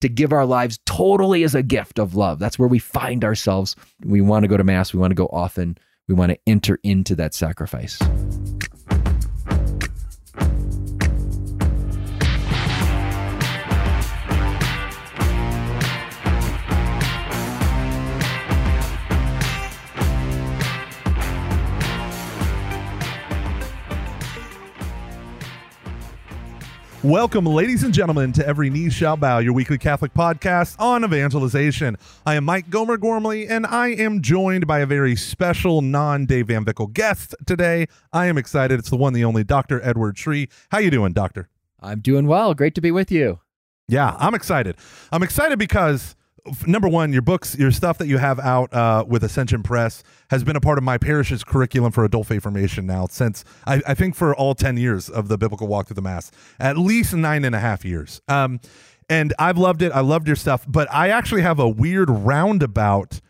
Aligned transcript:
to 0.00 0.08
give 0.08 0.32
our 0.32 0.46
lives 0.46 0.78
totally 0.86 1.42
as 1.42 1.54
a 1.54 1.62
gift 1.62 1.98
of 1.98 2.14
love. 2.14 2.38
That's 2.38 2.58
where 2.58 2.68
we 2.68 2.78
find 2.78 3.24
ourselves. 3.24 3.76
We 4.04 4.20
want 4.20 4.44
to 4.44 4.48
go 4.48 4.56
to 4.56 4.64
Mass, 4.64 4.92
we 4.92 5.00
want 5.00 5.10
to 5.10 5.16
go 5.16 5.28
often, 5.32 5.78
we 6.08 6.14
want 6.14 6.32
to 6.32 6.38
enter 6.46 6.78
into 6.82 7.14
that 7.16 7.34
sacrifice. 7.34 7.98
Welcome, 27.02 27.44
ladies 27.44 27.84
and 27.84 27.94
gentlemen, 27.94 28.32
to 28.32 28.44
Every 28.46 28.68
Knee 28.70 28.90
Shall 28.90 29.16
Bow, 29.16 29.38
your 29.38 29.52
weekly 29.52 29.78
Catholic 29.78 30.12
podcast 30.14 30.80
on 30.80 31.04
evangelization. 31.04 31.96
I 32.24 32.34
am 32.34 32.44
Mike 32.44 32.68
Gomer 32.70 32.96
Gormley, 32.96 33.46
and 33.46 33.66
I 33.66 33.88
am 33.88 34.22
joined 34.22 34.66
by 34.66 34.80
a 34.80 34.86
very 34.86 35.14
special 35.14 35.82
non 35.82 36.26
Dave 36.26 36.48
Van 36.48 36.64
Vickle 36.64 36.92
guest 36.92 37.34
today. 37.46 37.86
I 38.12 38.26
am 38.26 38.38
excited. 38.38 38.78
It's 38.80 38.90
the 38.90 38.96
one, 38.96 39.12
the 39.12 39.24
only 39.24 39.44
Dr. 39.44 39.80
Edward 39.84 40.18
Sri. 40.18 40.48
How 40.70 40.78
you 40.78 40.90
doing, 40.90 41.12
Doctor? 41.12 41.48
I'm 41.80 42.00
doing 42.00 42.26
well. 42.26 42.54
Great 42.54 42.74
to 42.76 42.80
be 42.80 42.90
with 42.90 43.12
you. 43.12 43.40
Yeah, 43.86 44.16
I'm 44.18 44.34
excited. 44.34 44.76
I'm 45.12 45.22
excited 45.22 45.58
because 45.60 46.15
number 46.66 46.88
one, 46.88 47.12
your 47.12 47.22
books, 47.22 47.56
your 47.58 47.70
stuff 47.70 47.98
that 47.98 48.06
you 48.06 48.18
have 48.18 48.38
out 48.40 48.72
uh, 48.72 49.04
with 49.06 49.24
Ascension 49.24 49.62
Press 49.62 50.02
has 50.30 50.44
been 50.44 50.56
a 50.56 50.60
part 50.60 50.78
of 50.78 50.84
my 50.84 50.98
parish's 50.98 51.44
curriculum 51.44 51.92
for 51.92 52.04
adult 52.04 52.26
faith 52.26 52.42
formation 52.42 52.86
now 52.86 53.06
since 53.06 53.44
I, 53.66 53.82
I, 53.86 53.94
think 53.94 54.14
for 54.14 54.34
all 54.34 54.54
10 54.54 54.76
years 54.76 55.08
of 55.08 55.28
the 55.28 55.38
biblical 55.38 55.66
walk 55.66 55.88
through 55.88 55.94
the 55.94 56.02
mass, 56.02 56.30
at 56.58 56.76
least 56.76 57.14
nine 57.14 57.44
and 57.44 57.54
a 57.54 57.60
half 57.60 57.84
years. 57.84 58.20
Um, 58.28 58.60
and 59.08 59.32
I've 59.38 59.58
loved 59.58 59.82
it. 59.82 59.92
I 59.92 60.00
loved 60.00 60.26
your 60.26 60.36
stuff, 60.36 60.64
but 60.66 60.92
I 60.92 61.10
actually 61.10 61.42
have 61.42 61.58
a 61.58 61.68
weird 61.68 62.10
roundabout 62.10 63.20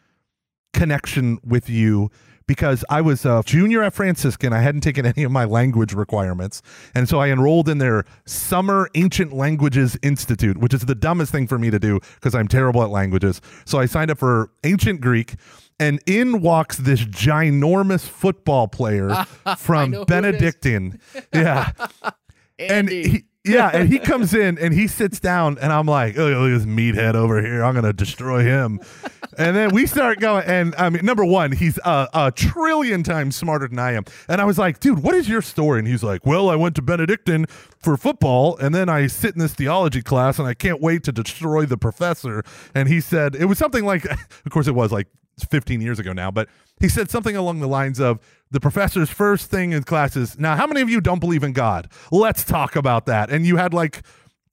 connection 0.73 1.39
with 1.45 1.69
you 1.69 2.11
because 2.47 2.85
I 2.89 3.01
was 3.01 3.25
a 3.25 3.43
junior 3.45 3.83
at 3.83 3.93
Franciscan. 3.93 4.53
I 4.53 4.61
hadn't 4.61 4.83
taken 4.83 5.05
any 5.05 5.25
of 5.25 5.33
my 5.33 5.45
language 5.45 5.93
requirements. 5.93 6.63
And 6.95 7.09
so 7.09 7.19
I 7.21 7.29
enrolled 7.29 7.69
in 7.69 7.79
their 7.79 8.05
Summer 8.25 8.89
Ancient 8.95 9.33
Languages 9.33 9.99
Institute, 10.03 10.59
which 10.59 10.73
is 10.73 10.83
the 10.83 10.95
dumbest 10.95 11.33
thing 11.33 11.47
for 11.47 11.59
me 11.59 11.71
to 11.71 11.79
do 11.79 12.01
because 12.15 12.35
I'm 12.35 12.49
terrible 12.49 12.83
at 12.83 12.91
languages. 12.91 13.41
So 13.65 13.79
I 13.79 13.87
signed 13.87 14.11
up 14.11 14.19
for 14.19 14.51
Ancient 14.65 15.01
Greek. 15.01 15.35
And 15.79 16.01
in 16.07 16.41
walks 16.41 16.79
this 16.79 17.01
ginormous 17.03 18.09
football 18.09 18.67
player 18.67 19.27
from 19.59 20.05
Benedictine. 20.07 20.99
Yeah. 21.35 21.73
and 22.59 22.89
he, 22.89 23.25
yeah, 23.47 23.71
and 23.73 23.89
he 23.89 23.99
comes 24.11 24.35
in 24.35 24.59
and 24.59 24.75
he 24.75 24.87
sits 24.87 25.21
down, 25.21 25.59
and 25.59 25.73
I'm 25.73 25.87
like, 25.87 26.19
oh, 26.19 26.27
look 26.27 26.53
at 26.53 26.59
this 26.59 26.67
meathead 26.67 27.15
over 27.15 27.41
here. 27.41 27.65
I'm 27.65 27.75
gonna 27.75 27.93
destroy 27.93 28.43
him. 28.43 28.81
and 29.39 29.57
then 29.57 29.71
we 29.71 29.87
start 29.87 30.21
going, 30.21 30.45
and 30.47 30.75
I 30.77 30.91
mean, 30.91 31.05
number 31.05 31.25
one, 31.25 31.53
he's 31.53 31.79
a, 31.85 32.09
a, 32.13 32.33
trillion 32.33 33.03
times 33.03 33.37
smarter 33.37 33.69
than 33.69 33.79
I 33.79 33.93
am. 33.93 34.05
And 34.29 34.41
I 34.41 34.45
was 34.45 34.59
like, 34.59 34.81
dude, 34.81 35.03
what 35.03 35.15
is 35.15 35.29
your 35.29 35.43
story? 35.43 35.79
And 35.79 35.89
he's 35.89 36.03
like, 36.03 36.27
well, 36.27 36.51
I 36.51 36.57
went 36.57 36.75
to 36.77 36.83
Benedictine 36.83 37.47
for 37.79 37.97
football, 37.97 38.57
and 38.59 38.75
then 38.75 38.89
I 38.89 39.07
sit 39.07 39.35
in 39.35 39.41
this 39.41 39.55
theology 39.55 40.03
class, 40.03 40.39
and 40.39 40.49
I 40.49 40.55
can't 40.55 40.81
wait 40.81 41.05
to 41.05 41.13
destroy 41.13 41.67
the 41.67 41.77
professor. 41.77 42.43
And 42.75 42.89
he 42.89 43.01
said 43.01 43.35
it 43.35 43.47
was 43.47 43.59
something 43.59 43.85
like, 43.85 44.05
of 44.11 44.51
course, 44.51 44.67
it 44.67 44.75
was 44.75 44.93
like 44.93 45.09
15 45.45 45.81
years 45.81 45.99
ago 45.99 46.13
now, 46.13 46.31
but 46.31 46.49
he 46.81 46.89
said 46.89 47.11
something 47.11 47.37
along 47.37 47.61
the 47.61 47.69
lines 47.69 48.01
of 48.01 48.21
the 48.51 48.61
professor's 48.61 49.11
first 49.11 49.51
thing 49.51 49.73
in 49.73 49.83
class 49.83 50.17
is 50.17 50.39
now, 50.39 50.57
how 50.57 50.67
many 50.67 50.81
of 50.81 50.89
you 50.89 51.01
don't 51.01 51.19
believe 51.19 51.43
in 51.43 51.53
God? 51.53 51.91
Let's 52.11 52.45
talk 52.45 52.77
about 52.77 53.07
that. 53.07 53.31
And 53.31 53.47
you 53.47 53.57
had 53.57 53.75
like 53.75 54.03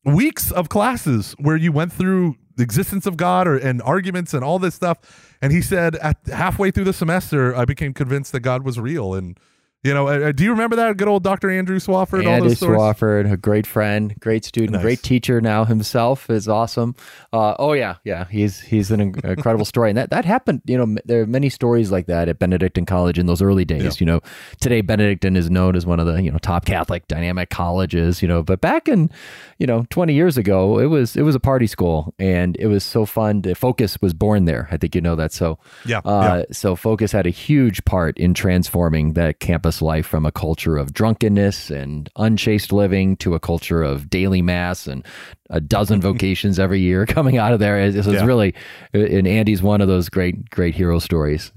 weeks 0.04 0.52
of 0.52 0.70
classes 0.70 1.36
where 1.40 1.56
you 1.56 1.72
went 1.72 1.94
through 1.94 2.36
the 2.56 2.64
existence 2.64 3.06
of 3.06 3.18
God 3.18 3.48
or 3.48 3.58
and 3.58 3.82
arguments 3.82 4.34
and 4.34 4.44
all 4.44 4.60
this 4.60 4.76
stuff. 4.76 5.36
And 5.42 5.52
he 5.52 5.62
said 5.62 5.96
at 5.96 6.18
halfway 6.28 6.72
through 6.72 6.86
the 6.86 6.94
semester, 6.94 7.56
I 7.56 7.66
became 7.66 7.94
convinced 7.94 8.32
that 8.34 8.42
God 8.42 8.64
was 8.64 8.80
real 8.80 9.14
and 9.14 9.38
you 9.84 9.94
know, 9.94 10.08
uh, 10.08 10.32
do 10.32 10.46
you 10.46 10.52
remember 10.52 10.78
that 10.78 10.96
good 10.96 11.10
old 11.10 11.24
Dr. 11.24 11.52
Andrew 11.52 11.78
Swafford? 11.78 12.26
Andrew 12.26 12.52
Swafford, 12.52 13.30
a 13.30 13.36
great 13.36 13.68
friend, 13.68 14.16
great 14.22 14.46
student, 14.46 14.72
nice. 14.72 14.82
great 14.82 15.04
teacher 15.04 15.42
now 15.42 15.66
himself 15.66 16.30
is 16.30 16.48
awesome. 16.48 16.96
Uh, 17.34 17.56
oh 17.60 17.74
yeah, 17.74 17.96
yeah, 18.06 18.26
he's 18.30 18.62
he's 18.62 18.92
an 18.92 19.02
incredible 19.02 19.66
story, 19.66 19.90
and 19.90 19.98
that 19.98 20.10
that 20.12 20.24
happened. 20.24 20.62
You 20.66 20.78
know, 20.78 20.98
there 21.04 21.24
are 21.24 21.26
many 21.26 21.50
stories 21.50 21.92
like 21.92 22.06
that 22.06 22.30
at 22.30 22.40
Benedictine 22.40 22.86
College 22.86 23.20
in 23.20 23.26
those 23.26 23.42
early 23.42 23.66
days. 23.66 23.84
Yeah. 23.84 23.92
You 24.00 24.06
know, 24.06 24.22
today 24.62 24.80
Benedictine 24.80 25.36
is 25.36 25.50
known 25.50 25.76
as 25.76 25.86
one 25.86 26.00
of 26.00 26.06
the 26.06 26.22
you 26.24 26.32
know 26.32 26.38
top 26.38 26.64
Catholic 26.64 27.06
dynamic 27.10 27.50
colleges. 27.50 28.22
You 28.22 28.30
know, 28.30 28.42
but 28.42 28.62
back 28.62 28.88
in 28.88 29.10
you 29.58 29.68
know 29.68 29.86
20 29.90 30.14
years 30.14 30.38
ago, 30.38 30.80
it 30.80 30.86
was 30.86 31.18
it 31.18 31.24
was 31.24 31.36
a 31.36 31.42
party 31.42 31.68
school, 31.68 32.14
and 32.18 32.56
it 32.56 32.68
was 32.68 32.86
so 32.86 33.06
fun. 33.06 33.42
To, 33.42 33.54
Focus 33.54 34.02
was 34.02 34.14
born 34.14 34.46
there. 34.46 34.70
I 34.72 34.78
think 34.78 34.96
you 34.96 35.02
know 35.02 35.18
that. 35.18 35.34
So 35.34 35.60
yeah, 35.86 36.00
uh, 36.06 36.44
yeah. 36.48 36.54
so 36.54 36.78
Focus 36.78 37.12
had 37.12 37.28
a 37.28 37.32
huge 37.32 37.84
part 37.84 38.18
in 38.18 38.34
transforming 38.34 39.12
that 39.14 39.42
campus 39.42 39.73
life 39.82 40.06
from 40.06 40.26
a 40.26 40.32
culture 40.32 40.78
of 40.78 40.94
drunkenness 40.94 41.70
and 41.70 42.10
unchaste 42.16 42.72
living 42.72 43.18
to 43.18 43.34
a 43.34 43.40
culture 43.40 43.84
of 43.84 44.10
daily 44.10 44.42
mass 44.42 44.88
and 44.88 45.06
a 45.50 45.60
dozen 45.60 46.02
vocations 46.10 46.60
every 46.60 46.80
year 46.80 47.06
coming 47.08 47.38
out 47.38 47.54
of 47.54 47.60
there. 47.60 47.80
It, 47.80 47.96
it's 47.96 48.08
yeah. 48.08 48.26
really, 48.26 48.54
and 48.94 49.28
Andy's 49.28 49.62
one 49.62 49.82
of 49.82 49.88
those 49.88 50.10
great, 50.10 50.50
great 50.50 50.76
hero 50.76 51.00
stories. 51.00 51.52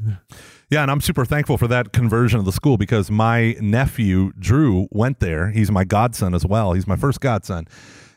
Yeah, 0.70 0.82
and 0.82 0.90
I'm 0.90 1.00
super 1.00 1.24
thankful 1.24 1.58
for 1.58 1.68
that 1.68 1.92
conversion 1.92 2.40
of 2.40 2.44
the 2.44 2.52
school 2.52 2.76
because 2.76 3.10
my 3.10 3.56
nephew 3.60 4.32
Drew 4.38 4.88
went 4.90 5.20
there. 5.20 5.50
He's 5.50 5.70
my 5.70 5.84
godson 5.84 6.34
as 6.34 6.44
well. 6.44 6.72
He's 6.72 6.88
my 6.88 6.96
first 6.96 7.20
godson 7.20 7.68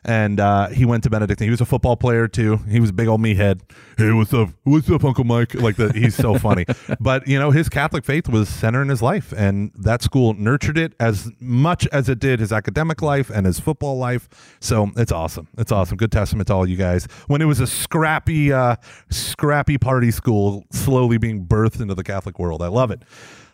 and 0.06 0.40
uh, 0.40 0.68
he 0.70 0.86
went 0.86 1.04
to 1.04 1.10
Benedictine. 1.10 1.48
He 1.48 1.52
was 1.52 1.62
a 1.62 1.66
football 1.66 1.98
player 1.98 2.28
too. 2.28 2.58
He 2.70 2.80
was 2.80 2.92
a 2.92 2.94
big 2.94 3.08
old 3.08 3.22
meathead. 3.22 3.62
Hey, 3.98 4.12
what's 4.12 4.34
up? 4.34 4.50
What's 4.64 4.90
up, 4.90 5.04
Uncle 5.04 5.24
Mike? 5.24 5.56
Like 5.56 5.76
the, 5.76 5.92
he's 5.92 6.16
so 6.16 6.38
funny. 6.38 6.66
but 7.00 7.28
you 7.28 7.38
know, 7.38 7.52
his 7.52 7.70
Catholic 7.70 8.06
faith 8.06 8.30
was 8.30 8.50
center 8.50 8.82
in 8.82 8.90
his 8.90 9.02
life, 9.02 9.34
and 9.36 9.72
that 9.76 10.02
school 10.02 10.34
nurtured 10.34 10.78
it 10.78 10.94
as 11.00 11.32
much 11.40 11.88
as 11.88 12.10
it 12.10 12.20
did 12.20 12.40
his 12.40 12.52
academic 12.52 13.02
life 13.02 13.30
and 13.30 13.46
his 13.46 13.60
football 13.60 13.98
life. 13.98 14.30
So 14.60 14.92
it's 14.96 15.12
awesome. 15.12 15.48
It's 15.58 15.72
awesome. 15.72 15.98
Good 15.98 16.12
testament 16.12 16.48
to 16.48 16.54
all 16.54 16.68
you 16.68 16.78
guys. 16.78 17.06
When 17.28 17.42
it 17.42 17.46
was 17.46 17.60
a 17.60 17.68
scrappy, 17.68 18.54
uh, 18.54 18.78
scrappy 19.10 19.78
party 19.78 20.12
school, 20.12 20.66
slowly 20.72 21.18
being 21.18 21.46
birthed 21.46 21.82
into 21.82 21.96
the 21.96 22.04
Catholic 22.04 22.40
world. 22.40 22.62
I 22.62 22.68
love 22.68 22.92
it. 22.92 23.04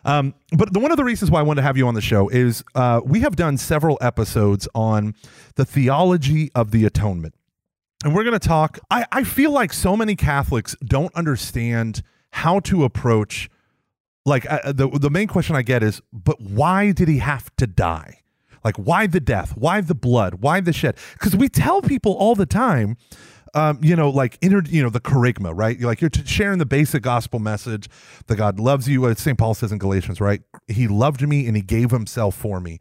Um, 0.06 0.34
but 0.56 0.72
the, 0.72 0.78
one 0.78 0.92
of 0.92 0.96
the 0.96 1.04
reasons 1.04 1.32
why 1.32 1.40
I 1.40 1.42
wanted 1.42 1.62
to 1.62 1.66
have 1.66 1.76
you 1.76 1.88
on 1.88 1.94
the 1.94 2.00
show 2.00 2.28
is 2.28 2.62
uh, 2.76 3.00
we 3.04 3.20
have 3.20 3.34
done 3.34 3.58
several 3.58 3.98
episodes 4.00 4.68
on 4.72 5.14
the 5.56 5.64
theology 5.64 6.50
of 6.54 6.70
the 6.70 6.84
atonement. 6.84 7.34
And 8.04 8.14
we're 8.14 8.22
going 8.22 8.38
to 8.38 8.48
talk. 8.48 8.78
I, 8.88 9.04
I 9.10 9.24
feel 9.24 9.50
like 9.50 9.72
so 9.72 9.96
many 9.96 10.14
Catholics 10.14 10.76
don't 10.84 11.12
understand 11.16 12.02
how 12.30 12.60
to 12.60 12.84
approach. 12.84 13.50
Like 14.24 14.48
uh, 14.50 14.72
the 14.72 14.88
the 14.88 15.10
main 15.10 15.26
question 15.28 15.56
I 15.56 15.62
get 15.62 15.82
is, 15.82 16.00
but 16.12 16.40
why 16.40 16.92
did 16.92 17.08
he 17.08 17.18
have 17.18 17.54
to 17.56 17.66
die? 17.66 18.22
Like 18.64 18.76
why 18.76 19.06
the 19.06 19.20
death? 19.20 19.56
Why 19.56 19.80
the 19.80 19.94
blood? 19.94 20.36
Why 20.40 20.60
the 20.60 20.72
shed? 20.72 20.96
Because 21.14 21.36
we 21.36 21.48
tell 21.48 21.82
people 21.82 22.12
all 22.12 22.34
the 22.34 22.46
time 22.46 22.96
um, 23.54 23.78
you 23.82 23.96
know, 23.96 24.10
like 24.10 24.38
inter, 24.42 24.62
you 24.66 24.82
know, 24.82 24.90
the 24.90 25.00
kerygma, 25.00 25.52
right? 25.54 25.78
You're 25.78 25.88
like 25.88 26.00
you're 26.00 26.10
sharing 26.24 26.58
the 26.58 26.66
basic 26.66 27.02
gospel 27.02 27.38
message 27.38 27.88
that 28.26 28.36
God 28.36 28.58
loves 28.58 28.88
you. 28.88 29.06
As 29.06 29.18
St. 29.20 29.38
Paul 29.38 29.54
says 29.54 29.72
in 29.72 29.78
Galatians, 29.78 30.20
right? 30.20 30.42
He 30.68 30.88
loved 30.88 31.26
me 31.26 31.46
and 31.46 31.56
he 31.56 31.62
gave 31.62 31.90
himself 31.90 32.34
for 32.34 32.60
me. 32.60 32.78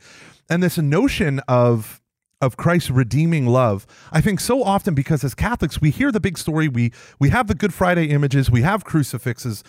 And 0.49 0.61
this 0.61 0.77
notion 0.77 1.39
of 1.47 2.01
of 2.41 2.57
Christ's 2.57 2.91
redeeming 2.91 3.47
love. 3.47 3.87
I 4.11 4.21
think 4.21 4.39
so 4.39 4.61
often 4.63 4.93
because 4.93 5.23
as 5.23 5.33
Catholics 5.33 5.79
we 5.79 5.89
hear 5.89 6.11
the 6.11 6.19
big 6.19 6.37
story, 6.37 6.67
we 6.67 6.91
we 7.19 7.29
have 7.29 7.47
the 7.47 7.55
Good 7.55 7.73
Friday 7.73 8.07
images, 8.07 8.51
we 8.51 8.61
have 8.61 8.83
crucifixes, 8.83 9.63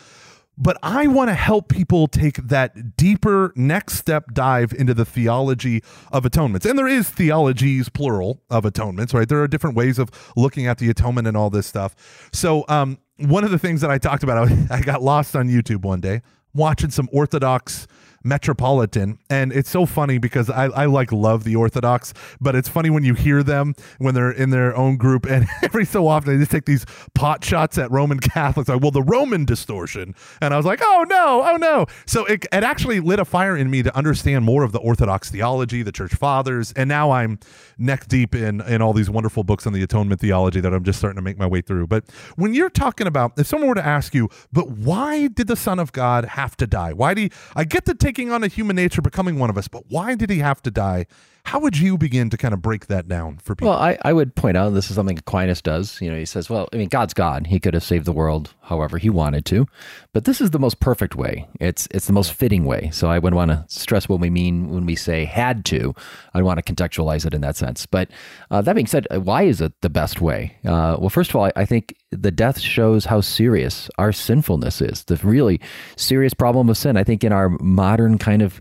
but 0.59 0.78
I 0.83 1.06
want 1.06 1.28
to 1.28 1.34
help 1.34 1.69
people 1.69 2.06
take 2.06 2.37
that 2.37 2.97
deeper 2.97 3.53
next 3.56 3.94
step 3.94 4.33
dive 4.33 4.72
into 4.72 4.94
the 4.94 5.05
theology 5.05 5.83
of 6.12 6.25
atonements. 6.25 6.65
And 6.67 6.78
there 6.78 6.89
is 6.89 7.11
theologies, 7.11 7.89
plural, 7.89 8.43
of 8.50 8.65
atonements, 8.65 9.12
right? 9.12 9.28
There 9.28 9.43
are 9.43 9.49
different 9.49 9.77
ways 9.77 9.99
of 9.99 10.11
looking 10.37 10.67
at 10.67 10.78
the 10.78 10.89
atonement 10.89 11.28
and 11.28 11.37
all 11.37 11.50
this 11.50 11.67
stuff. 11.67 12.29
So, 12.32 12.64
um, 12.69 12.99
one 13.19 13.44
of 13.44 13.50
the 13.50 13.58
things 13.58 13.81
that 13.81 13.91
I 13.91 13.99
talked 13.99 14.23
about, 14.23 14.50
I 14.70 14.81
got 14.81 15.03
lost 15.03 15.35
on 15.37 15.49
YouTube 15.49 15.82
one 15.82 16.00
day 16.00 16.23
watching 16.55 16.91
some 16.91 17.09
Orthodox 17.12 17.87
Metropolitan. 18.26 19.19
And 19.31 19.52
it's 19.52 19.70
so 19.70 19.87
funny 19.87 20.19
because 20.19 20.50
I, 20.50 20.67
I 20.67 20.87
like 20.87 21.12
love 21.12 21.44
the 21.44 21.56
Orthodox, 21.56 22.12
but 22.40 22.55
it's 22.55 22.69
funny 22.69 22.90
when 22.90 23.05
you 23.05 23.14
hear 23.14 23.43
them 23.43 23.75
when 23.99 24.14
they're 24.14 24.31
in 24.31 24.50
their 24.50 24.76
own 24.76 24.96
group. 24.96 25.26
And 25.26 25.46
every 25.62 25.84
so 25.84 26.08
often 26.08 26.32
they 26.32 26.38
just 26.38 26.50
take 26.50 26.64
these 26.64 26.84
pot 27.14 27.44
shots 27.44 27.78
at 27.78 27.90
Roman 27.90 28.19
Catholics. 28.19 28.69
Like, 28.69 28.82
well, 28.82 28.90
the 28.90 29.02
Roman 29.02 29.44
distortion. 29.44 30.14
And 30.40 30.52
I 30.52 30.56
was 30.56 30.67
like, 30.67 30.81
oh 30.82 31.06
no, 31.08 31.49
oh 31.49 31.56
no. 31.56 31.87
So 32.06 32.25
it, 32.26 32.44
it 32.52 32.64
actually 32.64 33.00
lit 33.00 33.20
a 33.20 33.25
fire 33.25 33.56
in 33.56 33.70
me 33.70 33.82
to 33.82 33.96
understand 33.96 34.44
more 34.44 34.64
of 34.64 34.73
the 34.73 34.78
Orthodox 34.78 35.31
theology, 35.31 35.82
the 35.82 35.93
church 35.93 36.14
fathers. 36.14 36.73
And 36.73 36.88
now 36.88 37.12
I'm 37.12 37.38
neck 37.78 38.08
deep 38.08 38.34
in, 38.34 38.61
in 38.62 38.82
all 38.82 38.93
these 38.93 39.08
wonderful 39.08 39.44
books 39.44 39.67
on 39.67 39.73
the 39.73 39.82
atonement 39.82 40.20
theology 40.20 40.61
that 40.61 40.75
I'm 40.75 40.84
just 40.84 40.99
starting 40.99 41.17
to 41.17 41.23
make 41.23 41.38
my 41.38 41.46
way 41.46 41.61
through. 41.61 41.87
But 41.87 42.05
when 42.34 42.55
you're 42.55 42.70
talking 42.70 43.06
about, 43.06 43.38
if 43.38 43.46
someone 43.46 43.69
were 43.69 43.75
to 43.76 43.87
ask 43.87 44.14
you, 44.14 44.28
but 44.52 44.70
why 44.70 45.28
did 45.28 45.46
the 45.46 45.56
Son 45.56 45.78
of 45.78 45.93
God 45.93 46.25
have 46.25 46.56
to 46.56 46.67
die? 46.67 46.93
Why 46.93 47.14
do 47.14 47.23
you, 47.23 47.31
I 47.55 47.64
get 47.64 47.84
to 47.87 47.94
take 47.94 48.15
on 48.24 48.42
a 48.42 48.48
human 48.48 48.76
nature, 48.76 49.02
becoming 49.02 49.38
one 49.38 49.50
of 49.50 49.58
us. 49.58 49.68
But 49.68 49.84
why 49.88 50.14
did 50.14 50.30
he 50.30 50.38
have 50.38 50.62
to 50.62 50.70
die? 50.70 51.06
How 51.46 51.60
would 51.60 51.78
you 51.78 51.96
begin 51.96 52.28
to 52.31 52.37
kind 52.37 52.52
of 52.52 52.60
break 52.60 52.88
that 52.88 53.06
down 53.06 53.38
for 53.38 53.54
people? 53.54 53.69
Well, 53.69 53.78
I, 53.78 53.96
I 54.02 54.12
would 54.12 54.34
point 54.34 54.56
out, 54.56 54.70
this 54.70 54.90
is 54.90 54.96
something 54.96 55.16
Aquinas 55.16 55.62
does. 55.62 56.00
You 56.00 56.10
know, 56.10 56.19
he 56.19 56.25
says, 56.25 56.50
well, 56.50 56.69
I 56.72 56.76
mean, 56.76 56.88
God's 56.88 57.14
God. 57.14 57.46
He 57.46 57.60
could 57.60 57.72
have 57.72 57.84
saved 57.84 58.04
the 58.04 58.12
world 58.12 58.52
however 58.62 58.98
he 58.98 59.08
wanted 59.08 59.44
to, 59.46 59.64
but 60.12 60.25
this 60.25 60.40
is 60.40 60.50
the 60.50 60.58
most 60.58 60.81
perfect 60.81 61.14
way. 61.14 61.46
It's 61.60 61.87
it's 61.93 62.08
the 62.08 62.12
most 62.12 62.32
fitting 62.32 62.64
way. 62.64 62.90
So 62.93 63.08
I 63.08 63.20
would 63.20 63.32
want 63.32 63.52
to 63.52 63.64
stress 63.69 64.08
what 64.08 64.19
we 64.19 64.28
mean 64.28 64.70
when 64.70 64.87
we 64.87 64.96
say 64.96 65.25
had 65.25 65.64
to. 65.66 65.94
I 66.34 66.43
want 66.43 66.58
to 66.58 66.75
contextualize 66.75 67.25
it 67.25 67.32
in 67.32 67.43
that 67.43 67.56
sense. 67.56 67.87
But 67.87 68.10
uh, 68.50 68.60
that 68.62 68.75
being 68.75 68.88
said, 68.88 69.06
why 69.12 69.44
is 69.44 69.60
it 69.60 69.72
the 69.82 69.88
best 69.88 70.20
way? 70.20 70.56
Uh, 70.64 70.96
well, 70.99 71.10
first 71.10 71.31
of 71.31 71.37
all, 71.37 71.44
I, 71.44 71.52
I 71.54 71.64
think 71.64 71.94
the 72.10 72.32
death 72.32 72.58
shows 72.58 73.04
how 73.04 73.20
serious 73.20 73.88
our 73.99 74.10
sinfulness 74.10 74.81
is. 74.81 75.04
The 75.04 75.14
really 75.22 75.60
serious 75.94 76.34
problem 76.34 76.69
of 76.69 76.76
sin. 76.76 76.96
I 76.96 77.04
think 77.04 77.22
in 77.22 77.32
our 77.32 77.50
modern 77.60 78.19
kind 78.19 78.42
of 78.42 78.60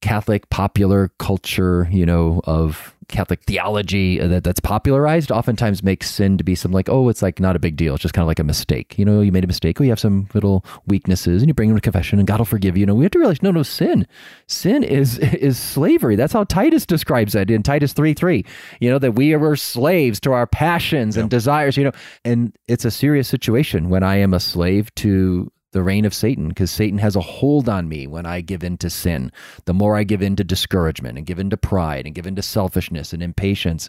Catholic 0.00 0.48
popular 0.50 1.10
culture, 1.18 1.88
you 1.90 2.06
know, 2.06 2.40
of 2.44 2.94
Catholic 3.08 3.42
theology 3.44 4.18
that, 4.18 4.44
that's 4.44 4.60
popularized 4.60 5.32
oftentimes 5.32 5.82
makes 5.82 6.10
sin 6.10 6.36
to 6.36 6.44
be 6.44 6.54
something 6.54 6.74
like, 6.74 6.90
oh, 6.90 7.08
it's 7.08 7.22
like 7.22 7.40
not 7.40 7.56
a 7.56 7.58
big 7.58 7.74
deal. 7.74 7.94
It's 7.94 8.02
just 8.02 8.14
kind 8.14 8.22
of 8.22 8.28
like 8.28 8.38
a 8.38 8.44
mistake. 8.44 8.98
You 8.98 9.04
know, 9.04 9.22
you 9.22 9.32
made 9.32 9.44
a 9.44 9.48
mistake. 9.48 9.80
Oh, 9.80 9.84
you 9.84 9.90
have 9.90 9.98
some 9.98 10.28
little 10.34 10.64
weaknesses 10.86 11.42
and 11.42 11.48
you 11.48 11.54
bring 11.54 11.70
them 11.70 11.78
to 11.78 11.80
confession 11.80 12.18
and 12.18 12.28
God 12.28 12.38
will 12.38 12.44
forgive 12.44 12.76
you. 12.76 12.80
You 12.80 12.86
know, 12.86 12.94
we 12.94 13.04
have 13.04 13.12
to 13.12 13.18
realize, 13.18 13.42
no, 13.42 13.50
no, 13.50 13.62
sin. 13.62 14.06
Sin 14.46 14.84
is 14.84 15.18
is 15.18 15.58
slavery. 15.58 16.16
That's 16.16 16.34
how 16.34 16.44
Titus 16.44 16.84
describes 16.84 17.34
it 17.34 17.50
in 17.50 17.62
Titus 17.62 17.94
3 17.94 18.12
3. 18.12 18.44
You 18.80 18.90
know, 18.90 18.98
that 18.98 19.12
we 19.12 19.34
were 19.36 19.56
slaves 19.56 20.20
to 20.20 20.32
our 20.32 20.46
passions 20.46 21.16
and 21.16 21.30
desires, 21.30 21.76
you 21.76 21.84
know, 21.84 21.92
and 22.24 22.54
it's 22.68 22.84
a 22.84 22.90
serious 22.90 23.26
situation 23.26 23.88
when 23.88 24.02
I 24.02 24.16
am 24.16 24.34
a 24.34 24.40
slave 24.40 24.94
to 24.96 25.50
the 25.78 25.84
reign 25.84 26.04
of 26.04 26.12
Satan 26.12 26.48
because 26.48 26.72
Satan 26.72 26.98
has 26.98 27.14
a 27.14 27.20
hold 27.20 27.68
on 27.68 27.88
me 27.88 28.08
when 28.08 28.26
I 28.26 28.40
give 28.40 28.64
in 28.64 28.78
to 28.78 28.90
sin. 28.90 29.30
The 29.66 29.72
more 29.72 29.94
I 29.96 30.02
give 30.02 30.22
in 30.22 30.34
to 30.34 30.42
discouragement 30.42 31.16
and 31.16 31.24
give 31.24 31.38
in 31.38 31.50
to 31.50 31.56
pride 31.56 32.04
and 32.04 32.16
give 32.16 32.26
in 32.26 32.34
to 32.34 32.42
selfishness 32.42 33.12
and 33.12 33.22
impatience, 33.22 33.88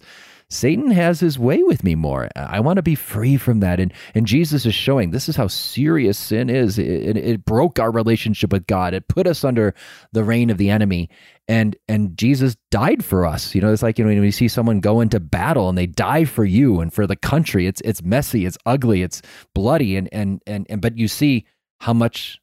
Satan 0.52 0.92
has 0.92 1.20
his 1.20 1.40
way 1.40 1.64
with 1.64 1.84
me 1.84 1.96
more. 1.96 2.30
I 2.36 2.60
want 2.60 2.78
to 2.78 2.84
be 2.84 2.94
free 2.94 3.38
from 3.38 3.62
that. 3.62 3.80
And, 3.80 3.92
and 4.14 4.28
Jesus 4.28 4.68
is 4.68 4.76
showing 4.76 5.10
this 5.10 5.28
is 5.28 5.36
how 5.36 5.48
serious 5.48 6.20
sin 6.20 6.48
is. 6.48 6.78
It, 6.78 7.18
it, 7.18 7.46
broke 7.46 7.80
our 7.80 7.90
relationship 7.90 8.52
with 8.52 8.68
God, 8.68 8.94
it 8.94 9.08
put 9.08 9.26
us 9.26 9.44
under 9.44 9.74
the 10.12 10.24
reign 10.24 10.52
of 10.52 10.60
the 10.60 10.70
enemy. 10.70 11.10
And, 11.48 11.76
and 11.88 12.16
Jesus 12.16 12.56
died 12.70 13.04
for 13.04 13.26
us. 13.26 13.56
You 13.56 13.62
know, 13.62 13.74
it's 13.74 13.82
like, 13.82 13.98
you 13.98 14.06
know, 14.06 14.10
when 14.10 14.24
you 14.24 14.32
see 14.32 14.48
someone 14.48 14.80
go 14.80 15.02
into 15.02 15.20
battle 15.20 15.70
and 15.70 15.78
they 15.78 15.88
die 15.88 16.26
for 16.26 16.46
you 16.46 16.82
and 16.82 16.94
for 16.94 17.08
the 17.08 17.16
country, 17.16 17.66
it's, 17.66 17.82
it's 17.82 18.04
messy, 18.04 18.46
it's 18.46 18.60
ugly, 18.68 19.02
it's 19.02 19.24
bloody. 19.56 19.96
And, 19.96 20.08
and, 20.12 20.44
and, 20.46 20.68
and, 20.70 20.82
but 20.82 21.00
you 21.00 21.08
see, 21.08 21.48
how 21.80 21.94
much 21.94 22.40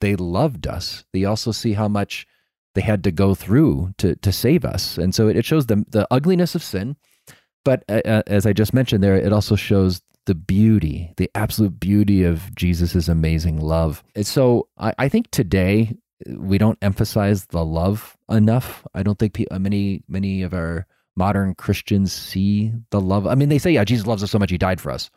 they 0.00 0.16
loved 0.16 0.66
us. 0.66 1.04
They 1.12 1.24
also 1.24 1.52
see 1.52 1.74
how 1.74 1.88
much 1.88 2.26
they 2.74 2.80
had 2.80 3.04
to 3.04 3.10
go 3.10 3.34
through 3.34 3.94
to 3.98 4.16
to 4.16 4.32
save 4.32 4.64
us, 4.64 4.98
and 4.98 5.14
so 5.14 5.28
it, 5.28 5.44
shows 5.44 5.66
the 5.66 5.84
the 5.88 6.06
ugliness 6.10 6.54
of 6.54 6.62
sin. 6.62 6.96
But 7.64 7.84
uh, 7.88 8.00
uh, 8.04 8.22
as 8.26 8.46
I 8.46 8.52
just 8.52 8.72
mentioned 8.72 9.02
there, 9.02 9.16
it 9.16 9.32
also 9.32 9.56
shows 9.56 10.00
the 10.26 10.34
beauty, 10.34 11.12
the 11.16 11.30
absolute 11.34 11.78
beauty 11.80 12.22
of 12.22 12.54
Jesus's 12.54 13.08
amazing 13.08 13.60
love. 13.60 14.02
And 14.14 14.26
so 14.26 14.68
I, 14.78 14.94
I 14.98 15.08
think 15.08 15.30
today 15.30 15.96
we 16.28 16.58
don't 16.58 16.78
emphasize 16.82 17.46
the 17.46 17.64
love 17.64 18.16
enough. 18.30 18.86
I 18.94 19.02
don't 19.02 19.18
think 19.18 19.34
pe- 19.34 19.46
many 19.58 20.02
many 20.08 20.42
of 20.42 20.54
our 20.54 20.86
modern 21.16 21.54
Christians 21.54 22.12
see 22.12 22.72
the 22.90 23.00
love. 23.00 23.26
I 23.26 23.34
mean, 23.34 23.48
they 23.48 23.58
say, 23.58 23.72
"Yeah, 23.72 23.84
Jesus 23.84 24.06
loves 24.06 24.22
us 24.22 24.30
so 24.30 24.38
much; 24.38 24.50
He 24.50 24.58
died 24.58 24.80
for 24.80 24.90
us." 24.90 25.10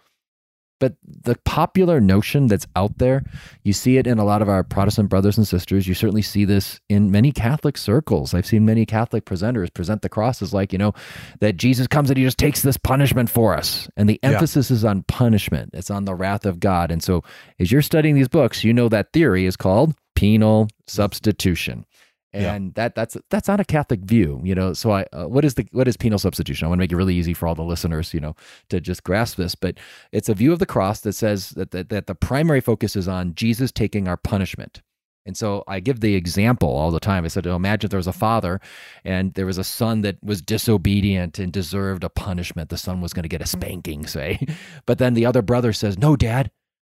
But 0.79 0.95
the 1.05 1.37
popular 1.45 2.01
notion 2.01 2.47
that's 2.47 2.67
out 2.75 2.97
there, 2.97 3.23
you 3.63 3.73
see 3.73 3.97
it 3.97 4.07
in 4.07 4.19
a 4.19 4.25
lot 4.25 4.41
of 4.41 4.49
our 4.49 4.63
Protestant 4.63 5.09
brothers 5.09 5.37
and 5.37 5.47
sisters. 5.47 5.87
You 5.87 5.93
certainly 5.93 6.21
see 6.21 6.45
this 6.45 6.81
in 6.89 7.11
many 7.11 7.31
Catholic 7.31 7.77
circles. 7.77 8.33
I've 8.33 8.45
seen 8.45 8.65
many 8.65 8.85
Catholic 8.85 9.25
presenters 9.25 9.73
present 9.73 10.01
the 10.01 10.09
cross 10.09 10.41
as 10.41 10.53
like, 10.53 10.73
you 10.73 10.79
know, 10.79 10.93
that 11.39 11.57
Jesus 11.57 11.87
comes 11.87 12.09
and 12.09 12.17
he 12.17 12.23
just 12.23 12.37
takes 12.37 12.61
this 12.61 12.77
punishment 12.77 13.29
for 13.29 13.55
us. 13.55 13.87
And 13.95 14.09
the 14.09 14.19
emphasis 14.23 14.69
yeah. 14.69 14.75
is 14.75 14.85
on 14.85 15.03
punishment, 15.03 15.71
it's 15.73 15.91
on 15.91 16.05
the 16.05 16.15
wrath 16.15 16.45
of 16.45 16.59
God. 16.59 16.91
And 16.91 17.01
so 17.01 17.23
as 17.59 17.71
you're 17.71 17.81
studying 17.81 18.15
these 18.15 18.27
books, 18.27 18.63
you 18.63 18.73
know 18.73 18.89
that 18.89 19.13
theory 19.13 19.45
is 19.45 19.55
called 19.55 19.95
penal 20.15 20.67
substitution 20.87 21.85
and 22.33 22.65
yeah. 22.65 22.71
that 22.75 22.95
that's 22.95 23.17
that's 23.29 23.47
not 23.47 23.59
a 23.59 23.65
Catholic 23.65 24.01
view, 24.01 24.41
you 24.43 24.55
know. 24.55 24.73
So 24.73 24.91
I, 24.91 25.05
uh, 25.13 25.25
what 25.27 25.45
is 25.45 25.53
the 25.53 25.67
what 25.71 25.87
is 25.87 25.97
penal 25.97 26.19
substitution? 26.19 26.65
I 26.65 26.69
want 26.69 26.79
to 26.79 26.83
make 26.83 26.91
it 26.91 26.95
really 26.95 27.15
easy 27.15 27.33
for 27.33 27.47
all 27.47 27.55
the 27.55 27.63
listeners, 27.63 28.13
you 28.13 28.19
know, 28.19 28.35
to 28.69 28.81
just 28.81 29.03
grasp 29.03 29.37
this. 29.37 29.55
But 29.55 29.77
it's 30.11 30.29
a 30.29 30.33
view 30.33 30.51
of 30.51 30.59
the 30.59 30.65
cross 30.65 31.01
that 31.01 31.13
says 31.13 31.51
that 31.51 31.71
that, 31.71 31.89
that 31.89 32.07
the 32.07 32.15
primary 32.15 32.61
focus 32.61 32.95
is 32.95 33.07
on 33.07 33.35
Jesus 33.35 33.71
taking 33.71 34.07
our 34.07 34.17
punishment. 34.17 34.81
And 35.25 35.37
so 35.37 35.63
I 35.67 35.79
give 35.79 36.01
the 36.01 36.15
example 36.15 36.69
all 36.69 36.91
the 36.91 36.99
time. 36.99 37.23
I 37.23 37.29
said, 37.29 37.47
oh, 37.47 37.55
imagine 37.55 37.89
there 37.89 37.97
was 37.97 38.07
a 38.07 38.13
father 38.13 38.59
and 39.05 39.33
there 39.35 39.45
was 39.45 39.57
a 39.57 39.63
son 39.63 40.01
that 40.01 40.21
was 40.21 40.41
disobedient 40.41 41.39
and 41.39 41.53
deserved 41.53 42.03
a 42.03 42.09
punishment. 42.09 42.69
The 42.69 42.77
son 42.77 42.99
was 42.99 43.13
going 43.13 43.23
to 43.23 43.29
get 43.29 43.41
a 43.41 43.47
spanking, 43.47 44.05
say. 44.05 44.45
But 44.85 44.97
then 44.97 45.13
the 45.13 45.25
other 45.25 45.41
brother 45.41 45.71
says, 45.71 45.97
no, 45.97 46.17
dad, 46.17 46.51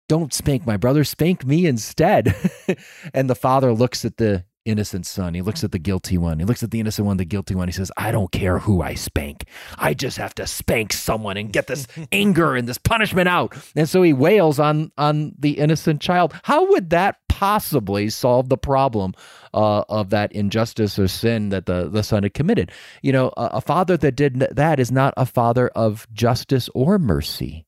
don't 0.08 0.32
spank 0.32 0.66
my 0.66 0.76
brother, 0.76 1.04
spank 1.04 1.46
me 1.46 1.66
instead. 1.66 2.34
and 3.14 3.30
the 3.30 3.34
father 3.34 3.72
looks 3.72 4.04
at 4.04 4.16
the 4.18 4.44
innocent 4.68 5.06
son. 5.06 5.34
He 5.34 5.42
looks 5.42 5.64
at 5.64 5.72
the 5.72 5.78
guilty 5.78 6.18
one. 6.18 6.38
He 6.38 6.44
looks 6.44 6.62
at 6.62 6.70
the 6.70 6.80
innocent 6.80 7.06
one, 7.06 7.16
the 7.16 7.24
guilty 7.24 7.54
one. 7.54 7.68
He 7.68 7.72
says, 7.72 7.90
I 7.96 8.12
don't 8.12 8.30
care 8.30 8.58
who 8.58 8.82
I 8.82 8.94
spank. 8.94 9.44
I 9.76 9.94
just 9.94 10.18
have 10.18 10.34
to 10.36 10.46
spank 10.46 10.92
someone 10.92 11.36
and 11.36 11.52
get 11.52 11.66
this 11.66 11.86
anger 12.12 12.54
and 12.54 12.68
this 12.68 12.78
punishment 12.78 13.28
out. 13.28 13.56
And 13.74 13.88
so 13.88 14.02
he 14.02 14.12
wails 14.12 14.58
on 14.58 14.92
on 14.98 15.34
the 15.38 15.58
innocent 15.58 16.00
child. 16.00 16.34
How 16.42 16.68
would 16.70 16.90
that 16.90 17.16
possibly 17.28 18.10
solve 18.10 18.48
the 18.48 18.58
problem 18.58 19.14
uh, 19.54 19.84
of 19.88 20.10
that 20.10 20.32
injustice 20.32 20.98
or 20.98 21.06
sin 21.06 21.50
that 21.50 21.66
the, 21.66 21.88
the 21.88 22.02
son 22.02 22.24
had 22.24 22.34
committed? 22.34 22.72
You 23.02 23.12
know, 23.12 23.28
a, 23.36 23.50
a 23.54 23.60
father 23.60 23.96
that 23.96 24.16
did 24.16 24.40
that 24.50 24.80
is 24.80 24.90
not 24.90 25.14
a 25.16 25.26
father 25.26 25.68
of 25.68 26.06
justice 26.12 26.68
or 26.74 26.98
mercy. 26.98 27.64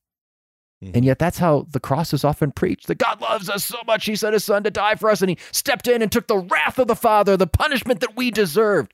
Mm-hmm. 0.83 0.95
And 0.95 1.05
yet, 1.05 1.19
that's 1.19 1.37
how 1.37 1.67
the 1.69 1.79
cross 1.79 2.11
is 2.13 2.23
often 2.23 2.51
preached 2.51 2.87
that 2.87 2.97
God 2.97 3.21
loves 3.21 3.49
us 3.49 3.63
so 3.63 3.77
much, 3.85 4.05
He 4.05 4.15
sent 4.15 4.33
His 4.33 4.43
Son 4.43 4.63
to 4.63 4.71
die 4.71 4.95
for 4.95 5.09
us, 5.09 5.21
and 5.21 5.29
He 5.29 5.37
stepped 5.51 5.87
in 5.87 6.01
and 6.01 6.11
took 6.11 6.27
the 6.27 6.37
wrath 6.37 6.79
of 6.79 6.87
the 6.87 6.95
Father, 6.95 7.37
the 7.37 7.47
punishment 7.47 7.99
that 7.99 8.15
we 8.15 8.31
deserved. 8.31 8.91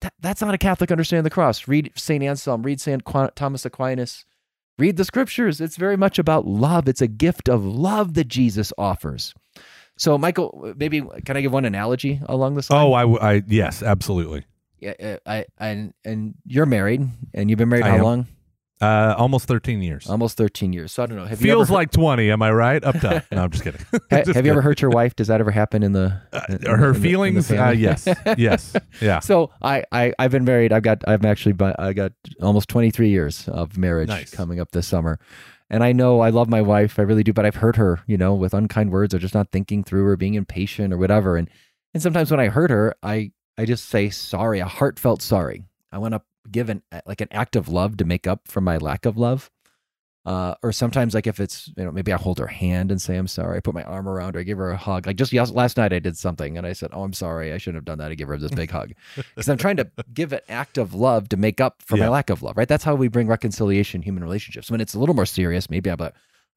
That, 0.00 0.14
that's 0.20 0.40
not 0.40 0.54
a 0.54 0.58
Catholic 0.58 0.90
understanding 0.90 1.20
of 1.20 1.24
the 1.24 1.30
cross. 1.30 1.68
Read 1.68 1.92
St. 1.96 2.22
Anselm, 2.22 2.62
read 2.62 2.80
St. 2.80 3.02
Thomas 3.34 3.66
Aquinas, 3.66 4.24
read 4.78 4.96
the 4.96 5.04
scriptures. 5.04 5.60
It's 5.60 5.76
very 5.76 5.96
much 5.96 6.18
about 6.18 6.46
love, 6.46 6.88
it's 6.88 7.02
a 7.02 7.08
gift 7.08 7.48
of 7.48 7.64
love 7.64 8.14
that 8.14 8.28
Jesus 8.28 8.72
offers. 8.78 9.34
So, 9.98 10.16
Michael, 10.16 10.72
maybe 10.76 11.02
can 11.26 11.36
I 11.36 11.40
give 11.40 11.52
one 11.52 11.64
analogy 11.64 12.20
along 12.26 12.54
this 12.54 12.70
line? 12.70 12.86
Oh, 12.86 12.92
I, 12.92 13.32
I 13.32 13.42
yes, 13.48 13.82
absolutely. 13.82 14.44
Yeah, 14.78 14.92
uh, 15.02 15.16
I, 15.26 15.46
and, 15.58 15.92
and 16.04 16.34
you're 16.46 16.66
married, 16.66 17.06
and 17.34 17.50
you've 17.50 17.58
been 17.58 17.68
married 17.68 17.84
I 17.84 17.90
how 17.90 17.96
am. 17.96 18.02
long? 18.04 18.26
Uh, 18.80 19.14
almost 19.18 19.48
13 19.48 19.82
years. 19.82 20.08
Almost 20.08 20.36
13 20.36 20.72
years. 20.72 20.92
So 20.92 21.02
I 21.02 21.06
don't 21.06 21.16
know. 21.16 21.24
Have 21.24 21.40
Feels 21.40 21.68
like 21.70 21.90
20. 21.90 22.30
Am 22.30 22.42
I 22.42 22.52
right? 22.52 22.82
Up 22.84 23.00
top. 23.00 23.24
No, 23.32 23.42
I'm 23.42 23.50
just 23.50 23.64
kidding. 23.64 23.80
just 23.92 24.10
have 24.10 24.26
kidding. 24.26 24.44
you 24.44 24.50
ever 24.52 24.62
hurt 24.62 24.80
your 24.80 24.90
wife? 24.90 25.16
Does 25.16 25.26
that 25.26 25.40
ever 25.40 25.50
happen 25.50 25.82
in 25.82 25.92
the 25.92 26.20
uh, 26.32 26.40
in, 26.48 26.62
her 26.62 26.90
in 26.90 27.00
feelings? 27.00 27.48
The, 27.48 27.64
uh, 27.64 27.70
yes, 27.70 28.06
yes, 28.38 28.76
yeah. 29.00 29.18
So 29.20 29.50
I, 29.60 29.84
I 29.90 30.12
I've 30.18 30.30
been 30.30 30.44
married. 30.44 30.72
I've 30.72 30.82
got 30.82 31.02
I've 31.08 31.24
actually 31.24 31.56
I 31.78 31.92
got 31.92 32.12
almost 32.40 32.68
23 32.68 33.08
years 33.08 33.48
of 33.48 33.76
marriage 33.76 34.08
nice. 34.08 34.30
coming 34.30 34.60
up 34.60 34.70
this 34.70 34.86
summer. 34.86 35.18
And 35.70 35.84
I 35.84 35.92
know 35.92 36.20
I 36.20 36.30
love 36.30 36.48
my 36.48 36.62
wife, 36.62 36.98
I 36.98 37.02
really 37.02 37.22
do, 37.22 37.34
but 37.34 37.44
I've 37.44 37.56
hurt 37.56 37.76
her, 37.76 38.00
you 38.06 38.16
know, 38.16 38.34
with 38.34 38.54
unkind 38.54 38.90
words 38.90 39.12
or 39.12 39.18
just 39.18 39.34
not 39.34 39.50
thinking 39.52 39.84
through 39.84 40.06
or 40.06 40.16
being 40.16 40.32
impatient 40.32 40.94
or 40.94 40.98
whatever. 40.98 41.36
And 41.36 41.50
and 41.92 42.02
sometimes 42.02 42.30
when 42.30 42.40
I 42.40 42.48
hurt 42.48 42.70
her, 42.70 42.94
I 43.02 43.32
I 43.58 43.64
just 43.64 43.86
say 43.86 44.08
sorry, 44.08 44.60
a 44.60 44.66
heartfelt 44.66 45.20
sorry. 45.20 45.64
I 45.90 45.98
want 45.98 46.14
to 46.14 46.22
give 46.50 46.68
an 46.68 46.82
like 47.06 47.20
an 47.20 47.28
act 47.30 47.56
of 47.56 47.68
love 47.68 47.96
to 47.98 48.04
make 48.04 48.26
up 48.26 48.48
for 48.48 48.60
my 48.60 48.76
lack 48.76 49.06
of 49.06 49.16
love. 49.16 49.50
Uh, 50.26 50.54
or 50.62 50.72
sometimes 50.72 51.14
like 51.14 51.26
if 51.26 51.40
it's 51.40 51.68
you 51.74 51.84
know 51.84 51.90
maybe 51.90 52.12
I 52.12 52.18
hold 52.18 52.38
her 52.38 52.48
hand 52.48 52.90
and 52.90 53.00
say 53.00 53.16
I'm 53.16 53.28
sorry. 53.28 53.56
I 53.56 53.60
put 53.60 53.72
my 53.72 53.84
arm 53.84 54.06
around 54.06 54.34
her, 54.34 54.40
I 54.40 54.42
give 54.42 54.58
her 54.58 54.70
a 54.70 54.76
hug. 54.76 55.06
Like 55.06 55.16
just 55.16 55.32
last 55.32 55.78
night 55.78 55.92
I 55.92 56.00
did 56.00 56.18
something 56.18 56.58
and 56.58 56.66
I 56.66 56.74
said, 56.74 56.90
"Oh, 56.92 57.02
I'm 57.02 57.14
sorry. 57.14 57.52
I 57.52 57.56
shouldn't 57.56 57.76
have 57.76 57.86
done 57.86 57.98
that." 57.98 58.10
I 58.10 58.14
give 58.14 58.28
her 58.28 58.36
this 58.36 58.50
big 58.50 58.70
hug 58.70 58.92
because 59.16 59.48
I'm 59.48 59.56
trying 59.56 59.78
to 59.78 59.90
give 60.12 60.34
an 60.34 60.40
act 60.50 60.76
of 60.76 60.92
love 60.92 61.30
to 61.30 61.38
make 61.38 61.62
up 61.62 61.80
for 61.80 61.96
yeah. 61.96 62.04
my 62.04 62.08
lack 62.10 62.28
of 62.28 62.42
love. 62.42 62.58
Right? 62.58 62.68
That's 62.68 62.84
how 62.84 62.94
we 62.94 63.08
bring 63.08 63.26
reconciliation 63.26 64.00
in 64.00 64.02
human 64.02 64.22
relationships. 64.22 64.70
When 64.70 64.82
it's 64.82 64.92
a 64.92 64.98
little 64.98 65.14
more 65.14 65.24
serious, 65.24 65.70
maybe 65.70 65.90
I'm 65.90 65.96
like, 65.98 66.12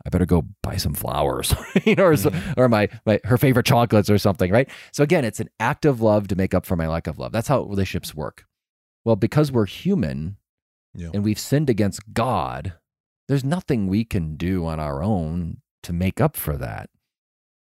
I 0.06 0.10
better 0.10 0.26
go 0.26 0.46
buy 0.64 0.78
some 0.78 0.94
flowers, 0.94 1.54
you 1.86 1.96
know, 1.96 2.06
or, 2.06 2.14
mm-hmm. 2.14 2.60
or 2.60 2.68
my, 2.68 2.90
my 3.06 3.20
her 3.24 3.38
favorite 3.38 3.66
chocolates 3.66 4.10
or 4.10 4.18
something, 4.18 4.52
right? 4.52 4.70
So 4.92 5.04
again, 5.04 5.26
it's 5.26 5.40
an 5.40 5.50
act 5.60 5.86
of 5.86 6.02
love 6.02 6.28
to 6.30 6.36
make 6.36 6.54
up 6.54 6.66
for 6.66 6.76
my 6.76 6.88
lack 6.88 7.08
of 7.08 7.20
love. 7.20 7.32
That's 7.32 7.48
how 7.48 7.64
relationships 7.64 8.16
work. 8.16 8.46
Well, 9.04 9.16
because 9.16 9.52
we're 9.52 9.66
human 9.66 10.38
yeah. 10.94 11.10
and 11.14 11.24
we've 11.24 11.40
sinned 11.40 11.70
against 11.70 12.14
God, 12.14 12.74
there's 13.28 13.44
nothing 13.44 13.88
we 13.88 14.04
can 14.04 14.36
do 14.36 14.66
on 14.66 14.80
our 14.80 15.02
own 15.04 15.58
to 15.84 15.94
make 15.94 16.22
up 16.22 16.36
for 16.36 16.58
that. 16.58 16.90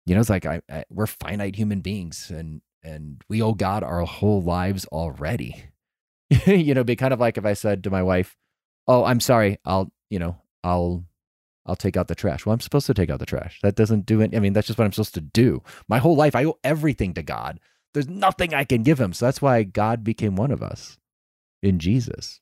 You 0.04 0.14
know, 0.14 0.20
it's 0.20 0.30
like 0.30 0.46
I, 0.46 0.60
I, 0.70 0.84
we're 0.90 1.06
finite 1.06 1.56
human 1.56 1.80
beings 1.80 2.30
and 2.30 2.60
and 2.84 3.22
we 3.28 3.42
owe 3.42 3.54
God 3.54 3.82
our 3.82 4.02
whole 4.02 4.40
lives 4.40 4.86
already. 4.86 5.64
you 6.46 6.74
know, 6.74 6.84
be 6.84 6.94
kind 6.94 7.12
of 7.12 7.20
like 7.20 7.36
if 7.36 7.44
I 7.44 7.54
said 7.54 7.82
to 7.84 7.90
my 7.90 8.02
wife, 8.02 8.36
"Oh, 8.86 9.04
I'm 9.04 9.20
sorry. 9.20 9.58
I'll, 9.64 9.92
you 10.08 10.20
know, 10.20 10.36
I'll 10.62 11.04
I'll 11.64 11.76
take 11.76 11.96
out 11.96 12.06
the 12.06 12.14
trash." 12.14 12.46
Well, 12.46 12.52
I'm 12.54 12.60
supposed 12.60 12.86
to 12.86 12.94
take 12.94 13.10
out 13.10 13.18
the 13.18 13.26
trash. 13.26 13.58
That 13.62 13.74
doesn't 13.74 14.06
do 14.06 14.20
it. 14.20 14.34
I 14.34 14.38
mean, 14.38 14.52
that's 14.52 14.68
just 14.68 14.78
what 14.78 14.84
I'm 14.84 14.92
supposed 14.92 15.14
to 15.14 15.20
do. 15.20 15.62
My 15.88 15.98
whole 15.98 16.16
life 16.16 16.36
I 16.36 16.44
owe 16.44 16.58
everything 16.62 17.14
to 17.14 17.22
God. 17.22 17.58
There's 17.92 18.08
nothing 18.08 18.54
I 18.54 18.64
can 18.64 18.82
give 18.82 19.00
him. 19.00 19.12
So 19.12 19.24
that's 19.24 19.42
why 19.42 19.62
God 19.64 20.04
became 20.04 20.36
one 20.36 20.50
of 20.52 20.62
us. 20.62 20.98
In 21.66 21.78
Jesus. 21.78 22.40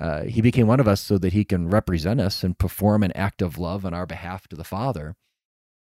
Uh, 0.00 0.24
he 0.24 0.42
became 0.42 0.66
one 0.66 0.80
of 0.80 0.86
us 0.86 1.00
so 1.00 1.16
that 1.18 1.32
he 1.32 1.44
can 1.44 1.70
represent 1.70 2.20
us 2.20 2.44
and 2.44 2.58
perform 2.58 3.02
an 3.02 3.12
act 3.12 3.40
of 3.40 3.58
love 3.58 3.86
on 3.86 3.94
our 3.94 4.06
behalf 4.06 4.46
to 4.48 4.56
the 4.56 4.64
Father. 4.64 5.16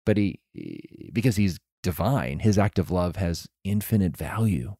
But 0.05 0.17
he, 0.17 0.39
because 1.11 1.37
he's 1.37 1.59
divine, 1.81 2.39
his 2.39 2.57
act 2.57 2.77
of 2.77 2.91
love 2.91 3.15
has 3.15 3.47
infinite 3.63 4.15
value. 4.15 4.75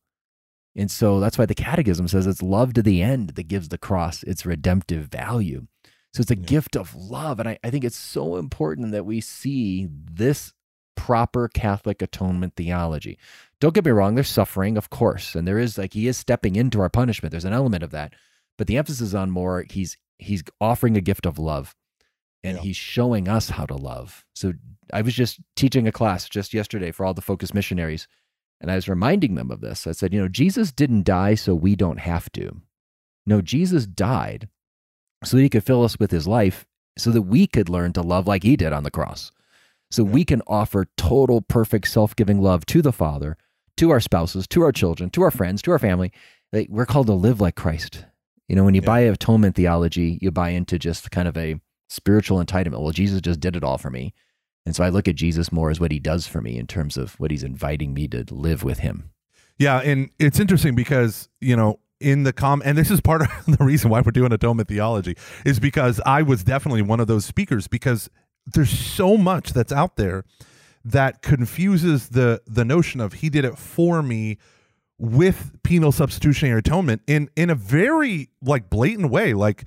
And 0.75 0.91
so 0.91 1.19
that's 1.19 1.37
why 1.37 1.45
the 1.45 1.55
Catechism 1.55 2.07
says 2.07 2.27
it's 2.27 2.43
love 2.43 2.73
to 2.73 2.83
the 2.83 3.01
end 3.01 3.29
that 3.29 3.47
gives 3.47 3.69
the 3.69 3.77
cross 3.77 4.21
its 4.23 4.45
redemptive 4.45 5.07
value. 5.07 5.67
So 6.13 6.21
it's 6.21 6.31
a 6.31 6.37
yeah. 6.37 6.45
gift 6.45 6.75
of 6.75 6.93
love. 6.93 7.39
And 7.39 7.49
I, 7.49 7.57
I 7.63 7.71
think 7.71 7.83
it's 7.83 7.97
so 7.97 8.35
important 8.35 8.91
that 8.91 9.05
we 9.05 9.21
see 9.21 9.87
this 9.89 10.53
proper 10.95 11.47
Catholic 11.47 12.01
atonement 12.01 12.55
theology. 12.55 13.17
Don't 13.59 13.73
get 13.73 13.85
me 13.85 13.91
wrong, 13.91 14.15
there's 14.15 14.29
suffering, 14.29 14.77
of 14.77 14.89
course, 14.89 15.35
and 15.35 15.47
there 15.47 15.59
is 15.59 15.77
like 15.77 15.93
he 15.93 16.07
is 16.07 16.17
stepping 16.17 16.55
into 16.55 16.81
our 16.81 16.89
punishment. 16.89 17.31
There's 17.31 17.45
an 17.45 17.53
element 17.53 17.83
of 17.83 17.91
that. 17.91 18.13
But 18.57 18.67
the 18.67 18.77
emphasis 18.77 19.13
on 19.13 19.31
more, 19.31 19.65
he's 19.69 19.97
he's 20.17 20.43
offering 20.61 20.95
a 20.95 21.01
gift 21.01 21.25
of 21.25 21.37
love 21.37 21.75
and 22.43 22.57
yeah. 22.57 22.63
he's 22.63 22.77
showing 22.77 23.27
us 23.27 23.49
how 23.49 23.65
to 23.65 23.75
love. 23.75 24.23
So 24.33 24.53
I 24.93 25.01
was 25.01 25.13
just 25.13 25.39
teaching 25.55 25.87
a 25.87 25.91
class 25.91 26.29
just 26.29 26.53
yesterday 26.53 26.91
for 26.91 27.05
all 27.05 27.13
the 27.13 27.21
focus 27.21 27.53
missionaries, 27.53 28.07
and 28.61 28.71
I 28.71 28.75
was 28.75 28.87
reminding 28.87 29.35
them 29.35 29.51
of 29.51 29.61
this. 29.61 29.87
I 29.87 29.91
said, 29.91 30.13
you 30.13 30.21
know, 30.21 30.27
Jesus 30.27 30.71
didn't 30.71 31.05
die 31.05 31.35
so 31.35 31.55
we 31.55 31.75
don't 31.75 31.99
have 31.99 32.31
to. 32.33 32.61
No, 33.25 33.41
Jesus 33.41 33.85
died 33.85 34.47
so 35.23 35.37
that 35.37 35.43
he 35.43 35.49
could 35.49 35.63
fill 35.63 35.83
us 35.83 35.97
with 35.99 36.11
his 36.11 36.27
life 36.27 36.65
so 36.97 37.11
that 37.11 37.23
we 37.23 37.47
could 37.47 37.67
learn 37.67 37.93
to 37.93 38.01
love 38.01 38.27
like 38.27 38.43
he 38.43 38.55
did 38.55 38.71
on 38.71 38.83
the 38.83 38.91
cross. 38.91 39.31
So 39.91 40.03
yeah. 40.03 40.11
we 40.11 40.25
can 40.25 40.41
offer 40.47 40.87
total, 40.97 41.41
perfect, 41.41 41.87
self 41.87 42.15
giving 42.15 42.41
love 42.41 42.65
to 42.67 42.81
the 42.81 42.93
Father, 42.93 43.37
to 43.77 43.91
our 43.91 43.99
spouses, 43.99 44.47
to 44.47 44.61
our 44.61 44.71
children, 44.71 45.09
to 45.11 45.21
our 45.21 45.31
friends, 45.31 45.61
to 45.63 45.71
our 45.71 45.79
family. 45.79 46.11
Like, 46.51 46.67
we're 46.69 46.85
called 46.85 47.07
to 47.07 47.13
live 47.13 47.41
like 47.41 47.55
Christ. 47.55 48.05
You 48.47 48.55
know, 48.55 48.63
when 48.63 48.75
you 48.75 48.81
yeah. 48.81 48.87
buy 48.87 48.99
atonement 49.01 49.55
theology, 49.55 50.19
you 50.21 50.31
buy 50.31 50.49
into 50.49 50.77
just 50.77 51.11
kind 51.11 51.27
of 51.27 51.35
a 51.37 51.59
spiritual 51.89 52.43
entitlement. 52.43 52.81
Well, 52.81 52.91
Jesus 52.91 53.21
just 53.21 53.39
did 53.39 53.55
it 53.55 53.63
all 53.63 53.77
for 53.77 53.89
me. 53.89 54.13
And 54.65 54.75
so 54.75 54.83
I 54.83 54.89
look 54.89 55.07
at 55.07 55.15
Jesus 55.15 55.51
more 55.51 55.69
as 55.69 55.79
what 55.79 55.91
he 55.91 55.99
does 55.99 56.27
for 56.27 56.41
me 56.41 56.57
in 56.57 56.67
terms 56.67 56.97
of 56.97 57.19
what 57.19 57.31
he's 57.31 57.43
inviting 57.43 57.93
me 57.93 58.07
to 58.09 58.25
live 58.31 58.63
with 58.63 58.79
him. 58.79 59.11
Yeah. 59.57 59.79
And 59.79 60.09
it's 60.19 60.39
interesting 60.39 60.75
because, 60.75 61.29
you 61.39 61.55
know, 61.55 61.79
in 62.01 62.23
the 62.23 62.33
com 62.33 62.61
and 62.65 62.77
this 62.77 62.91
is 62.91 62.99
part 62.99 63.21
of 63.21 63.29
the 63.57 63.63
reason 63.63 63.89
why 63.89 64.01
we're 64.01 64.11
doing 64.11 64.31
atonement 64.31 64.67
theology 64.67 65.15
is 65.45 65.59
because 65.59 66.01
I 66.05 66.23
was 66.23 66.43
definitely 66.43 66.81
one 66.81 66.99
of 66.99 67.07
those 67.07 67.25
speakers 67.25 67.67
because 67.67 68.09
there's 68.45 68.69
so 68.69 69.17
much 69.17 69.53
that's 69.53 69.71
out 69.71 69.95
there 69.95 70.23
that 70.83 71.21
confuses 71.21 72.09
the 72.09 72.41
the 72.45 72.65
notion 72.65 73.01
of 73.01 73.13
he 73.13 73.29
did 73.29 73.45
it 73.45 73.57
for 73.57 74.03
me 74.03 74.37
with 74.97 75.51
penal 75.63 75.91
substitutionary 75.91 76.59
atonement 76.59 77.01
in 77.07 77.29
in 77.35 77.49
a 77.49 77.55
very 77.55 78.29
like 78.41 78.69
blatant 78.69 79.09
way 79.09 79.33
like 79.33 79.65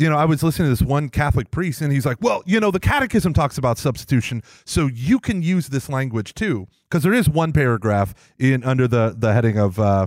you 0.00 0.08
know, 0.08 0.16
I 0.16 0.24
was 0.24 0.42
listening 0.42 0.64
to 0.64 0.70
this 0.70 0.80
one 0.80 1.10
Catholic 1.10 1.50
priest, 1.50 1.82
and 1.82 1.92
he's 1.92 2.06
like, 2.06 2.16
"Well, 2.22 2.42
you 2.46 2.58
know, 2.58 2.70
the 2.70 2.80
Catechism 2.80 3.34
talks 3.34 3.58
about 3.58 3.76
substitution, 3.76 4.42
so 4.64 4.86
you 4.86 5.20
can 5.20 5.42
use 5.42 5.68
this 5.68 5.90
language 5.90 6.32
too, 6.32 6.68
because 6.88 7.02
there 7.02 7.12
is 7.12 7.28
one 7.28 7.52
paragraph 7.52 8.14
in 8.38 8.64
under 8.64 8.88
the 8.88 9.14
the 9.16 9.34
heading 9.34 9.58
of." 9.58 9.78
Uh, 9.78 10.06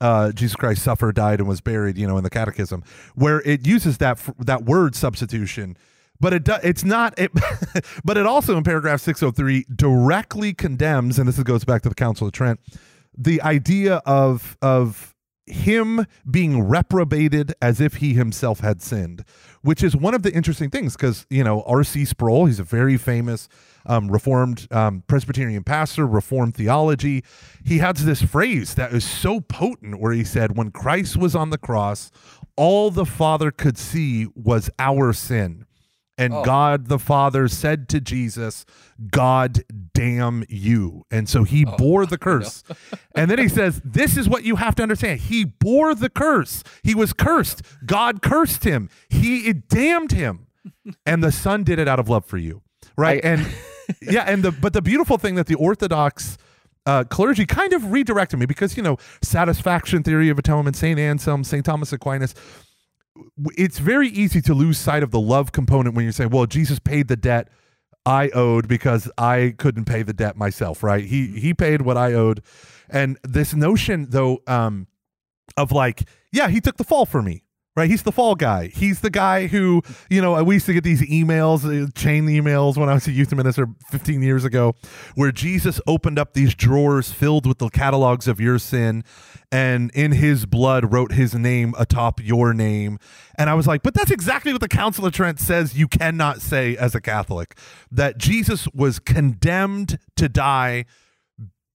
uh, 0.00 0.32
Jesus 0.32 0.56
Christ 0.56 0.82
suffered, 0.82 1.14
died, 1.14 1.38
and 1.38 1.48
was 1.48 1.62
buried. 1.62 1.96
You 1.96 2.06
know, 2.06 2.18
in 2.18 2.24
the 2.24 2.28
Catechism, 2.28 2.82
where 3.14 3.40
it 3.42 3.66
uses 3.66 3.96
that 3.98 4.20
that 4.40 4.64
word 4.64 4.94
substitution, 4.94 5.78
but 6.20 6.32
it 6.32 6.44
do, 6.44 6.54
it's 6.62 6.84
not. 6.84 7.18
It, 7.18 7.32
but 8.04 8.16
it 8.16 8.26
also 8.26 8.56
in 8.56 8.64
paragraph 8.64 9.00
603 9.00 9.66
directly 9.74 10.52
condemns, 10.54 11.18
and 11.18 11.28
this 11.28 11.38
goes 11.42 11.64
back 11.64 11.82
to 11.82 11.88
the 11.88 11.94
Council 11.94 12.26
of 12.26 12.32
Trent, 12.32 12.60
the 13.16 13.40
idea 13.42 13.96
of 14.06 14.56
of 14.62 15.14
him 15.46 16.06
being 16.30 16.62
reprobated 16.62 17.54
as 17.60 17.80
if 17.80 17.96
he 17.96 18.14
himself 18.14 18.60
had 18.60 18.80
sinned, 18.80 19.24
which 19.62 19.82
is 19.82 19.94
one 19.94 20.14
of 20.14 20.22
the 20.22 20.32
interesting 20.32 20.70
things 20.70 20.96
because, 20.96 21.26
you 21.28 21.44
know, 21.44 21.62
R.C. 21.62 22.04
Sproul, 22.06 22.46
he's 22.46 22.60
a 22.60 22.64
very 22.64 22.96
famous 22.96 23.48
um, 23.86 24.10
Reformed 24.10 24.66
um, 24.70 25.02
Presbyterian 25.06 25.62
pastor, 25.62 26.06
Reformed 26.06 26.54
theology. 26.54 27.22
He 27.64 27.78
has 27.78 28.04
this 28.04 28.22
phrase 28.22 28.74
that 28.74 28.92
is 28.92 29.04
so 29.04 29.40
potent 29.40 30.00
where 30.00 30.12
he 30.12 30.24
said, 30.24 30.56
When 30.56 30.70
Christ 30.70 31.16
was 31.16 31.34
on 31.34 31.50
the 31.50 31.58
cross, 31.58 32.10
all 32.56 32.90
the 32.90 33.04
Father 33.04 33.50
could 33.50 33.76
see 33.76 34.26
was 34.34 34.70
our 34.78 35.12
sin. 35.12 35.66
And 36.16 36.32
oh. 36.32 36.44
God 36.44 36.88
the 36.88 36.98
Father 36.98 37.48
said 37.48 37.88
to 37.90 38.00
Jesus, 38.00 38.64
God 39.10 39.64
damn 39.92 40.44
you. 40.48 41.04
And 41.10 41.28
so 41.28 41.42
he 41.44 41.66
oh, 41.66 41.76
bore 41.76 42.06
the 42.06 42.18
curse. 42.18 42.62
and 43.14 43.30
then 43.30 43.38
he 43.38 43.48
says, 43.48 43.80
This 43.84 44.16
is 44.16 44.28
what 44.28 44.44
you 44.44 44.56
have 44.56 44.74
to 44.76 44.82
understand. 44.82 45.20
He 45.20 45.44
bore 45.44 45.94
the 45.94 46.10
curse. 46.10 46.62
He 46.82 46.94
was 46.94 47.12
cursed. 47.12 47.62
God 47.84 48.22
cursed 48.22 48.64
him. 48.64 48.88
He 49.08 49.52
damned 49.52 50.12
him. 50.12 50.46
And 51.04 51.22
the 51.22 51.32
Son 51.32 51.64
did 51.64 51.78
it 51.78 51.88
out 51.88 51.98
of 51.98 52.08
love 52.08 52.24
for 52.24 52.38
you. 52.38 52.62
Right. 52.96 53.24
I, 53.24 53.28
and 53.28 53.54
yeah, 54.02 54.22
and 54.22 54.42
the 54.42 54.52
but 54.52 54.72
the 54.72 54.82
beautiful 54.82 55.18
thing 55.18 55.34
that 55.34 55.46
the 55.46 55.56
Orthodox 55.56 56.38
uh, 56.86 57.04
clergy 57.04 57.46
kind 57.46 57.72
of 57.72 57.92
redirected 57.92 58.38
me 58.38 58.46
because, 58.46 58.76
you 58.76 58.82
know, 58.82 58.98
satisfaction 59.22 60.02
theory 60.02 60.28
of 60.28 60.38
atonement, 60.38 60.76
St. 60.76 60.98
Anselm, 60.98 61.44
St. 61.44 61.64
Thomas 61.64 61.92
Aquinas, 61.92 62.34
it's 63.56 63.78
very 63.78 64.08
easy 64.08 64.40
to 64.42 64.54
lose 64.54 64.78
sight 64.78 65.02
of 65.02 65.10
the 65.10 65.20
love 65.20 65.52
component 65.52 65.94
when 65.94 66.04
you're 66.04 66.12
saying, 66.12 66.30
well, 66.30 66.46
Jesus 66.46 66.78
paid 66.78 67.08
the 67.08 67.16
debt 67.16 67.48
I 68.06 68.28
owed 68.30 68.68
because 68.68 69.10
I 69.16 69.54
couldn't 69.56 69.86
pay 69.86 70.02
the 70.02 70.12
debt 70.12 70.36
myself, 70.36 70.82
right? 70.82 71.04
He 71.04 71.28
he 71.28 71.54
paid 71.54 71.82
what 71.82 71.96
I 71.96 72.12
owed. 72.12 72.42
And 72.90 73.18
this 73.22 73.54
notion 73.54 74.08
though 74.10 74.42
um 74.46 74.88
of 75.56 75.72
like, 75.72 76.08
yeah, 76.32 76.48
he 76.48 76.60
took 76.60 76.76
the 76.76 76.84
fall 76.84 77.06
for 77.06 77.22
me 77.22 77.43
right? 77.76 77.90
He's 77.90 78.02
the 78.02 78.12
fall 78.12 78.34
guy. 78.34 78.68
He's 78.68 79.00
the 79.00 79.10
guy 79.10 79.48
who, 79.48 79.82
you 80.08 80.22
know, 80.22 80.42
we 80.44 80.54
used 80.54 80.66
to 80.66 80.72
get 80.72 80.84
these 80.84 81.02
emails, 81.02 81.64
uh, 81.64 81.90
chain 81.94 82.26
emails 82.26 82.76
when 82.76 82.88
I 82.88 82.94
was 82.94 83.08
a 83.08 83.12
youth 83.12 83.34
minister 83.34 83.68
15 83.90 84.22
years 84.22 84.44
ago, 84.44 84.74
where 85.14 85.32
Jesus 85.32 85.80
opened 85.86 86.18
up 86.18 86.34
these 86.34 86.54
drawers 86.54 87.12
filled 87.12 87.46
with 87.46 87.58
the 87.58 87.68
catalogs 87.68 88.28
of 88.28 88.40
your 88.40 88.58
sin 88.58 89.02
and 89.50 89.90
in 89.92 90.12
his 90.12 90.46
blood 90.46 90.92
wrote 90.92 91.12
his 91.12 91.34
name 91.34 91.74
atop 91.78 92.22
your 92.22 92.54
name. 92.54 92.98
And 93.36 93.50
I 93.50 93.54
was 93.54 93.66
like, 93.66 93.82
but 93.82 93.94
that's 93.94 94.10
exactly 94.10 94.52
what 94.52 94.60
the 94.60 94.68
Council 94.68 95.06
of 95.06 95.12
Trent 95.12 95.40
says 95.40 95.76
you 95.76 95.88
cannot 95.88 96.40
say 96.40 96.76
as 96.76 96.94
a 96.94 97.00
Catholic 97.00 97.56
that 97.90 98.18
Jesus 98.18 98.68
was 98.72 98.98
condemned 98.98 99.98
to 100.16 100.28
die 100.28 100.84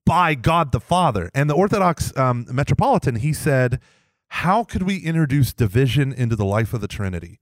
by 0.06 0.34
God 0.34 0.72
the 0.72 0.80
Father. 0.80 1.30
And 1.36 1.50
the 1.50 1.54
Orthodox 1.54 2.16
um, 2.18 2.46
Metropolitan, 2.50 3.16
he 3.16 3.32
said, 3.32 3.80
how 4.30 4.64
could 4.64 4.84
we 4.84 4.98
introduce 4.98 5.54
division 5.54 6.14
into 6.14 6.36
the 6.36 6.46
life 6.46 6.74
of 6.74 6.82
the 6.82 6.88
Trinity? 6.88 7.40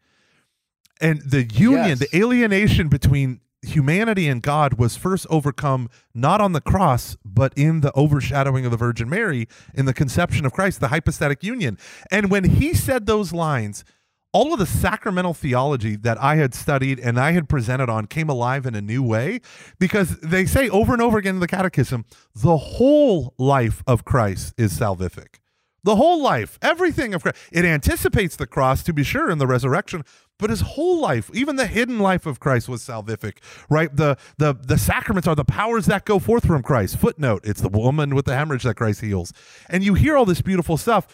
And 0.99 1.21
the 1.21 1.43
union, 1.43 1.99
yes. 1.99 1.99
the 1.99 2.17
alienation 2.17 2.87
between 2.87 3.41
humanity 3.61 4.27
and 4.27 4.41
God 4.41 4.75
was 4.75 4.95
first 4.95 5.27
overcome 5.29 5.89
not 6.13 6.41
on 6.41 6.53
the 6.53 6.61
cross, 6.61 7.17
but 7.23 7.53
in 7.55 7.81
the 7.81 7.91
overshadowing 7.93 8.65
of 8.65 8.71
the 8.71 8.77
Virgin 8.77 9.09
Mary, 9.09 9.47
in 9.73 9.85
the 9.85 9.93
conception 9.93 10.45
of 10.45 10.53
Christ, 10.53 10.79
the 10.79 10.87
hypostatic 10.87 11.43
union. 11.43 11.77
And 12.11 12.31
when 12.31 12.43
he 12.45 12.73
said 12.73 13.05
those 13.05 13.33
lines, 13.33 13.83
all 14.33 14.53
of 14.53 14.59
the 14.59 14.65
sacramental 14.65 15.33
theology 15.33 15.95
that 15.95 16.21
I 16.21 16.35
had 16.35 16.53
studied 16.53 16.99
and 16.99 17.19
I 17.19 17.31
had 17.31 17.49
presented 17.49 17.89
on 17.89 18.05
came 18.05 18.29
alive 18.29 18.65
in 18.65 18.75
a 18.75 18.81
new 18.81 19.01
way 19.01 19.41
because 19.79 20.19
they 20.19 20.45
say 20.45 20.69
over 20.69 20.93
and 20.93 21.01
over 21.01 21.17
again 21.17 21.35
in 21.35 21.41
the 21.41 21.47
catechism 21.47 22.05
the 22.35 22.57
whole 22.57 23.33
life 23.37 23.81
of 23.87 24.05
Christ 24.05 24.53
is 24.57 24.77
salvific. 24.77 25.39
The 25.83 25.95
whole 25.95 26.21
life, 26.21 26.57
everything 26.61 27.13
of 27.13 27.23
Christ. 27.23 27.37
It 27.51 27.63
anticipates 27.63 28.35
the 28.35 28.47
cross, 28.47 28.83
to 28.83 28.93
be 28.93 29.03
sure, 29.03 29.29
in 29.29 29.37
the 29.37 29.47
resurrection, 29.47 30.03
but 30.39 30.49
his 30.49 30.61
whole 30.61 30.99
life, 30.99 31.29
even 31.33 31.55
the 31.55 31.67
hidden 31.67 31.99
life 31.99 32.25
of 32.25 32.39
Christ 32.39 32.67
was 32.67 32.81
salvific, 32.81 33.37
right? 33.69 33.95
The 33.95 34.17
the 34.37 34.53
the 34.53 34.77
sacraments 34.77 35.27
are 35.27 35.35
the 35.35 35.45
powers 35.45 35.85
that 35.85 36.05
go 36.05 36.19
forth 36.19 36.45
from 36.45 36.61
Christ. 36.61 36.97
Footnote, 36.97 37.41
it's 37.43 37.61
the 37.61 37.69
woman 37.69 38.13
with 38.15 38.25
the 38.25 38.35
hemorrhage 38.35 38.63
that 38.63 38.75
Christ 38.75 39.01
heals. 39.01 39.33
And 39.69 39.83
you 39.83 39.93
hear 39.93 40.17
all 40.17 40.25
this 40.25 40.41
beautiful 40.41 40.77
stuff. 40.77 41.07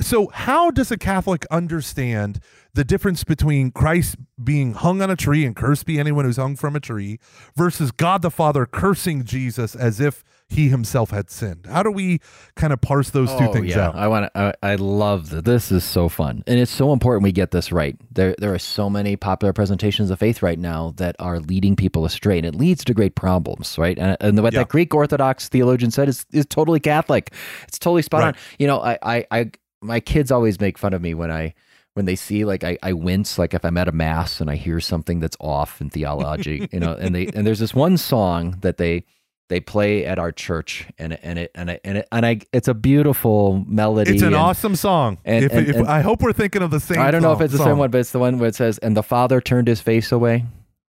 So, 0.00 0.28
how 0.28 0.70
does 0.70 0.90
a 0.90 0.96
Catholic 0.96 1.44
understand 1.50 2.40
the 2.72 2.84
difference 2.84 3.24
between 3.24 3.70
Christ 3.70 4.16
being 4.42 4.72
hung 4.72 5.02
on 5.02 5.10
a 5.10 5.16
tree 5.16 5.44
and 5.44 5.54
cursed 5.54 5.84
be 5.84 5.98
anyone 5.98 6.24
who's 6.24 6.36
hung 6.36 6.56
from 6.56 6.76
a 6.76 6.80
tree 6.80 7.18
versus 7.56 7.90
God 7.90 8.22
the 8.22 8.30
Father 8.30 8.64
cursing 8.64 9.24
Jesus 9.24 9.74
as 9.74 10.00
if 10.00 10.24
he 10.50 10.68
himself 10.68 11.10
had 11.10 11.30
sinned. 11.30 11.66
How 11.66 11.84
do 11.84 11.92
we 11.92 12.20
kind 12.56 12.72
of 12.72 12.80
parse 12.80 13.10
those 13.10 13.30
two 13.30 13.44
oh, 13.44 13.52
things 13.52 13.68
yeah. 13.68 13.86
out? 13.86 13.94
I 13.94 14.08
want 14.08 14.34
to. 14.34 14.56
I, 14.62 14.72
I, 14.72 14.74
love 14.74 15.30
that. 15.30 15.44
This 15.44 15.70
is 15.70 15.84
so 15.84 16.08
fun, 16.08 16.42
and 16.48 16.58
it's 16.58 16.72
so 16.72 16.92
important 16.92 17.22
we 17.22 17.30
get 17.30 17.52
this 17.52 17.70
right. 17.70 17.96
There, 18.10 18.34
there 18.36 18.52
are 18.52 18.58
so 18.58 18.90
many 18.90 19.14
popular 19.14 19.52
presentations 19.52 20.10
of 20.10 20.18
faith 20.18 20.42
right 20.42 20.58
now 20.58 20.92
that 20.96 21.14
are 21.20 21.38
leading 21.38 21.76
people 21.76 22.04
astray, 22.04 22.36
and 22.36 22.44
it 22.44 22.56
leads 22.56 22.84
to 22.86 22.94
great 22.94 23.14
problems, 23.14 23.78
right? 23.78 23.96
And, 23.96 24.16
and 24.20 24.42
what 24.42 24.52
yeah. 24.52 24.60
that 24.60 24.68
Greek 24.68 24.92
Orthodox 24.92 25.48
theologian 25.48 25.92
said 25.92 26.08
is 26.08 26.26
is 26.32 26.46
totally 26.46 26.80
Catholic. 26.80 27.32
It's 27.68 27.78
totally 27.78 28.02
spot 28.02 28.22
right. 28.22 28.28
on. 28.34 28.40
You 28.58 28.66
know, 28.66 28.80
I, 28.80 28.98
I, 29.02 29.26
I, 29.30 29.50
my 29.80 30.00
kids 30.00 30.32
always 30.32 30.58
make 30.60 30.78
fun 30.78 30.92
of 30.94 31.00
me 31.00 31.14
when 31.14 31.30
I 31.30 31.54
when 31.94 32.06
they 32.06 32.16
see 32.16 32.44
like 32.44 32.64
I, 32.64 32.76
I 32.82 32.92
wince 32.92 33.38
like 33.38 33.54
if 33.54 33.64
I'm 33.64 33.76
at 33.76 33.86
a 33.86 33.92
mass 33.92 34.40
and 34.40 34.50
I 34.50 34.56
hear 34.56 34.80
something 34.80 35.20
that's 35.20 35.36
off 35.38 35.80
in 35.80 35.90
theology, 35.90 36.68
you 36.72 36.80
know, 36.80 36.94
and 36.94 37.14
they 37.14 37.26
and 37.28 37.46
there's 37.46 37.60
this 37.60 37.72
one 37.72 37.96
song 37.96 38.58
that 38.62 38.78
they 38.78 39.04
they 39.50 39.58
play 39.58 40.06
at 40.06 40.18
our 40.18 40.30
church, 40.30 40.86
and 40.96 41.12
and 41.12 41.38
it 41.38 41.50
and 41.56 41.68
it, 41.68 41.80
and 41.84 41.98
it, 41.98 42.08
and 42.12 42.24
I 42.24 42.40
it's 42.52 42.68
a 42.68 42.74
beautiful 42.74 43.64
melody. 43.66 44.12
It's 44.12 44.22
an 44.22 44.28
and, 44.28 44.36
awesome 44.36 44.76
song. 44.76 45.18
and- 45.24 45.44
if, 45.44 45.52
if, 45.52 45.88
I 45.88 46.00
hope 46.00 46.22
we're 46.22 46.32
thinking 46.32 46.62
of 46.62 46.70
the 46.70 46.78
same. 46.78 47.00
I 47.00 47.10
don't 47.10 47.20
know 47.20 47.32
if 47.32 47.40
it's 47.40 47.52
the 47.52 47.58
song. 47.58 47.66
same 47.66 47.78
one, 47.78 47.90
but 47.90 47.98
it's 47.98 48.12
the 48.12 48.20
one 48.20 48.38
where 48.38 48.48
it 48.48 48.54
says, 48.54 48.78
"And 48.78 48.96
the 48.96 49.02
father 49.02 49.40
turned 49.40 49.66
his 49.66 49.80
face 49.80 50.12
away." 50.12 50.46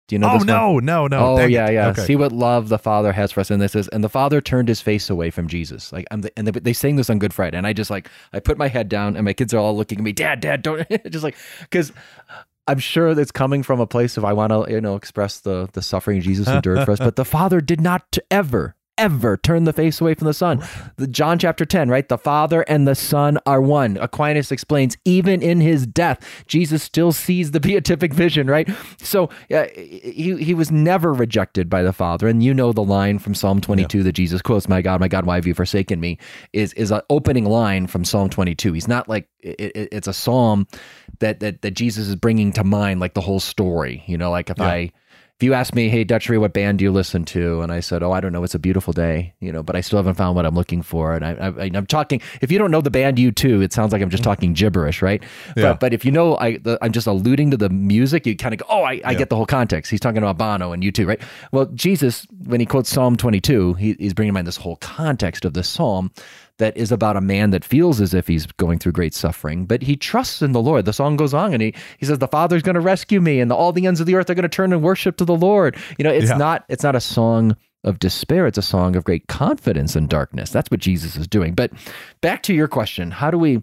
Do 0.08 0.16
you 0.16 0.20
know? 0.20 0.30
Oh 0.30 0.34
this 0.34 0.40
one? 0.40 0.48
no, 0.48 0.80
no, 0.80 1.08
no! 1.08 1.20
oh 1.20 1.46
yeah, 1.46 1.70
yeah. 1.70 1.90
Okay. 1.90 2.06
See 2.06 2.16
what 2.16 2.32
love 2.32 2.70
the 2.70 2.80
Father 2.80 3.12
has 3.12 3.34
for 3.34 3.42
us, 3.42 3.52
and 3.52 3.62
this 3.62 3.76
is, 3.76 3.90
and 3.90 4.02
the 4.02 4.10
Father 4.10 4.40
turned 4.40 4.70
his 4.70 4.80
face 4.80 5.10
away 5.10 5.30
from 5.30 5.50
Jesus. 5.50 5.92
Like, 5.92 6.08
I'm 6.12 6.22
the, 6.22 6.32
and 6.38 6.48
they, 6.48 6.60
they 6.60 6.74
sing 6.74 6.96
this 6.96 7.10
on 7.10 7.20
Good 7.20 7.34
Friday, 7.34 7.58
and 7.58 7.68
I 7.68 7.74
just 7.74 7.92
like, 7.92 8.10
I 8.32 8.40
put 8.40 8.58
my 8.58 8.70
head 8.70 8.88
down, 8.88 9.18
and 9.18 9.26
my 9.26 9.34
kids 9.34 9.54
are 9.54 9.58
all 9.58 9.76
looking 9.76 9.98
at 9.98 10.04
me, 10.06 10.14
Dad, 10.14 10.40
Dad, 10.40 10.62
don't, 10.62 10.88
just 11.12 11.26
like, 11.26 11.36
because 11.60 11.92
I'm 12.68 12.80
sure 12.80 13.16
that's 13.16 13.32
coming 13.32 13.64
from 13.64 13.80
a 13.80 13.88
place 13.88 14.18
of 14.18 14.26
I 14.26 14.34
want 14.34 14.52
to, 14.52 14.66
you 14.72 14.82
know, 14.82 14.96
express 14.96 15.40
the 15.40 15.70
the 15.74 15.82
suffering 15.82 16.22
Jesus 16.22 16.48
endured 16.48 16.86
for 16.86 16.92
us, 16.92 17.00
but 17.08 17.16
the 17.16 17.26
Father 17.26 17.62
did 17.62 17.82
not 17.82 18.18
ever. 18.30 18.76
Ever 18.98 19.38
turn 19.38 19.66
the 19.66 19.74
face 19.74 20.02
away 20.02 20.16
from 20.16 20.26
the 20.26 20.34
Son. 20.34 20.64
The 20.96 21.06
John 21.08 21.38
chapter 21.38 21.66
10, 21.66 21.90
right? 21.90 22.08
The 22.10 22.18
Father 22.18 22.62
and 22.64 22.88
the 22.88 22.96
Son 22.96 23.38
are 23.46 23.62
one. 23.62 23.98
Aquinas 23.98 24.52
explains, 24.52 24.98
even 25.06 25.42
in 25.44 25.62
his 25.62 25.86
death, 25.86 26.20
Jesus 26.48 26.82
still 26.82 27.12
sees 27.12 27.52
the 27.52 27.60
beatific 27.60 28.12
vision, 28.14 28.48
right? 28.48 28.68
So 29.00 29.30
uh, 29.54 29.66
he, 29.76 30.36
he 30.44 30.54
was 30.56 30.72
never 30.72 31.14
rejected 31.14 31.70
by 31.70 31.84
the 31.84 31.94
Father. 31.94 32.28
And 32.28 32.42
you 32.44 32.54
know 32.54 32.74
the 32.74 32.84
line 32.84 33.20
from 33.20 33.36
Psalm 33.36 33.62
22 33.62 34.02
that 34.04 34.14
Jesus 34.14 34.42
quotes, 34.42 34.68
My 34.68 34.82
God, 34.82 35.00
my 35.00 35.08
God, 35.08 35.26
why 35.26 35.36
have 35.36 35.46
you 35.46 35.54
forsaken 35.54 36.00
me? 36.00 36.18
is 36.54 36.74
is 36.74 36.90
an 36.92 37.02
opening 37.10 37.46
line 37.46 37.86
from 37.88 38.04
Psalm 38.04 38.30
22. 38.30 38.74
He's 38.74 38.88
not 38.88 39.08
like, 39.08 39.28
it, 39.42 39.60
it- 39.60 39.90
it's 39.92 40.08
a 40.08 40.14
psalm 40.14 40.68
that, 41.20 41.40
that, 41.40 41.62
that 41.62 41.72
Jesus 41.72 42.08
is 42.08 42.16
bringing 42.16 42.52
to 42.54 42.64
mind, 42.64 43.00
like 43.00 43.14
the 43.14 43.22
whole 43.22 43.40
story. 43.40 44.04
You 44.08 44.18
know, 44.18 44.32
like 44.32 44.50
if 44.50 44.60
I, 44.60 44.92
if 45.38 45.44
you 45.44 45.54
ask 45.54 45.76
me, 45.76 45.88
hey, 45.88 46.04
Dr. 46.04 46.26
Sri, 46.26 46.38
what 46.40 46.52
band 46.52 46.80
do 46.80 46.84
you 46.84 46.92
listen 46.92 47.24
to? 47.26 47.62
And 47.62 47.72
I 47.72 47.80
said, 47.80 48.02
oh, 48.02 48.12
I 48.12 48.20
don't 48.20 48.34
know. 48.34 48.44
It's 48.44 48.56
a 48.56 48.60
beautiful 48.60 48.92
day, 48.92 49.36
you 49.40 49.52
know, 49.52 49.62
but 49.62 49.76
I 49.76 49.82
still 49.82 49.98
haven't 49.98 50.16
found 50.16 50.36
what 50.36 50.48
I'm 50.48 50.56
looking 50.56 50.82
for. 50.82 51.14
And 51.14 51.24
I, 51.24 51.34
I, 51.34 51.70
I'm 51.76 51.86
talking, 51.86 52.22
if 52.42 52.52
you 52.52 52.58
don't 52.58 52.72
know 52.72 52.82
the 52.82 52.90
band 52.90 53.20
U2, 53.20 53.62
it 53.62 53.72
sounds 53.72 53.94
like 53.94 54.02
I'm 54.02 54.10
just 54.10 54.24
mm-hmm. 54.24 54.32
talking 54.32 54.54
gibberish, 54.54 55.04
right? 55.04 55.22
Yeah. 55.56 55.74
But, 55.74 55.80
but 55.80 55.94
if 55.94 56.04
you 56.04 56.12
know, 56.12 56.38
I, 56.38 56.58
the, 56.58 56.80
I'm 56.82 56.92
just 56.92 57.06
alluding 57.06 57.52
to 57.52 57.58
the 57.58 57.70
music, 57.70 58.26
you 58.26 58.36
kind 58.36 58.56
of 58.56 58.62
go, 58.62 58.66
oh, 58.68 58.82
I, 58.82 59.00
I 59.06 59.14
get 59.14 59.30
the 59.30 59.36
whole 59.36 59.46
context. 59.46 59.92
He's 59.92 60.00
talking 60.00 60.18
about 60.18 60.40
Bono 60.40 60.72
and 60.72 60.82
U2, 60.82 61.08
right? 61.08 61.22
Well, 61.52 61.68
Jesus, 61.68 62.26
when 62.46 62.60
he 62.60 62.66
quotes 62.66 62.90
Psalm 62.90 63.16
22, 63.16 63.76
he, 63.76 63.96
he's 64.00 64.16
bringing 64.16 64.32
to 64.32 64.34
mind 64.34 64.48
this 64.48 64.58
whole 64.58 64.78
context 64.78 65.46
of 65.46 65.54
this 65.54 65.70
psalm 65.70 66.12
that 66.60 66.76
is 66.76 66.92
about 66.92 67.16
a 67.18 67.22
man 67.22 67.52
that 67.52 67.64
feels 67.64 68.02
as 68.02 68.14
if 68.14 68.28
he's 68.28 68.46
going 68.48 68.80
through 68.80 68.92
great 68.94 69.14
suffering, 69.14 69.66
but 69.66 69.84
he 69.84 69.96
trusts 69.96 70.42
in 70.42 70.52
the 70.54 70.62
Lord. 70.62 70.86
The 70.86 70.94
song 70.94 71.16
goes 71.16 71.34
on 71.34 71.54
and 71.54 71.62
he, 71.62 71.74
he 72.00 72.06
says, 72.06 72.20
The 72.20 72.28
Father's 72.28 72.64
going 72.64 72.74
to 72.76 72.80
rescue 72.82 73.22
me, 73.22 73.40
and 73.40 73.50
the, 73.52 73.56
all 73.56 73.72
the 73.72 73.86
ends 73.86 74.00
of 74.00 74.06
the 74.08 74.16
earth 74.16 74.30
are 74.30 74.34
going 74.36 74.44
to 74.44 74.50
turn 74.50 74.74
and 74.74 74.82
worship 74.82 75.18
to 75.18 75.26
the 75.26 75.36
Lord. 75.36 75.78
You 75.98 76.04
know, 76.04 76.12
it's 76.12 76.30
Yeah. 76.30 76.38
not 76.38 76.66
it's 76.68 76.84
not 76.84 76.96
a 76.96 77.02
song 77.02 77.56
of 77.84 78.00
despair, 78.00 78.48
it's 78.48 78.58
a 78.58 78.62
song 78.64 78.96
of 78.96 79.04
great 79.04 79.28
confidence 79.28 79.96
in 79.96 80.08
darkness. 80.08 80.50
That's 80.50 80.70
what 80.72 80.80
Jesus 80.80 81.16
is 81.16 81.28
doing. 81.28 81.54
But 81.54 81.72
back 82.22 82.44
to 82.44 82.54
your 82.54 82.68
question, 82.68 83.12
how 83.12 83.30
do 83.32 83.38
we 83.38 83.54
how 83.56 83.62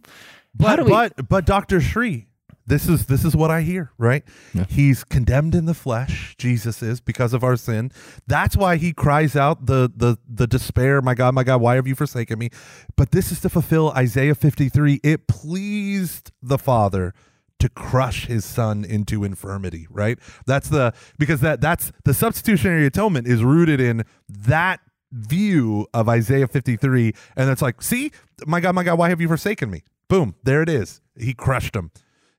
But 0.57 0.77
do 0.77 0.85
we 0.85 0.91
but 0.91 1.29
but 1.29 1.45
Doctor 1.47 1.81
Sri, 1.81 2.27
this 2.67 2.89
is 2.89 3.07
this 3.07 3.25
is 3.25 3.37
what 3.37 3.51
I 3.51 3.63
hear. 3.63 3.91
Right? 3.99 4.25
He's 4.69 5.05
condemned 5.05 5.55
in 5.55 5.67
the 5.67 5.75
flesh. 5.75 6.35
Jesus 6.39 6.83
is 6.83 7.01
because 7.01 7.35
of 7.35 7.45
our 7.45 7.57
sin. 7.57 7.91
That's 8.27 8.57
why 8.57 8.77
he 8.77 8.93
cries 8.93 9.37
out 9.37 9.67
the 9.67 9.91
the 9.95 10.19
the 10.29 10.47
despair. 10.47 11.01
My 11.03 11.15
God, 11.15 11.35
my 11.35 11.45
God, 11.45 11.61
why 11.61 11.75
have 11.77 11.87
you 11.87 11.95
forsaken 11.95 12.39
me? 12.39 12.51
But 12.97 13.11
this 13.11 13.31
is 13.31 13.41
to 13.41 13.49
fulfill 13.49 13.91
Isaiah 13.91 14.35
fifty 14.35 14.69
three. 14.69 15.01
It 15.03 15.27
pleased 15.27 16.33
the 16.43 16.59
Father 16.59 17.15
to 17.61 17.69
crush 17.69 18.27
his 18.27 18.45
son 18.45 18.85
into 18.85 19.25
infirmity 19.25 19.87
right 19.89 20.19
that's 20.45 20.69
the 20.69 20.93
because 21.19 21.41
that 21.41 21.63
that's 21.63 21.93
the 22.05 22.13
substitutionary 22.13 22.85
atonement 22.85 23.27
is 23.27 23.43
rooted 23.43 23.81
in 23.81 24.05
that 24.29 24.81
view 25.13 25.87
of 25.95 26.07
Isaiah 26.09 26.47
53 26.47 27.15
and 27.37 27.49
it's 27.49 27.63
like 27.63 27.81
see 27.81 28.11
my 28.47 28.61
god 28.61 28.75
my 28.75 28.83
god 28.83 28.99
why 28.99 29.09
have 29.09 29.21
you 29.21 29.29
forsaken 29.29 29.71
me 29.71 29.83
boom 30.09 30.35
there 30.43 30.61
it 30.61 30.69
is 30.69 31.01
he 31.17 31.33
crushed 31.33 31.75
him 31.75 31.91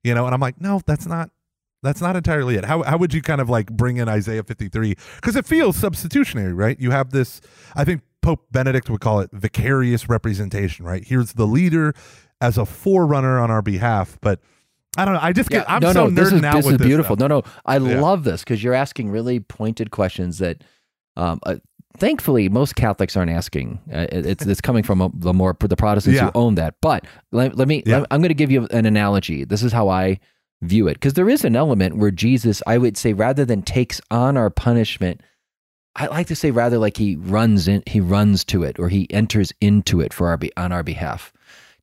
you 0.05 0.13
know 0.13 0.25
and 0.25 0.33
I'm 0.33 0.39
like 0.41 0.61
no 0.61 0.81
that's 0.85 1.05
not 1.05 1.29
that's 1.83 2.01
not 2.01 2.15
entirely 2.15 2.55
it 2.55 2.65
how 2.65 2.83
how 2.83 2.97
would 2.97 3.13
you 3.13 3.21
kind 3.21 3.41
of 3.41 3.49
like 3.49 3.71
bring 3.71 3.97
in 3.97 4.07
Isaiah 4.07 4.43
53 4.43 4.95
cuz 5.21 5.35
it 5.35 5.45
feels 5.45 5.75
substitutionary 5.75 6.53
right 6.53 6.79
you 6.79 6.91
have 6.91 7.09
this 7.11 7.41
I 7.75 7.83
think 7.83 8.01
Pope 8.21 8.45
Benedict 8.51 8.89
would 8.89 9.01
call 9.01 9.19
it 9.19 9.29
vicarious 9.33 10.07
representation 10.07 10.85
right 10.85 11.03
here's 11.05 11.33
the 11.33 11.47
leader 11.47 11.93
as 12.39 12.57
a 12.57 12.65
forerunner 12.65 13.39
on 13.39 13.49
our 13.51 13.61
behalf 13.61 14.17
but 14.21 14.39
I 14.97 15.03
don't 15.03 15.15
know. 15.15 15.19
I 15.21 15.33
just 15.33 15.49
get. 15.49 15.69
I'm 15.69 15.81
no, 15.81 15.91
so 15.91 16.07
no, 16.07 16.09
this 16.09 16.31
is 16.31 16.41
out 16.41 16.55
this 16.55 16.67
is 16.67 16.77
beautiful. 16.77 17.17
Stuff. 17.17 17.29
No, 17.29 17.39
no, 17.39 17.43
I 17.65 17.79
Yeah. 17.79 17.99
love 17.99 18.23
this 18.23 18.45
because 18.45 18.63
you're 18.63 18.73
asking 18.73 19.09
really 19.09 19.41
pointed 19.41 19.91
questions 19.91 20.37
that, 20.37 20.63
um, 21.17 21.41
uh, 21.43 21.55
thankfully, 21.97 22.49
most 22.49 22.75
Catholics 22.75 23.15
aren't 23.17 23.31
asking. 23.31 23.79
Uh, 23.91 24.07
it's 24.11 24.45
it's 24.45 24.61
coming 24.61 24.83
from 24.83 25.01
a, 25.01 25.09
the 25.13 25.33
more 25.33 25.55
the 25.59 25.75
Protestants 25.75 26.17
Yeah. 26.17 26.25
who 26.25 26.31
own 26.35 26.55
that. 26.55 26.75
But 26.81 27.05
let, 27.31 27.55
let 27.57 27.67
me. 27.67 27.83
Yeah. 27.85 27.99
let- 27.99 28.07
I'm 28.11 28.21
going 28.21 28.29
to 28.29 28.33
give 28.35 28.51
you 28.51 28.67
an 28.71 28.85
analogy. 28.85 29.45
This 29.45 29.63
is 29.63 29.71
how 29.71 29.89
I 29.89 30.19
view 30.61 30.87
it 30.87 30.93
because 30.95 31.13
there 31.13 31.29
is 31.29 31.43
an 31.43 31.55
element 31.55 31.97
where 31.97 32.11
Jesus, 32.11 32.61
I 32.65 32.77
would 32.77 32.97
say, 32.97 33.13
rather 33.13 33.45
than 33.45 33.61
takes 33.61 33.99
on 34.11 34.37
our 34.37 34.49
punishment. 34.49 35.21
I 35.97 36.07
like 36.07 36.27
to 36.27 36.35
say 36.35 36.51
rather 36.51 36.77
like 36.77 36.97
he 36.97 37.15
runs 37.15 37.69
in, 37.69 37.81
he 37.87 38.01
runs 38.01 38.43
to 38.45 38.63
it, 38.63 38.77
or 38.79 38.89
he 38.89 39.07
enters 39.13 39.53
into 39.61 40.01
it 40.01 40.13
for 40.13 40.27
our 40.27 40.35
be, 40.35 40.51
on 40.57 40.73
our 40.73 40.83
behalf 40.83 41.31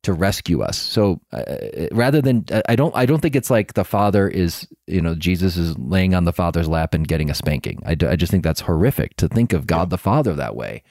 to 0.02 0.12
rescue 0.12 0.62
us. 0.62 0.78
So 0.78 1.20
uh, 1.32 1.44
rather 1.92 2.20
than 2.22 2.44
I 2.68 2.76
don't 2.76 2.94
I 2.96 3.06
don't 3.06 3.20
think 3.20 3.36
it's 3.36 3.50
like 3.50 3.74
the 3.74 3.84
father 3.84 4.28
is 4.28 4.66
you 4.86 5.00
know 5.00 5.14
Jesus 5.14 5.56
is 5.56 5.78
laying 5.78 6.14
on 6.14 6.24
the 6.24 6.32
father's 6.32 6.68
lap 6.68 6.94
and 6.94 7.06
getting 7.06 7.30
a 7.30 7.34
spanking. 7.34 7.82
I, 7.86 7.94
do- 7.94 8.08
I 8.08 8.16
just 8.16 8.30
think 8.32 8.44
that's 8.44 8.62
horrific 8.62 9.16
to 9.16 9.28
think 9.28 9.52
of 9.52 9.66
God 9.66 9.90
the 9.90 9.98
Father 9.98 10.34
that 10.34 10.56
way. 10.56 10.82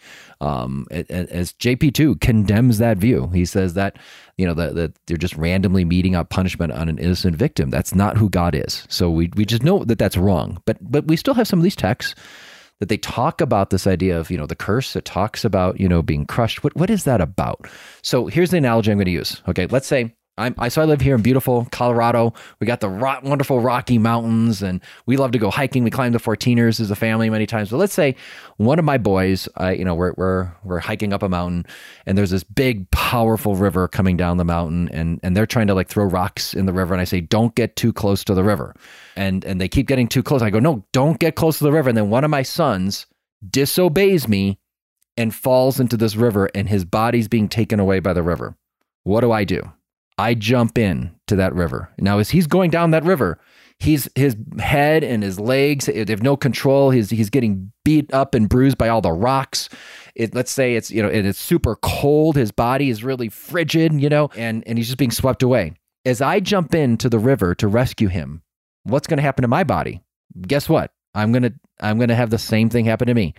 Um, 0.42 0.88
as 0.92 1.54
JP 1.54 1.94
two 1.94 2.16
condemns 2.16 2.78
that 2.80 2.98
view, 2.98 3.28
he 3.34 3.46
says 3.46 3.74
that 3.76 3.98
you 4.38 4.46
know 4.48 4.54
that 4.56 4.76
that 4.76 4.94
they're 5.08 5.18
just 5.18 5.36
randomly 5.38 5.86
meeting 5.86 6.16
out 6.16 6.30
punishment 6.30 6.72
on 6.74 6.90
an 6.90 6.98
innocent 6.98 7.36
victim. 7.36 7.70
That's 7.70 7.94
not 7.96 8.18
who 8.18 8.30
God 8.30 8.56
is. 8.56 8.86
So 8.90 9.10
we 9.12 9.30
we 9.36 9.46
just 9.46 9.64
know 9.64 9.84
that 9.86 10.00
that's 10.00 10.18
wrong. 10.18 10.62
But 10.66 10.78
but 10.82 11.06
we 11.08 11.18
still 11.18 11.34
have 11.36 11.48
some 11.48 11.60
of 11.60 11.64
these 11.64 11.76
texts 11.76 12.16
that 12.82 12.90
they 12.90 12.98
talk 12.98 13.42
about 13.42 13.70
this 13.70 13.86
idea 13.86 14.20
of 14.20 14.32
you 14.32 14.38
know 14.38 14.48
the 14.48 14.56
curse. 14.56 14.96
It 14.96 15.06
talks 15.06 15.46
about 15.46 15.80
you 15.80 15.88
know 15.88 16.02
being 16.02 16.26
crushed. 16.26 16.64
What 16.64 16.76
what 16.76 16.90
is 16.90 17.04
that 17.06 17.22
about? 17.22 17.68
So 18.02 18.26
here's 18.26 18.50
the 18.50 18.58
analogy 18.58 18.92
i'm 18.92 18.98
going 18.98 19.06
to 19.06 19.12
use 19.12 19.42
okay? 19.48 19.68
Let's 19.68 19.88
say 19.88 20.16
I'm, 20.38 20.56
I 20.58 20.70
so 20.70 20.82
I 20.82 20.86
live 20.86 21.02
here 21.02 21.16
in 21.16 21.22
beautiful 21.22 21.68
Colorado. 21.72 22.34
We 22.60 22.66
got 22.66 22.80
the 22.80 22.90
wonderful 22.90 23.60
Rocky 23.60 23.98
Mountains, 23.98 24.62
and 24.62 24.82
we 25.06 25.18
love 25.18 25.32
to 25.32 25.38
go 25.38 25.52
hiking. 25.52 25.84
We 25.84 25.92
climb 25.92 26.14
the 26.14 26.20
14ers 26.20 26.80
as 26.80 26.90
a 26.90 26.96
family 26.96 27.30
many 27.30 27.46
times. 27.46 27.70
But 27.70 27.78
let's 27.78 27.94
say 27.94 28.16
one 28.58 28.80
of 28.80 28.86
my 28.86 28.98
boys, 28.98 29.50
I, 29.58 29.74
you 29.74 29.84
know, 29.84 29.94
we're 29.94 30.14
we're 30.16 30.52
we're 30.64 30.80
hiking 30.80 31.12
up 31.12 31.22
a 31.22 31.30
mountain, 31.30 31.66
and 32.06 32.18
there's 32.18 32.32
this 32.32 32.44
big, 32.44 32.90
powerful 32.92 33.56
river 33.56 33.88
coming 33.88 34.16
down 34.16 34.38
the 34.38 34.46
mountain, 34.46 34.90
and 34.90 35.20
and 35.22 35.36
they're 35.36 35.46
trying 35.46 35.68
to 35.68 35.74
like 35.74 35.90
throw 35.90 36.06
rocks 36.06 36.54
in 36.54 36.66
the 36.66 36.74
river, 36.74 36.94
and 36.94 37.02
I 37.02 37.06
say, 37.06 37.22
don't 37.22 37.54
get 37.54 37.76
too 37.76 37.92
close 37.92 38.24
to 38.24 38.34
the 38.34 38.44
river, 38.44 38.74
and 39.18 39.44
and 39.44 39.60
they 39.60 39.68
keep 39.68 39.88
getting 39.88 40.08
too 40.08 40.24
close. 40.24 40.42
I 40.42 40.50
go, 40.50 40.60
no, 40.60 40.86
don't 40.94 41.20
get 41.20 41.36
close 41.36 41.58
to 41.58 41.66
the 41.66 41.74
river, 41.74 41.90
and 41.90 41.98
then 41.98 42.10
one 42.10 42.24
of 42.24 42.32
my 42.32 42.44
sons 42.44 43.06
disobeys 43.48 44.28
me 44.28 44.60
and 45.18 45.36
falls 45.36 45.80
into 45.80 45.98
this 45.98 46.16
river, 46.16 46.50
and 46.56 46.70
his 46.70 46.86
body's 46.86 47.28
being 47.28 47.50
taken 47.50 47.82
away 47.82 48.00
by 48.00 48.14
the 48.14 48.24
river. 48.24 48.56
What 49.04 49.22
do 49.22 49.32
I 49.32 49.44
do? 49.44 49.74
I 50.18 50.34
jump 50.34 50.78
in 50.78 51.16
to 51.28 51.36
that 51.38 51.54
river. 51.54 51.90
Now, 51.98 52.20
as 52.20 52.30
he's 52.30 52.48
going 52.48 52.70
down 52.70 52.92
that 52.92 53.04
river, 53.04 53.40
he's 53.80 54.08
his 54.16 54.36
head 54.60 55.04
and 55.04 55.24
his 55.24 55.40
legs 55.40 55.86
they 55.86 56.06
have 56.08 56.24
no 56.24 56.38
control. 56.38 56.92
He's 56.92 57.10
he's 57.10 57.30
getting 57.30 57.72
beat 57.84 58.14
up 58.14 58.36
and 58.36 58.48
bruised 58.48 58.78
by 58.78 58.90
all 58.90 59.02
the 59.02 59.12
rocks. 59.12 59.70
It, 60.16 60.36
let's 60.36 60.52
say 60.52 60.76
it's 60.76 60.92
you 60.92 61.02
know 61.02 61.10
and 61.10 61.26
it's 61.26 61.40
super 61.40 61.76
cold. 61.78 62.36
His 62.36 62.52
body 62.52 62.90
is 62.90 63.04
really 63.04 63.30
frigid, 63.30 63.94
you 64.00 64.10
know, 64.10 64.30
and 64.36 64.64
and 64.68 64.78
he's 64.78 64.88
just 64.88 64.98
being 64.98 65.12
swept 65.12 65.44
away. 65.44 65.74
As 66.06 66.22
I 66.22 66.40
jump 66.40 66.74
into 66.74 67.10
the 67.10 67.20
river 67.20 67.54
to 67.56 67.68
rescue 67.68 68.08
him, 68.08 68.42
what's 68.84 69.08
going 69.08 69.18
to 69.18 69.24
happen 69.24 69.44
to 69.44 69.48
my 69.48 69.64
body? 69.64 70.02
Guess 70.48 70.68
what? 70.68 70.92
I'm 71.14 71.32
gonna 71.32 71.52
I'm 71.80 72.00
gonna 72.00 72.16
have 72.16 72.30
the 72.30 72.38
same 72.38 72.70
thing 72.70 72.86
happen 72.86 73.08
to 73.08 73.14
me. 73.14 73.34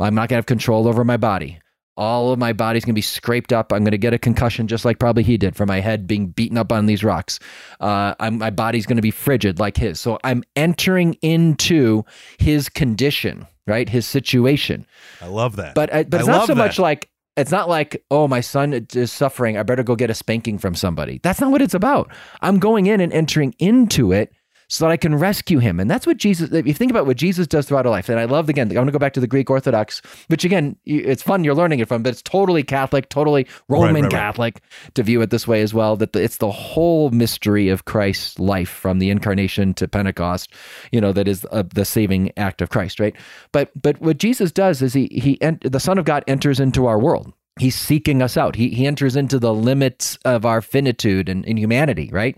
I'm 0.00 0.14
not 0.14 0.28
gonna 0.28 0.38
have 0.38 0.46
control 0.46 0.88
over 0.88 1.04
my 1.04 1.16
body. 1.16 1.60
All 1.98 2.32
of 2.32 2.38
my 2.38 2.52
body's 2.52 2.84
gonna 2.84 2.94
be 2.94 3.02
scraped 3.02 3.52
up. 3.52 3.72
I'm 3.72 3.82
gonna 3.82 3.98
get 3.98 4.14
a 4.14 4.18
concussion 4.18 4.68
just 4.68 4.84
like 4.84 5.00
probably 5.00 5.24
he 5.24 5.36
did 5.36 5.56
from 5.56 5.66
my 5.66 5.80
head 5.80 6.06
being 6.06 6.28
beaten 6.28 6.56
up 6.56 6.72
on 6.72 6.86
these 6.86 7.02
rocks. 7.02 7.40
Uh, 7.80 8.14
I'm, 8.20 8.38
my 8.38 8.50
body's 8.50 8.86
gonna 8.86 9.02
be 9.02 9.10
frigid 9.10 9.58
like 9.58 9.76
his. 9.76 9.98
So 9.98 10.18
I'm 10.22 10.44
entering 10.54 11.14
into 11.14 12.04
his 12.38 12.68
condition, 12.68 13.48
right? 13.66 13.88
His 13.88 14.06
situation. 14.06 14.86
I 15.20 15.26
love 15.26 15.56
that. 15.56 15.74
But 15.74 15.92
uh, 15.92 16.04
but 16.04 16.18
I 16.18 16.20
it's 16.20 16.28
not 16.28 16.46
so 16.46 16.54
that. 16.54 16.58
much 16.58 16.78
like 16.78 17.10
it's 17.36 17.50
not 17.50 17.68
like 17.68 18.04
oh 18.12 18.28
my 18.28 18.40
son 18.40 18.86
is 18.94 19.12
suffering. 19.12 19.58
I 19.58 19.64
better 19.64 19.82
go 19.82 19.96
get 19.96 20.08
a 20.08 20.14
spanking 20.14 20.58
from 20.58 20.76
somebody. 20.76 21.18
That's 21.24 21.40
not 21.40 21.50
what 21.50 21.62
it's 21.62 21.74
about. 21.74 22.12
I'm 22.40 22.60
going 22.60 22.86
in 22.86 23.00
and 23.00 23.12
entering 23.12 23.54
into 23.58 24.12
it 24.12 24.32
so 24.68 24.84
that 24.84 24.90
I 24.90 24.96
can 24.96 25.14
rescue 25.14 25.58
him. 25.58 25.80
And 25.80 25.90
that's 25.90 26.06
what 26.06 26.18
Jesus, 26.18 26.52
if 26.52 26.66
you 26.66 26.74
think 26.74 26.90
about 26.90 27.06
what 27.06 27.16
Jesus 27.16 27.46
does 27.46 27.66
throughout 27.66 27.86
our 27.86 27.90
life, 27.90 28.08
and 28.08 28.20
I 28.20 28.26
love, 28.26 28.48
again, 28.48 28.68
I'm 28.68 28.74
going 28.74 28.86
to 28.86 28.92
go 28.92 28.98
back 28.98 29.14
to 29.14 29.20
the 29.20 29.26
Greek 29.26 29.48
Orthodox, 29.50 30.02
which 30.28 30.44
again, 30.44 30.76
it's 30.84 31.22
fun 31.22 31.42
you're 31.42 31.54
learning 31.54 31.80
it 31.80 31.88
from, 31.88 32.02
but 32.02 32.10
it's 32.10 32.22
totally 32.22 32.62
Catholic, 32.62 33.08
totally 33.08 33.46
Roman 33.68 33.94
right, 33.94 34.02
right, 34.02 34.10
Catholic 34.10 34.60
right. 34.62 34.94
to 34.94 35.02
view 35.02 35.22
it 35.22 35.30
this 35.30 35.48
way 35.48 35.62
as 35.62 35.72
well, 35.72 35.96
that 35.96 36.12
the, 36.12 36.22
it's 36.22 36.36
the 36.36 36.50
whole 36.50 37.10
mystery 37.10 37.70
of 37.70 37.86
Christ's 37.86 38.38
life 38.38 38.68
from 38.68 38.98
the 38.98 39.10
incarnation 39.10 39.72
to 39.74 39.88
Pentecost, 39.88 40.52
you 40.92 41.00
know, 41.00 41.12
that 41.12 41.28
is 41.28 41.46
uh, 41.50 41.62
the 41.74 41.84
saving 41.84 42.30
act 42.36 42.60
of 42.60 42.68
Christ, 42.68 43.00
right? 43.00 43.16
But, 43.52 43.70
but 43.80 44.00
what 44.00 44.18
Jesus 44.18 44.52
does 44.52 44.82
is 44.82 44.92
he, 44.92 45.06
he, 45.06 45.38
the 45.62 45.80
Son 45.80 45.96
of 45.96 46.04
God 46.04 46.24
enters 46.26 46.60
into 46.60 46.86
our 46.86 46.98
world 46.98 47.32
he's 47.58 47.74
seeking 47.74 48.22
us 48.22 48.36
out. 48.36 48.56
He, 48.56 48.70
he 48.70 48.86
enters 48.86 49.16
into 49.16 49.38
the 49.38 49.54
limits 49.54 50.18
of 50.24 50.44
our 50.44 50.60
finitude 50.60 51.28
and, 51.28 51.44
and, 51.46 51.58
humanity, 51.58 52.10
right? 52.12 52.36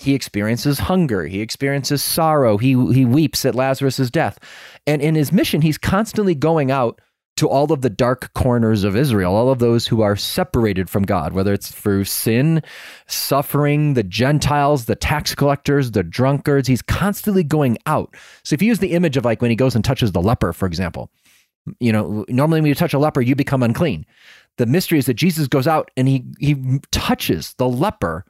He 0.00 0.14
experiences 0.14 0.78
hunger. 0.78 1.26
He 1.26 1.40
experiences 1.40 2.02
sorrow. 2.02 2.58
He, 2.58 2.70
he 2.92 3.04
weeps 3.04 3.44
at 3.44 3.54
Lazarus's 3.54 4.10
death. 4.10 4.38
And 4.86 5.02
in 5.02 5.14
his 5.14 5.32
mission, 5.32 5.62
he's 5.62 5.78
constantly 5.78 6.34
going 6.34 6.70
out 6.70 7.00
to 7.36 7.48
all 7.48 7.72
of 7.72 7.80
the 7.80 7.90
dark 7.90 8.32
corners 8.34 8.84
of 8.84 8.94
Israel, 8.94 9.34
all 9.34 9.48
of 9.48 9.58
those 9.58 9.86
who 9.86 10.02
are 10.02 10.16
separated 10.16 10.90
from 10.90 11.02
God, 11.02 11.32
whether 11.32 11.52
it's 11.52 11.70
through 11.70 12.04
sin, 12.04 12.62
suffering, 13.06 13.94
the 13.94 14.02
Gentiles, 14.02 14.84
the 14.84 14.94
tax 14.94 15.34
collectors, 15.34 15.92
the 15.92 16.02
drunkards. 16.02 16.68
He's 16.68 16.82
constantly 16.82 17.42
going 17.42 17.78
out. 17.86 18.14
So 18.44 18.54
if 18.54 18.62
you 18.62 18.68
use 18.68 18.80
the 18.80 18.92
image 18.92 19.16
of 19.16 19.24
like 19.24 19.40
when 19.40 19.50
he 19.50 19.56
goes 19.56 19.74
and 19.74 19.84
touches 19.84 20.12
the 20.12 20.20
leper, 20.20 20.52
for 20.52 20.66
example, 20.66 21.10
you 21.80 21.92
know, 21.92 22.24
normally 22.28 22.60
when 22.60 22.68
you 22.68 22.74
touch 22.74 22.92
a 22.92 22.98
leper, 22.98 23.20
you 23.20 23.34
become 23.34 23.62
unclean 23.62 24.04
the 24.58 24.66
mystery 24.66 24.98
is 24.98 25.06
that 25.06 25.14
Jesus 25.14 25.48
goes 25.48 25.66
out 25.66 25.90
and 25.96 26.08
he 26.08 26.24
he 26.38 26.80
touches 26.90 27.54
the 27.54 27.68
leper 27.68 28.24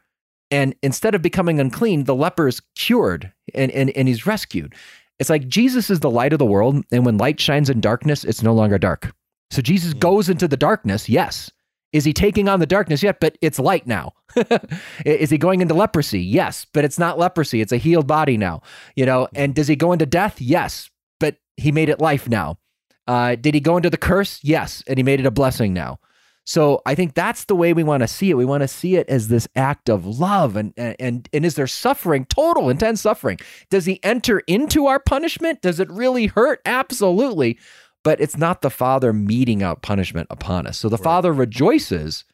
and 0.52 0.74
instead 0.82 1.14
of 1.14 1.22
becoming 1.22 1.58
unclean, 1.58 2.04
the 2.04 2.14
leper 2.14 2.46
is 2.46 2.60
cured 2.76 3.32
and, 3.54 3.70
and, 3.72 3.88
and 3.90 4.06
he's 4.06 4.26
rescued. 4.26 4.74
It's 5.18 5.30
like 5.30 5.48
Jesus 5.48 5.88
is 5.88 6.00
the 6.00 6.10
light 6.10 6.34
of 6.34 6.38
the 6.38 6.44
world, 6.44 6.84
and 6.92 7.06
when 7.06 7.16
light 7.16 7.40
shines 7.40 7.70
in 7.70 7.80
darkness, 7.80 8.22
it's 8.22 8.42
no 8.42 8.52
longer 8.52 8.76
dark. 8.76 9.14
So 9.50 9.62
Jesus 9.62 9.92
hmm. 9.92 9.98
goes 9.98 10.28
into 10.28 10.46
the 10.46 10.56
darkness, 10.58 11.08
yes. 11.08 11.50
Is 11.94 12.04
he 12.04 12.12
taking 12.12 12.48
on 12.48 12.60
the 12.60 12.66
darkness 12.66 13.02
yet? 13.02 13.18
But 13.18 13.38
it's 13.40 13.58
light 13.58 13.86
now. 13.86 14.12
is 15.06 15.30
he 15.30 15.38
going 15.38 15.60
into 15.60 15.74
leprosy? 15.74 16.20
Yes, 16.20 16.66
but 16.72 16.84
it's 16.84 16.98
not 16.98 17.18
leprosy. 17.18 17.60
It's 17.60 17.72
a 17.72 17.76
healed 17.78 18.06
body 18.06 18.36
now. 18.36 18.62
You 18.94 19.06
know, 19.06 19.28
and 19.34 19.54
does 19.54 19.68
he 19.68 19.76
go 19.76 19.92
into 19.92 20.06
death? 20.06 20.40
Yes, 20.40 20.90
but 21.20 21.36
he 21.56 21.70
made 21.70 21.88
it 21.88 22.00
life 22.00 22.28
now. 22.28 22.58
Uh, 23.06 23.36
did 23.36 23.54
he 23.54 23.60
go 23.60 23.76
into 23.76 23.90
the 23.90 23.98
curse? 23.98 24.38
Yes, 24.42 24.82
and 24.86 24.98
he 24.98 25.02
made 25.02 25.20
it 25.20 25.26
a 25.26 25.30
blessing 25.30 25.72
now. 25.72 25.98
So 26.44 26.82
I 26.86 26.94
think 26.94 27.14
that's 27.14 27.44
the 27.44 27.54
way 27.54 27.72
we 27.72 27.84
want 27.84 28.02
to 28.02 28.08
see 28.08 28.30
it. 28.30 28.36
We 28.36 28.44
want 28.44 28.62
to 28.62 28.68
see 28.68 28.96
it 28.96 29.08
as 29.08 29.28
this 29.28 29.46
act 29.54 29.88
of 29.88 30.04
love 30.06 30.56
and 30.56 30.72
and 30.76 31.28
and 31.32 31.44
is 31.44 31.54
there 31.54 31.66
suffering, 31.66 32.24
total 32.26 32.68
intense 32.68 33.00
suffering? 33.00 33.38
Does 33.70 33.86
he 33.86 34.02
enter 34.02 34.40
into 34.40 34.86
our 34.86 34.98
punishment? 34.98 35.62
Does 35.62 35.78
it 35.78 35.90
really 35.90 36.26
hurt? 36.26 36.60
Absolutely. 36.64 37.58
But 38.04 38.20
it's 38.20 38.36
not 38.36 38.62
the 38.62 38.70
father 38.70 39.12
meting 39.12 39.62
out 39.62 39.82
punishment 39.82 40.26
upon 40.30 40.66
us. 40.66 40.78
So 40.78 40.88
the 40.88 40.96
right. 40.96 41.04
father 41.04 41.32
rejoices 41.32 42.24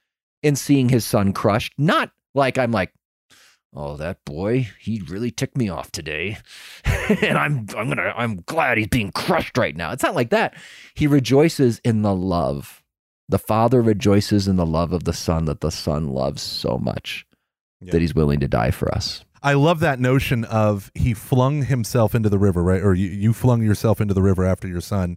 in 0.42 0.56
seeing 0.56 0.88
his 0.88 1.04
son 1.04 1.34
crushed, 1.34 1.74
not 1.76 2.10
like 2.34 2.56
I'm 2.56 2.70
like, 2.70 2.94
oh, 3.74 3.98
that 3.98 4.24
boy, 4.24 4.68
he 4.80 5.02
really 5.08 5.30
ticked 5.30 5.58
me 5.58 5.68
off 5.68 5.92
today. 5.92 6.38
and 6.84 7.36
I'm 7.36 7.66
I'm 7.76 7.88
gonna 7.88 8.14
I'm 8.16 8.36
glad 8.46 8.78
he's 8.78 8.86
being 8.86 9.12
crushed 9.12 9.58
right 9.58 9.76
now. 9.76 9.92
It's 9.92 10.02
not 10.02 10.14
like 10.14 10.30
that. 10.30 10.54
He 10.94 11.06
rejoices 11.06 11.78
in 11.84 12.00
the 12.00 12.14
love 12.14 12.82
the 13.28 13.38
Father 13.38 13.82
rejoices 13.82 14.48
in 14.48 14.56
the 14.56 14.66
love 14.66 14.92
of 14.92 15.04
the 15.04 15.12
Son 15.12 15.44
that 15.44 15.60
the 15.60 15.70
Son 15.70 16.08
loves 16.08 16.42
so 16.42 16.78
much 16.78 17.26
yeah. 17.80 17.92
that 17.92 18.00
he's 18.00 18.14
willing 18.14 18.40
to 18.40 18.48
die 18.48 18.70
for 18.70 18.92
us. 18.92 19.24
I 19.42 19.54
love 19.54 19.80
that 19.80 20.00
notion 20.00 20.44
of 20.44 20.90
he 20.94 21.14
flung 21.14 21.62
himself 21.62 22.14
into 22.14 22.28
the 22.28 22.38
river, 22.38 22.62
right? 22.62 22.82
Or 22.82 22.94
you, 22.94 23.08
you 23.08 23.32
flung 23.32 23.62
yourself 23.62 24.00
into 24.00 24.14
the 24.14 24.22
river 24.22 24.44
after 24.44 24.66
your 24.66 24.80
son. 24.80 25.16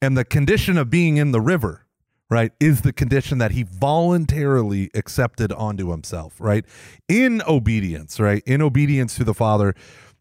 And 0.00 0.16
the 0.16 0.24
condition 0.24 0.78
of 0.78 0.90
being 0.90 1.16
in 1.16 1.32
the 1.32 1.40
river, 1.40 1.86
right, 2.30 2.52
is 2.60 2.82
the 2.82 2.92
condition 2.92 3.38
that 3.38 3.52
he 3.52 3.64
voluntarily 3.64 4.90
accepted 4.94 5.52
onto 5.52 5.90
himself, 5.90 6.40
right? 6.40 6.64
In 7.08 7.42
obedience, 7.48 8.20
right? 8.20 8.42
In 8.46 8.62
obedience 8.62 9.16
to 9.16 9.24
the 9.24 9.34
Father. 9.34 9.74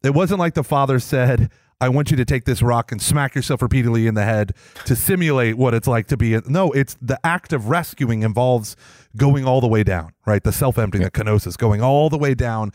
It 0.04 0.16
wasn't 0.16 0.40
like 0.40 0.56
the 0.56 0.64
Father 0.64 1.00
said, 1.00 1.52
I 1.80 1.90
want 1.90 2.10
you 2.10 2.18
to 2.18 2.26
take 2.26 2.46
this 2.46 2.62
rock 2.62 2.92
and 2.92 3.02
smack 3.02 3.36
yourself 3.36 3.62
repeatedly 3.62 4.08
in 4.08 4.16
the 4.16 4.24
head 4.24 4.54
to 4.86 4.96
simulate 4.96 5.58
what 5.58 5.74
it's 5.74 5.88
like 5.88 6.08
to 6.08 6.18
be. 6.18 6.34
A, 6.34 6.42
no, 6.48 6.72
it's 6.72 6.98
the 7.02 7.20
act 7.24 7.54
of 7.54 7.70
rescuing 7.70 8.24
involves 8.24 8.76
going 9.16 9.46
all 9.46 9.62
the 9.62 9.68
way 9.68 9.84
down, 9.84 10.14
right? 10.26 10.44
The 10.44 10.52
self 10.52 10.78
emptying, 10.78 11.04
the 11.04 11.12
kenosis, 11.12 11.58
going 11.58 11.82
all 11.82 12.10
the 12.10 12.18
way 12.18 12.34
down. 12.34 12.72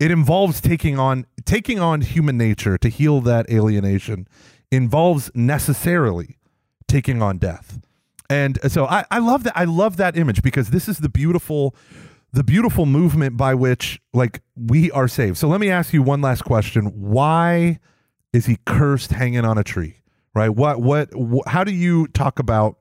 It 0.00 0.10
involves 0.10 0.60
taking 0.60 0.98
on 0.98 1.26
taking 1.44 1.78
on 1.78 2.00
human 2.00 2.36
nature 2.36 2.76
to 2.78 2.88
heal 2.88 3.20
that 3.22 3.48
alienation. 3.50 4.26
Involves 4.72 5.30
necessarily 5.34 6.38
taking 6.86 7.22
on 7.22 7.38
death. 7.38 7.80
And 8.28 8.58
so 8.70 8.86
I, 8.86 9.04
I 9.10 9.18
love 9.18 9.42
that 9.44 9.56
I 9.56 9.64
love 9.64 9.96
that 9.96 10.16
image 10.16 10.42
because 10.42 10.70
this 10.70 10.88
is 10.88 10.98
the 10.98 11.08
beautiful 11.08 11.74
the 12.32 12.44
beautiful 12.44 12.86
movement 12.86 13.36
by 13.36 13.54
which 13.54 14.00
like 14.12 14.42
we 14.56 14.90
are 14.92 15.08
saved. 15.08 15.36
So 15.36 15.48
let 15.48 15.60
me 15.60 15.70
ask 15.70 15.92
you 15.92 16.02
one 16.02 16.20
last 16.20 16.42
question. 16.42 16.86
Why 16.86 17.78
is 18.32 18.46
he 18.46 18.58
cursed 18.66 19.12
hanging 19.12 19.44
on 19.44 19.58
a 19.58 19.64
tree? 19.64 19.96
Right? 20.34 20.50
What 20.50 20.80
what 20.80 21.10
wh- 21.12 21.48
how 21.48 21.64
do 21.64 21.72
you 21.72 22.06
talk 22.08 22.38
about 22.38 22.76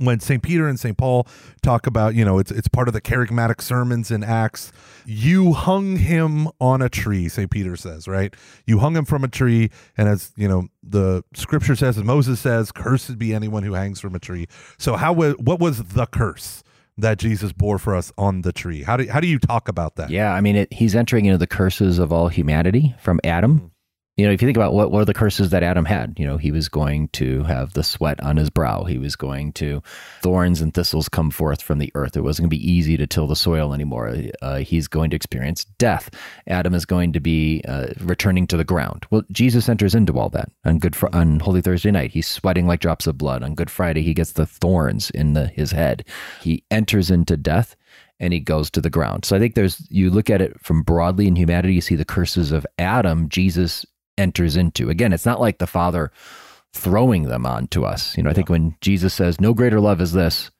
when 0.00 0.18
St. 0.18 0.42
Peter 0.42 0.66
and 0.66 0.80
St. 0.80 0.96
Paul 0.96 1.26
talk 1.62 1.86
about, 1.86 2.14
you 2.14 2.24
know, 2.24 2.38
it's 2.38 2.50
it's 2.50 2.68
part 2.68 2.88
of 2.88 2.94
the 2.94 3.00
kerygmatic 3.00 3.60
sermons 3.60 4.10
in 4.10 4.24
Acts. 4.24 4.72
You 5.04 5.52
hung 5.52 5.96
him 5.96 6.48
on 6.58 6.80
a 6.80 6.88
tree, 6.88 7.28
St. 7.28 7.50
Peter 7.50 7.76
says, 7.76 8.08
right? 8.08 8.34
You 8.66 8.78
hung 8.78 8.96
him 8.96 9.04
from 9.04 9.24
a 9.24 9.28
tree, 9.28 9.70
and 9.96 10.08
as 10.08 10.32
you 10.36 10.48
know, 10.48 10.68
the 10.82 11.22
scripture 11.34 11.76
says, 11.76 11.98
and 11.98 12.06
Moses 12.06 12.40
says, 12.40 12.72
"Cursed 12.72 13.18
be 13.18 13.34
anyone 13.34 13.62
who 13.62 13.74
hangs 13.74 14.00
from 14.00 14.14
a 14.14 14.18
tree." 14.18 14.46
So, 14.78 14.96
how 14.96 15.12
was 15.12 15.34
what 15.38 15.60
was 15.60 15.82
the 15.84 16.06
curse? 16.06 16.62
that 16.98 17.18
Jesus 17.18 17.50
bore 17.52 17.78
for 17.78 17.94
us 17.94 18.12
on 18.18 18.42
the 18.42 18.52
tree. 18.52 18.82
How 18.82 18.98
do 18.98 19.08
how 19.08 19.20
do 19.20 19.26
you 19.26 19.38
talk 19.38 19.68
about 19.68 19.96
that? 19.96 20.10
Yeah, 20.10 20.34
I 20.34 20.42
mean, 20.42 20.56
it, 20.56 20.72
he's 20.72 20.94
entering 20.94 21.24
into 21.24 21.38
the 21.38 21.46
curses 21.46 21.98
of 21.98 22.12
all 22.12 22.28
humanity 22.28 22.94
from 22.98 23.20
Adam 23.24 23.56
mm-hmm. 23.56 23.66
You 24.20 24.26
know, 24.26 24.32
if 24.32 24.42
you 24.42 24.48
think 24.48 24.58
about 24.58 24.74
what, 24.74 24.92
are 24.92 25.06
the 25.06 25.14
curses 25.14 25.48
that 25.48 25.62
Adam 25.62 25.86
had, 25.86 26.14
you 26.18 26.26
know, 26.26 26.36
he 26.36 26.52
was 26.52 26.68
going 26.68 27.08
to 27.08 27.42
have 27.44 27.72
the 27.72 27.82
sweat 27.82 28.22
on 28.22 28.36
his 28.36 28.50
brow. 28.50 28.84
He 28.84 28.98
was 28.98 29.16
going 29.16 29.54
to 29.54 29.82
thorns 30.20 30.60
and 30.60 30.74
thistles 30.74 31.08
come 31.08 31.30
forth 31.30 31.62
from 31.62 31.78
the 31.78 31.90
earth. 31.94 32.18
It 32.18 32.20
wasn't 32.20 32.42
going 32.42 32.50
to 32.50 32.62
be 32.62 32.70
easy 32.70 32.98
to 32.98 33.06
till 33.06 33.26
the 33.26 33.34
soil 33.34 33.72
anymore. 33.72 34.14
Uh, 34.42 34.58
he's 34.58 34.88
going 34.88 35.08
to 35.08 35.16
experience 35.16 35.64
death. 35.78 36.10
Adam 36.46 36.74
is 36.74 36.84
going 36.84 37.14
to 37.14 37.20
be 37.20 37.62
uh, 37.66 37.94
returning 38.00 38.46
to 38.48 38.58
the 38.58 38.64
ground. 38.64 39.06
Well, 39.10 39.22
Jesus 39.32 39.70
enters 39.70 39.94
into 39.94 40.18
all 40.18 40.28
that 40.28 40.52
on 40.66 40.80
Good 40.80 40.96
fr- 40.96 41.08
on 41.14 41.40
Holy 41.40 41.62
Thursday 41.62 41.90
night. 41.90 42.10
He's 42.10 42.26
sweating 42.26 42.66
like 42.66 42.80
drops 42.80 43.06
of 43.06 43.16
blood. 43.16 43.42
On 43.42 43.54
Good 43.54 43.70
Friday, 43.70 44.02
he 44.02 44.12
gets 44.12 44.32
the 44.32 44.44
thorns 44.44 45.08
in 45.08 45.32
the, 45.32 45.46
his 45.46 45.70
head. 45.70 46.04
He 46.42 46.62
enters 46.70 47.10
into 47.10 47.38
death 47.38 47.74
and 48.18 48.34
he 48.34 48.40
goes 48.40 48.70
to 48.72 48.82
the 48.82 48.90
ground. 48.90 49.24
So 49.24 49.34
I 49.34 49.38
think 49.38 49.54
there's 49.54 49.90
you 49.90 50.10
look 50.10 50.28
at 50.28 50.42
it 50.42 50.60
from 50.60 50.82
broadly 50.82 51.26
in 51.26 51.36
humanity, 51.36 51.72
you 51.72 51.80
see 51.80 51.96
the 51.96 52.04
curses 52.04 52.52
of 52.52 52.66
Adam, 52.78 53.30
Jesus 53.30 53.86
enters 54.18 54.56
into. 54.56 54.90
Again, 54.90 55.12
it's 55.12 55.26
not 55.26 55.40
like 55.40 55.58
the 55.58 55.66
Father 55.66 56.10
throwing 56.72 57.24
them 57.24 57.46
onto 57.46 57.84
us. 57.84 58.16
You 58.16 58.22
know, 58.22 58.30
I 58.30 58.32
yeah. 58.32 58.36
think 58.36 58.48
when 58.48 58.76
Jesus 58.80 59.14
says, 59.14 59.40
No 59.40 59.54
greater 59.54 59.80
love 59.80 60.00
is 60.00 60.12
this, 60.12 60.50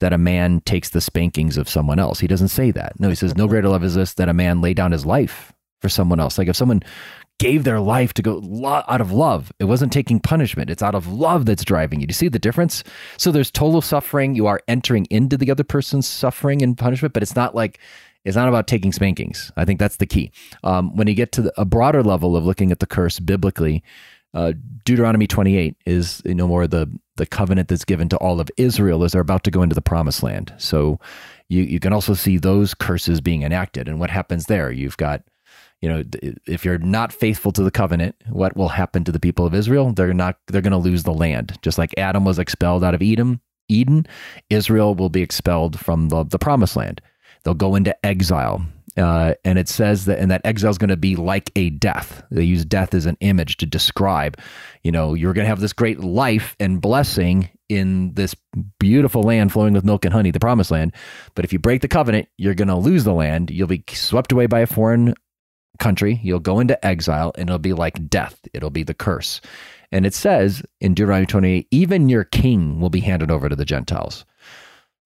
that 0.00 0.12
a 0.12 0.18
man 0.18 0.60
takes 0.60 0.90
the 0.90 1.00
spankings 1.00 1.56
of 1.56 1.68
someone 1.68 1.98
else. 1.98 2.20
He 2.20 2.26
doesn't 2.26 2.48
say 2.48 2.70
that. 2.72 2.98
No, 2.98 3.08
he 3.08 3.14
says, 3.14 3.36
No 3.36 3.46
greater 3.46 3.68
love 3.68 3.84
is 3.84 3.94
this, 3.94 4.14
that 4.14 4.28
a 4.28 4.34
man 4.34 4.60
lay 4.60 4.74
down 4.74 4.92
his 4.92 5.06
life 5.06 5.52
for 5.80 5.88
someone 5.88 6.20
else. 6.20 6.38
Like 6.38 6.48
if 6.48 6.56
someone 6.56 6.82
gave 7.38 7.64
their 7.64 7.80
life 7.80 8.12
to 8.14 8.22
go 8.22 8.40
lo- 8.42 8.84
out 8.86 9.00
of 9.00 9.10
love, 9.10 9.52
it 9.58 9.64
wasn't 9.64 9.92
taking 9.92 10.20
punishment. 10.20 10.70
It's 10.70 10.82
out 10.82 10.94
of 10.94 11.08
love 11.08 11.44
that's 11.44 11.64
driving 11.64 12.00
you. 12.00 12.06
Do 12.06 12.12
you 12.12 12.14
see 12.14 12.28
the 12.28 12.38
difference? 12.38 12.84
So 13.18 13.32
there's 13.32 13.50
total 13.50 13.80
suffering. 13.80 14.34
You 14.34 14.46
are 14.46 14.60
entering 14.68 15.06
into 15.10 15.36
the 15.36 15.50
other 15.50 15.64
person's 15.64 16.06
suffering 16.06 16.62
and 16.62 16.78
punishment, 16.78 17.14
but 17.14 17.22
it's 17.22 17.36
not 17.36 17.54
like 17.54 17.80
it's 18.24 18.36
not 18.36 18.48
about 18.48 18.66
taking 18.66 18.92
spankings. 18.92 19.50
I 19.56 19.64
think 19.64 19.78
that's 19.78 19.96
the 19.96 20.06
key. 20.06 20.30
Um, 20.62 20.94
when 20.96 21.08
you 21.08 21.14
get 21.14 21.32
to 21.32 21.42
the, 21.42 21.60
a 21.60 21.64
broader 21.64 22.02
level 22.02 22.36
of 22.36 22.44
looking 22.44 22.70
at 22.70 22.78
the 22.78 22.86
curse 22.86 23.18
biblically, 23.18 23.82
uh, 24.34 24.52
Deuteronomy 24.84 25.26
28 25.26 25.76
is 25.84 26.22
you 26.24 26.34
know 26.34 26.46
more 26.46 26.66
the 26.66 26.90
the 27.16 27.26
covenant 27.26 27.68
that's 27.68 27.84
given 27.84 28.08
to 28.08 28.16
all 28.16 28.40
of 28.40 28.50
Israel 28.56 29.04
as 29.04 29.12
they're 29.12 29.20
about 29.20 29.44
to 29.44 29.50
go 29.50 29.62
into 29.62 29.74
the 29.74 29.82
promised 29.82 30.22
land. 30.22 30.52
So 30.56 30.98
you 31.48 31.62
you 31.62 31.80
can 31.80 31.92
also 31.92 32.14
see 32.14 32.38
those 32.38 32.74
curses 32.74 33.20
being 33.20 33.42
enacted 33.42 33.88
and 33.88 34.00
what 34.00 34.10
happens 34.10 34.46
there. 34.46 34.70
You've 34.70 34.96
got 34.96 35.22
you 35.80 35.88
know 35.88 36.02
if 36.46 36.64
you're 36.64 36.78
not 36.78 37.12
faithful 37.12 37.52
to 37.52 37.62
the 37.62 37.70
covenant, 37.70 38.14
what 38.30 38.56
will 38.56 38.70
happen 38.70 39.04
to 39.04 39.12
the 39.12 39.20
people 39.20 39.44
of 39.44 39.54
Israel? 39.54 39.92
They're 39.92 40.14
not 40.14 40.38
they're 40.46 40.62
going 40.62 40.70
to 40.70 40.78
lose 40.78 41.02
the 41.02 41.12
land. 41.12 41.58
Just 41.60 41.76
like 41.76 41.92
Adam 41.98 42.24
was 42.24 42.38
expelled 42.38 42.84
out 42.84 42.94
of 42.94 43.02
Eden, 43.02 43.40
Eden, 43.68 44.06
Israel 44.50 44.94
will 44.94 45.08
be 45.08 45.22
expelled 45.22 45.78
from 45.78 46.08
the, 46.08 46.24
the 46.24 46.38
promised 46.38 46.76
land. 46.76 47.00
They'll 47.44 47.54
go 47.54 47.74
into 47.74 47.94
exile. 48.04 48.64
Uh, 48.96 49.32
and 49.44 49.58
it 49.58 49.68
says 49.68 50.04
that, 50.04 50.18
and 50.18 50.30
that 50.30 50.42
exile 50.44 50.70
is 50.70 50.76
going 50.76 50.90
to 50.90 50.96
be 50.98 51.16
like 51.16 51.50
a 51.56 51.70
death. 51.70 52.22
They 52.30 52.44
use 52.44 52.64
death 52.64 52.92
as 52.92 53.06
an 53.06 53.16
image 53.20 53.56
to 53.58 53.66
describe, 53.66 54.38
you 54.82 54.92
know, 54.92 55.14
you're 55.14 55.32
going 55.32 55.44
to 55.44 55.48
have 55.48 55.60
this 55.60 55.72
great 55.72 56.00
life 56.00 56.54
and 56.60 56.80
blessing 56.80 57.48
in 57.70 58.12
this 58.12 58.34
beautiful 58.78 59.22
land 59.22 59.50
flowing 59.50 59.72
with 59.72 59.84
milk 59.84 60.04
and 60.04 60.12
honey, 60.12 60.30
the 60.30 60.38
promised 60.38 60.70
land. 60.70 60.92
But 61.34 61.46
if 61.46 61.54
you 61.54 61.58
break 61.58 61.80
the 61.80 61.88
covenant, 61.88 62.28
you're 62.36 62.54
going 62.54 62.68
to 62.68 62.76
lose 62.76 63.04
the 63.04 63.14
land. 63.14 63.50
You'll 63.50 63.66
be 63.66 63.82
swept 63.88 64.30
away 64.30 64.44
by 64.44 64.60
a 64.60 64.66
foreign 64.66 65.14
country, 65.78 66.20
you'll 66.22 66.38
go 66.38 66.60
into 66.60 66.84
exile, 66.84 67.32
and 67.36 67.48
it'll 67.48 67.58
be 67.58 67.72
like 67.72 68.08
death. 68.08 68.38
It'll 68.52 68.70
be 68.70 68.82
the 68.82 68.94
curse. 68.94 69.40
And 69.90 70.06
it 70.06 70.14
says 70.14 70.62
in 70.80 70.94
Deuteronomy 70.94 71.26
28, 71.26 71.68
even 71.70 72.08
your 72.08 72.24
king 72.24 72.80
will 72.80 72.90
be 72.90 73.00
handed 73.00 73.30
over 73.30 73.48
to 73.48 73.56
the 73.56 73.64
Gentiles. 73.64 74.24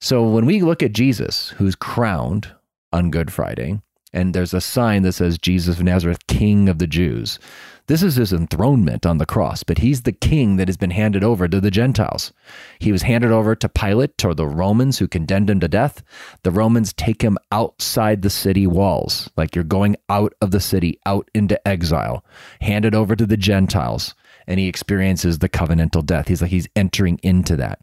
So 0.00 0.28
when 0.28 0.46
we 0.46 0.60
look 0.60 0.82
at 0.82 0.92
Jesus, 0.92 1.50
who's 1.50 1.74
crowned 1.74 2.52
on 2.92 3.10
Good 3.10 3.32
Friday, 3.32 3.80
and 4.12 4.34
there's 4.34 4.54
a 4.54 4.60
sign 4.60 5.02
that 5.02 5.12
says 5.12 5.38
Jesus 5.38 5.76
of 5.76 5.84
Nazareth, 5.84 6.26
King 6.26 6.68
of 6.68 6.78
the 6.78 6.86
Jews. 6.86 7.38
This 7.86 8.02
is 8.02 8.16
his 8.16 8.32
enthronement 8.32 9.06
on 9.06 9.18
the 9.18 9.26
cross, 9.26 9.62
but 9.62 9.78
he's 9.78 10.02
the 10.02 10.12
king 10.12 10.56
that 10.56 10.68
has 10.68 10.76
been 10.76 10.90
handed 10.90 11.22
over 11.22 11.46
to 11.46 11.60
the 11.60 11.70
Gentiles. 11.70 12.32
He 12.78 12.90
was 12.90 13.02
handed 13.02 13.30
over 13.30 13.54
to 13.54 13.68
Pilate, 13.68 14.16
to 14.18 14.34
the 14.34 14.46
Romans 14.46 14.98
who 14.98 15.06
condemned 15.06 15.50
him 15.50 15.60
to 15.60 15.68
death. 15.68 16.02
The 16.42 16.50
Romans 16.50 16.92
take 16.94 17.22
him 17.22 17.38
outside 17.52 18.22
the 18.22 18.30
city 18.30 18.66
walls, 18.66 19.30
like 19.36 19.54
you're 19.54 19.64
going 19.64 19.96
out 20.08 20.32
of 20.40 20.50
the 20.50 20.60
city, 20.60 20.98
out 21.06 21.30
into 21.34 21.68
exile, 21.68 22.24
handed 22.60 22.94
over 22.94 23.14
to 23.14 23.26
the 23.26 23.36
Gentiles, 23.36 24.14
and 24.46 24.58
he 24.58 24.66
experiences 24.66 25.38
the 25.38 25.48
covenantal 25.48 26.04
death. 26.04 26.26
He's 26.28 26.42
like 26.42 26.50
he's 26.50 26.68
entering 26.74 27.20
into 27.22 27.54
that. 27.56 27.80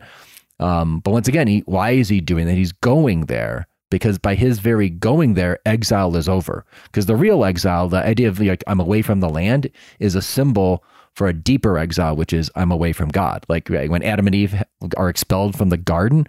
Um, 0.59 0.99
but 0.99 1.11
once 1.11 1.27
again, 1.27 1.47
he, 1.47 1.59
why 1.65 1.91
is 1.91 2.09
he 2.09 2.21
doing 2.21 2.45
that? 2.47 2.53
He's 2.53 2.71
going 2.71 3.25
there 3.25 3.67
because 3.93 4.17
by 4.17 4.33
his 4.33 4.57
very 4.57 4.89
going 4.89 5.35
there, 5.35 5.59
exile 5.67 6.15
is 6.15 6.27
over. 6.27 6.65
Because 6.85 7.05
the 7.05 7.15
real 7.15 7.45
exile, 7.45 7.87
the 7.89 8.03
idea 8.03 8.27
of 8.27 8.39
like 8.39 8.63
I'm 8.65 8.79
away 8.79 9.03
from 9.03 9.19
the 9.19 9.29
land, 9.29 9.69
is 9.99 10.15
a 10.15 10.21
symbol 10.21 10.83
for 11.15 11.27
a 11.27 11.33
deeper 11.33 11.77
exile, 11.77 12.15
which 12.15 12.33
is 12.33 12.49
I'm 12.55 12.71
away 12.71 12.91
from 12.91 13.09
God. 13.09 13.45
Like 13.47 13.69
when 13.69 14.01
Adam 14.01 14.25
and 14.25 14.35
Eve 14.35 14.63
are 14.97 15.09
expelled 15.09 15.55
from 15.55 15.69
the 15.69 15.77
garden, 15.77 16.25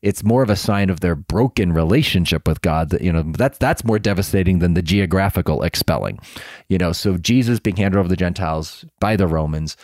it's 0.00 0.22
more 0.22 0.44
of 0.44 0.50
a 0.50 0.54
sign 0.54 0.90
of 0.90 1.00
their 1.00 1.16
broken 1.16 1.72
relationship 1.72 2.46
with 2.46 2.62
God. 2.62 2.90
That 2.90 3.02
you 3.02 3.12
know 3.12 3.24
that's 3.24 3.58
that's 3.58 3.84
more 3.84 3.98
devastating 3.98 4.60
than 4.60 4.74
the 4.74 4.82
geographical 4.82 5.64
expelling. 5.64 6.20
You 6.68 6.78
know, 6.78 6.92
so 6.92 7.16
Jesus 7.16 7.58
being 7.58 7.76
handed 7.76 7.98
over 7.98 8.06
to 8.06 8.10
the 8.10 8.16
Gentiles 8.16 8.84
by 9.00 9.16
the 9.16 9.26
Romans, 9.26 9.76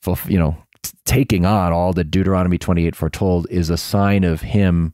for 0.00 0.16
you 0.26 0.38
know 0.38 0.56
taking 1.04 1.46
on 1.46 1.72
all 1.72 1.92
that 1.92 2.10
Deuteronomy 2.10 2.58
28 2.58 2.94
foretold 2.94 3.46
is 3.50 3.70
a 3.70 3.76
sign 3.76 4.24
of 4.24 4.42
him 4.42 4.92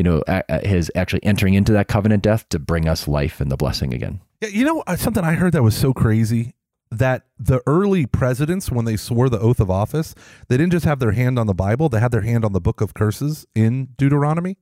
you 0.00 0.04
know, 0.04 0.22
his 0.62 0.90
actually 0.94 1.22
entering 1.24 1.52
into 1.52 1.74
that 1.74 1.86
covenant 1.86 2.22
death 2.22 2.48
to 2.48 2.58
bring 2.58 2.88
us 2.88 3.06
life 3.06 3.38
and 3.38 3.50
the 3.50 3.56
blessing 3.58 3.92
again. 3.92 4.22
Yeah, 4.40 4.48
you 4.48 4.64
know, 4.64 4.82
uh, 4.86 4.96
something 4.96 5.22
I 5.22 5.34
heard 5.34 5.52
that 5.52 5.62
was 5.62 5.76
so 5.76 5.92
crazy 5.92 6.54
that 6.90 7.26
the 7.38 7.60
early 7.66 8.06
presidents, 8.06 8.72
when 8.72 8.86
they 8.86 8.96
swore 8.96 9.28
the 9.28 9.38
oath 9.38 9.60
of 9.60 9.70
office, 9.70 10.14
they 10.48 10.56
didn't 10.56 10.72
just 10.72 10.86
have 10.86 11.00
their 11.00 11.12
hand 11.12 11.38
on 11.38 11.46
the 11.46 11.54
Bible; 11.54 11.90
they 11.90 12.00
had 12.00 12.12
their 12.12 12.22
hand 12.22 12.46
on 12.46 12.54
the 12.54 12.62
book 12.62 12.80
of 12.80 12.94
curses 12.94 13.46
in 13.54 13.90
Deuteronomy. 13.98 14.56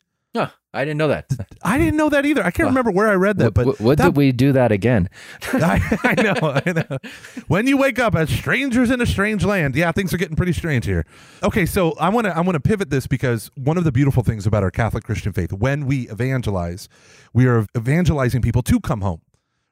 I 0.74 0.85
didn't 0.85 0.98
know 0.98 1.09
that. 1.09 1.26
I 1.62 1.78
didn't 1.78 1.96
know 1.96 2.11
that 2.11 2.26
either. 2.26 2.44
I 2.44 2.50
can't 2.50 2.68
remember 2.68 2.90
where 2.90 3.09
I 3.09 3.14
read 3.14 3.38
that, 3.38 3.54
but 3.54 3.81
what 3.81 3.98
that, 3.98 4.04
did 4.04 4.16
we 4.16 4.33
do 4.33 4.52
that 4.52 4.70
again? 4.70 5.09
I, 5.42 5.81
I, 6.04 6.22
know, 6.22 6.35
I 6.66 6.72
know. 6.72 6.98
When 7.46 7.66
you 7.66 7.76
wake 7.76 7.98
up 7.98 8.14
as 8.14 8.28
strangers 8.28 8.90
in 8.90 9.00
a 9.00 9.07
strange 9.07 9.44
land, 9.44 9.74
yeah, 9.74 9.92
things 9.92 10.12
are 10.12 10.18
getting 10.18 10.37
pretty 10.37 10.52
strange 10.52 10.85
here. 10.85 11.07
Okay, 11.42 11.64
so 11.64 11.92
I 11.92 12.11
want 12.11 12.26
to 12.26 12.37
I 12.37 12.40
want 12.40 12.54
to 12.54 12.61
pivot 12.61 12.90
this 12.90 13.07
because 13.07 13.50
one 13.54 13.78
of 13.78 13.85
the 13.85 13.92
beautiful 13.92 14.22
things 14.22 14.46
about 14.46 14.62
our 14.62 14.70
Catholic 14.70 15.04
Christian 15.04 15.33
faith, 15.33 15.52
when 15.52 15.87
we 15.87 16.09
evangelize, 16.11 16.88
we 17.33 17.46
are 17.46 17.66
evangelizing 17.76 18.42
people 18.42 18.62
to 18.62 18.78
come 18.81 19.00
home 19.00 19.22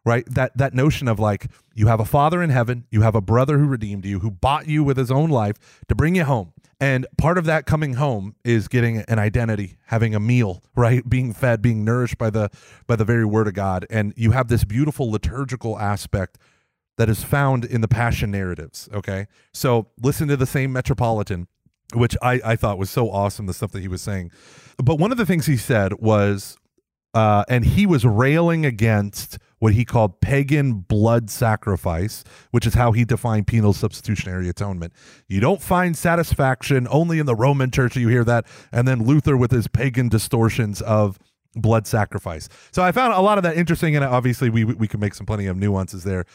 right 0.07 0.25
that 0.33 0.57
that 0.57 0.73
notion 0.73 1.09
of 1.09 1.19
like 1.19 1.51
you 1.75 1.89
have 1.89 2.01
a 2.01 2.05
father 2.05 2.43
in 2.43 2.49
heaven 2.49 2.87
you 2.91 3.03
have 3.03 3.15
a 3.15 3.21
brother 3.21 3.59
who 3.59 3.67
redeemed 3.67 4.05
you 4.05 4.21
who 4.21 4.31
bought 4.31 4.67
you 4.67 4.85
with 4.85 4.97
his 4.97 5.11
own 5.11 5.29
life 5.29 5.57
to 5.89 5.95
bring 5.95 6.15
you 6.15 6.25
home 6.25 6.53
and 6.81 7.07
part 7.17 7.39
of 7.39 7.45
that 7.47 7.65
coming 7.65 7.95
home 7.95 8.35
is 8.45 8.69
getting 8.69 8.99
an 9.09 9.19
identity, 9.19 9.79
having 9.87 10.15
a 10.15 10.21
meal, 10.21 10.63
right? 10.77 11.09
Being 11.09 11.33
fed, 11.33 11.63
being 11.63 11.85
nourished 11.85 12.19
by 12.19 12.31
the 12.31 12.51
by 12.87 12.97
the 12.97 13.05
very 13.05 13.25
word 13.25 13.49
of 13.49 13.55
God. 13.55 13.87
And 13.91 14.13
you 14.17 14.33
have 14.33 14.49
this 14.49 14.65
beautiful 14.65 15.11
liturgical 15.11 15.79
aspect 15.79 16.39
that 16.97 17.09
is 17.09 17.23
found 17.23 17.65
in 17.65 17.81
the 17.81 17.89
passion 17.89 18.31
narratives. 18.31 18.89
Okay. 18.93 19.27
So 19.53 19.89
listen 20.01 20.29
to 20.29 20.37
the 20.37 20.47
same 20.47 20.73
metropolitan, 20.73 21.47
which 21.95 22.17
I, 22.23 22.41
I 22.45 22.57
thought 22.57 22.79
was 22.79 22.91
so 22.91 23.11
awesome, 23.11 23.47
the 23.47 23.55
stuff 23.55 23.73
that 23.73 23.81
he 23.81 23.89
was 23.89 24.03
saying. 24.03 24.31
But 24.79 24.99
one 24.99 25.13
of 25.13 25.19
the 25.19 25.27
things 25.27 25.47
he 25.47 25.57
said 25.57 25.95
was, 25.95 26.57
uh, 27.15 27.45
and 27.49 27.65
he 27.65 27.87
was 27.87 28.05
railing 28.05 28.67
against 28.67 29.39
what 29.67 29.75
he 29.75 29.85
called 29.85 30.21
pagan 30.21 30.75
blood 30.75 31.29
sacrifice, 31.29 32.23
which 32.53 32.69
is 32.69 32.75
how 32.75 32.93
he 32.93 33.05
defined 33.05 33.49
penal 33.49 33.73
substitutionary 33.73 34.49
atonement. 34.49 34.93
You 35.27 35.41
don't 35.41 35.61
find 35.61 35.97
satisfaction 35.97 36.87
only 36.89 37.19
in 37.19 37.27
the 37.27 37.35
Roman 37.35 37.73
church. 37.73 37.97
You 37.97 38.07
hear 38.07 38.23
that. 38.23 38.47
And 38.71 38.87
then 38.87 39.05
Luther 39.05 39.37
with 39.37 39.51
his 39.51 39.67
pagan 39.67 40.09
distortions 40.09 40.81
of 40.83 41.19
blood 41.57 41.89
sacrifice. 41.89 42.49
So 42.71 42.85
I 42.85 42.93
found 42.93 43.15
a 43.15 43.21
lot 43.21 43.39
of 43.39 43.43
that 43.43 43.57
interesting. 43.57 43.97
And 43.97 44.05
obviously, 44.05 44.51
we, 44.51 44.63
we 44.63 44.87
can 44.87 45.01
make 45.01 45.17
some 45.17 45.27
plenty 45.27 45.47
of 45.47 45.57
nuances 45.57 46.05
there. 46.05 46.27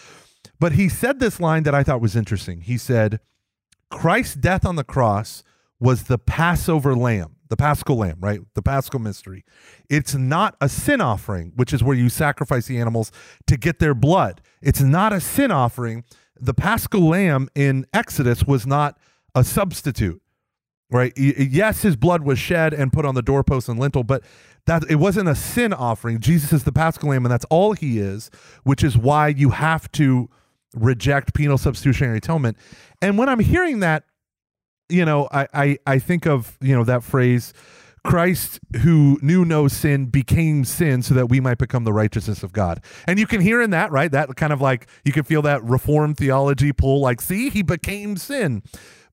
But 0.60 0.74
he 0.74 0.90
said 0.90 1.22
this 1.22 1.40
line 1.40 1.64
that 1.64 1.74
I 1.74 1.84
thought 1.84 2.02
was 2.02 2.18
interesting. 2.18 2.60
He 2.60 2.78
said, 2.78 3.22
Christ's 3.90 4.36
death 4.36 4.66
on 4.66 4.76
the 4.76 4.84
cross 4.84 5.42
was 5.80 6.04
the 6.04 6.18
Passover 6.18 6.98
lamb 6.98 7.38
the 7.52 7.58
paschal 7.58 7.98
lamb, 7.98 8.18
right? 8.22 8.40
The 8.56 8.62
paschal 8.62 9.02
mystery. 9.02 9.44
It's 9.90 10.16
not 10.16 10.56
a 10.62 10.70
sin 10.70 11.02
offering, 11.02 11.52
which 11.58 11.74
is 11.74 11.84
where 11.84 11.98
you 11.98 12.08
sacrifice 12.08 12.66
the 12.66 12.80
animals 12.80 13.12
to 13.48 13.58
get 13.58 13.80
their 13.80 13.94
blood. 13.94 14.40
It's 14.62 14.80
not 14.80 15.12
a 15.12 15.20
sin 15.20 15.52
offering. 15.52 16.06
The 16.40 16.54
paschal 16.54 17.10
lamb 17.10 17.50
in 17.54 17.86
Exodus 17.94 18.46
was 18.46 18.66
not 18.66 18.98
a 19.36 19.44
substitute, 19.44 20.22
right? 20.90 21.12
Yes, 21.18 21.82
his 21.82 21.98
blood 21.98 22.24
was 22.24 22.40
shed 22.40 22.74
and 22.74 22.94
put 22.94 23.06
on 23.06 23.16
the 23.16 23.22
doorpost 23.22 23.68
and 23.68 23.78
lintel, 23.78 24.06
but 24.06 24.24
that 24.66 24.90
it 24.90 24.96
wasn't 24.96 25.28
a 25.28 25.36
sin 25.36 25.74
offering. 25.74 26.22
Jesus 26.22 26.54
is 26.54 26.64
the 26.64 26.72
paschal 26.72 27.10
lamb, 27.10 27.26
and 27.26 27.34
that's 27.34 27.46
all 27.50 27.74
he 27.74 28.00
is, 28.00 28.32
which 28.64 28.82
is 28.82 28.98
why 28.98 29.28
you 29.28 29.50
have 29.50 29.92
to 29.92 30.30
reject 30.74 31.34
penal 31.34 31.58
substitutionary 31.58 32.20
atonement. 32.20 32.56
And 33.02 33.18
when 33.18 33.28
I'm 33.28 33.42
hearing 33.42 33.82
that, 33.82 34.06
you 34.92 35.06
know, 35.06 35.28
I, 35.32 35.48
I, 35.54 35.78
I 35.88 36.00
think 36.00 36.26
of, 36.26 36.58
you 36.62 36.76
know, 36.76 36.84
that 36.84 37.04
phrase, 37.04 37.54
Christ, 38.04 38.60
who 38.82 39.20
knew 39.22 39.46
no 39.46 39.68
sin, 39.68 40.08
became 40.08 40.66
sin 40.66 41.04
so 41.04 41.14
that 41.14 41.28
we 41.28 41.40
might 41.40 41.60
become 41.60 41.84
the 41.84 41.94
righteousness 41.94 42.42
of 42.42 42.52
God. 42.52 42.84
And 43.06 43.20
you 43.20 43.28
can 43.28 43.42
hear 43.42 43.62
in 43.62 43.70
that, 43.72 43.92
right? 43.92 44.12
That 44.12 44.36
kind 44.36 44.52
of 44.52 44.60
like, 44.60 44.88
you 45.06 45.12
can 45.12 45.24
feel 45.24 45.44
that 45.44 45.64
reformed 45.64 46.18
theology 46.18 46.72
pull, 46.74 47.00
like, 47.00 47.22
see, 47.22 47.50
he 47.50 47.62
became 47.62 48.18
sin. 48.18 48.64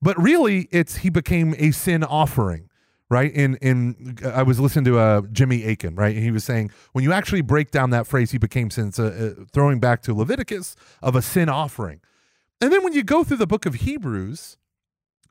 But 0.01 0.17
really, 0.17 0.67
it's 0.71 0.97
he 0.97 1.09
became 1.09 1.53
a 1.59 1.71
sin 1.71 2.03
offering, 2.03 2.69
right? 3.09 3.31
In, 3.31 3.57
in, 3.57 4.17
I 4.25 4.41
was 4.43 4.59
listening 4.59 4.85
to 4.85 4.97
uh, 4.97 5.21
Jimmy 5.31 5.65
Akin, 5.65 5.95
right? 5.95 6.15
And 6.15 6.23
he 6.23 6.31
was 6.31 6.43
saying, 6.43 6.71
when 6.93 7.03
you 7.03 7.13
actually 7.13 7.41
break 7.41 7.69
down 7.69 7.91
that 7.91 8.07
phrase, 8.07 8.31
he 8.31 8.39
became 8.39 8.71
sin, 8.71 8.87
it's 8.87 8.97
a, 8.97 9.05
uh, 9.05 9.33
throwing 9.51 9.79
back 9.79 10.01
to 10.03 10.13
Leviticus 10.15 10.75
of 11.03 11.15
a 11.15 11.21
sin 11.21 11.47
offering. 11.47 12.01
And 12.59 12.73
then 12.73 12.83
when 12.83 12.93
you 12.93 13.03
go 13.03 13.23
through 13.23 13.37
the 13.37 13.47
book 13.47 13.65
of 13.65 13.75
Hebrews, 13.75 14.57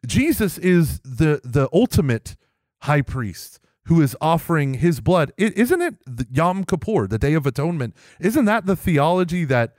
Jesus 0.06 0.58
is 0.58 1.00
the 1.00 1.40
the 1.44 1.68
ultimate 1.72 2.36
high 2.82 3.02
priest 3.02 3.60
who 3.84 4.02
is 4.02 4.14
offering 4.20 4.74
his 4.74 5.00
blood. 5.00 5.32
is 5.38 5.70
not 5.70 5.80
it 5.80 5.94
the 6.06 6.26
Yom 6.30 6.64
Kippur, 6.64 7.06
the 7.06 7.18
Day 7.18 7.34
of 7.34 7.46
Atonement? 7.46 7.96
Isn't 8.20 8.44
that 8.44 8.66
the 8.66 8.76
theology 8.76 9.44
that 9.46 9.74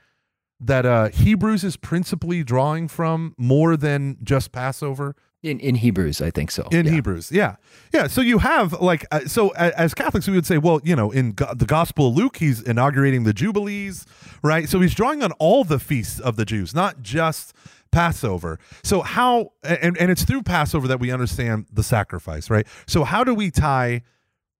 that 0.58 0.84
uh, 0.84 1.08
Hebrews 1.08 1.64
is 1.64 1.76
principally 1.76 2.44
drawing 2.44 2.88
from 2.88 3.34
more 3.38 3.76
than 3.76 4.18
just 4.22 4.52
Passover? 4.52 5.16
In 5.42 5.58
in 5.58 5.76
Hebrews, 5.76 6.20
I 6.20 6.30
think 6.30 6.50
so. 6.50 6.68
In 6.70 6.84
yeah. 6.84 6.92
Hebrews, 6.92 7.32
yeah, 7.32 7.56
yeah. 7.94 8.08
So 8.08 8.20
you 8.20 8.38
have 8.38 8.74
like 8.74 9.06
uh, 9.10 9.20
so 9.20 9.48
as 9.50 9.94
Catholics, 9.94 10.28
we 10.28 10.34
would 10.34 10.44
say, 10.44 10.58
well, 10.58 10.80
you 10.84 10.94
know, 10.94 11.10
in 11.10 11.32
go- 11.32 11.54
the 11.54 11.64
Gospel 11.64 12.08
of 12.08 12.14
Luke, 12.14 12.36
he's 12.36 12.60
inaugurating 12.60 13.24
the 13.24 13.32
Jubilees, 13.32 14.04
right? 14.42 14.68
So 14.68 14.80
he's 14.80 14.94
drawing 14.94 15.22
on 15.22 15.32
all 15.38 15.64
the 15.64 15.78
feasts 15.78 16.20
of 16.20 16.36
the 16.36 16.44
Jews, 16.44 16.74
not 16.74 17.00
just 17.00 17.54
Passover. 17.92 18.58
So 18.82 19.02
how 19.02 19.52
and 19.62 19.96
and 19.98 20.10
it's 20.10 20.24
through 20.24 20.42
Passover 20.42 20.88
that 20.88 21.00
we 21.00 21.10
understand 21.10 21.66
the 21.72 21.82
sacrifice, 21.82 22.50
right? 22.50 22.66
So 22.86 23.04
how 23.04 23.24
do 23.24 23.34
we 23.34 23.50
tie 23.50 24.02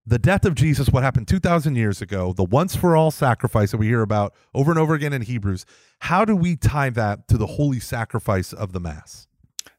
the 0.07 0.19
death 0.19 0.45
of 0.45 0.55
Jesus, 0.55 0.89
what 0.89 1.03
happened 1.03 1.29
2000 1.29 1.77
years 1.77 2.03
ago, 2.03 2.33
the 2.33 2.45
once 2.45 2.75
for 2.75 2.97
all 2.97 3.11
sacrifice 3.11 3.71
that 3.71 3.77
we 3.77 3.87
hear 3.87 4.03
about 4.03 4.35
over 4.55 4.71
and 4.71 4.81
over 4.81 4.95
again 4.95 5.13
in 5.13 5.23
Hebrews, 5.23 5.67
how 6.01 6.25
do 6.25 6.35
we 6.35 6.57
tie 6.57 6.91
that 6.91 7.29
to 7.29 7.37
the 7.37 7.47
holy 7.47 7.81
sacrifice 7.81 8.53
of 8.53 8.73
the 8.73 8.81
mass? 8.81 9.29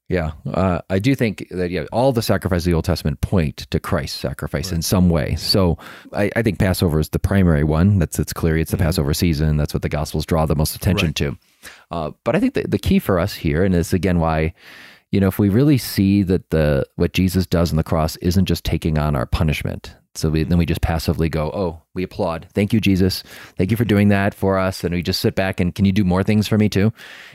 Yeah, 0.07 0.31
uh, 0.45 0.81
I 0.89 0.99
do 0.99 1.15
think 1.15 1.47
that 1.51 1.71
yeah, 1.71 1.85
all 1.93 2.11
the 2.11 2.21
sacrifices 2.21 2.67
of 2.67 2.71
the 2.71 2.75
Old 2.75 2.85
Testament 2.85 3.21
point 3.21 3.57
to 3.71 3.79
Christ's 3.79 4.19
sacrifice 4.19 4.67
right. 4.67 4.75
in 4.75 4.81
some 4.81 5.09
way. 5.09 5.35
So 5.35 5.77
I, 6.11 6.29
I, 6.35 6.41
think 6.41 6.59
Passover 6.59 6.99
is 6.99 7.07
the 7.09 7.19
primary 7.19 7.63
one. 7.63 7.97
That's 7.97 8.19
it's 8.19 8.33
clear. 8.33 8.57
It's 8.57 8.71
the 8.71 8.77
mm-hmm. 8.77 8.87
Passover 8.87 9.13
season. 9.13 9.55
That's 9.55 9.73
what 9.73 9.83
the 9.83 9.89
Gospels 9.89 10.25
draw 10.25 10.45
the 10.45 10.55
most 10.55 10.75
attention 10.75 11.09
right. 11.09 11.15
to. 11.15 11.37
Uh, 11.89 12.11
but 12.23 12.35
I 12.35 12.39
think 12.39 12.53
the, 12.53 12.63
the 12.67 12.79
key 12.79 12.99
for 12.99 13.19
us 13.19 13.33
here, 13.33 13.63
and 13.63 13.73
this 13.73 13.93
again 13.93 14.19
why, 14.19 14.53
you 15.11 15.19
know, 15.19 15.27
if 15.27 15.39
we 15.39 15.49
really 15.49 15.77
see 15.77 16.23
that 16.23 16.49
the 16.49 16.85
what 16.95 17.13
Jesus 17.13 17.45
does 17.45 17.71
on 17.71 17.77
the 17.77 17.83
cross 17.83 18.15
isn't 18.17 18.45
just 18.45 18.63
taking 18.63 18.97
on 18.97 19.15
our 19.15 19.25
punishment, 19.25 19.95
So 20.13 20.29
we, 20.29 20.43
then 20.43 20.57
we 20.57 20.65
just 20.65 20.81
passively 20.81 21.29
go, 21.29 21.49
oh, 21.53 21.81
we 21.93 22.03
applaud. 22.03 22.47
Thank 22.53 22.73
you, 22.73 22.81
Jesus. 22.81 23.23
Thank 23.57 23.71
you 23.71 23.77
for 23.77 23.85
doing 23.85 24.09
that 24.09 24.33
for 24.33 24.57
us. 24.59 24.83
And 24.83 24.93
we 24.93 25.01
just 25.01 25.21
sit 25.21 25.35
back 25.35 25.61
and 25.61 25.73
can 25.73 25.85
you 25.85 25.93
do 25.93 26.03
more 26.03 26.21
things 26.21 26.49
for 26.49 26.57
me 26.57 26.67
too? 26.67 26.91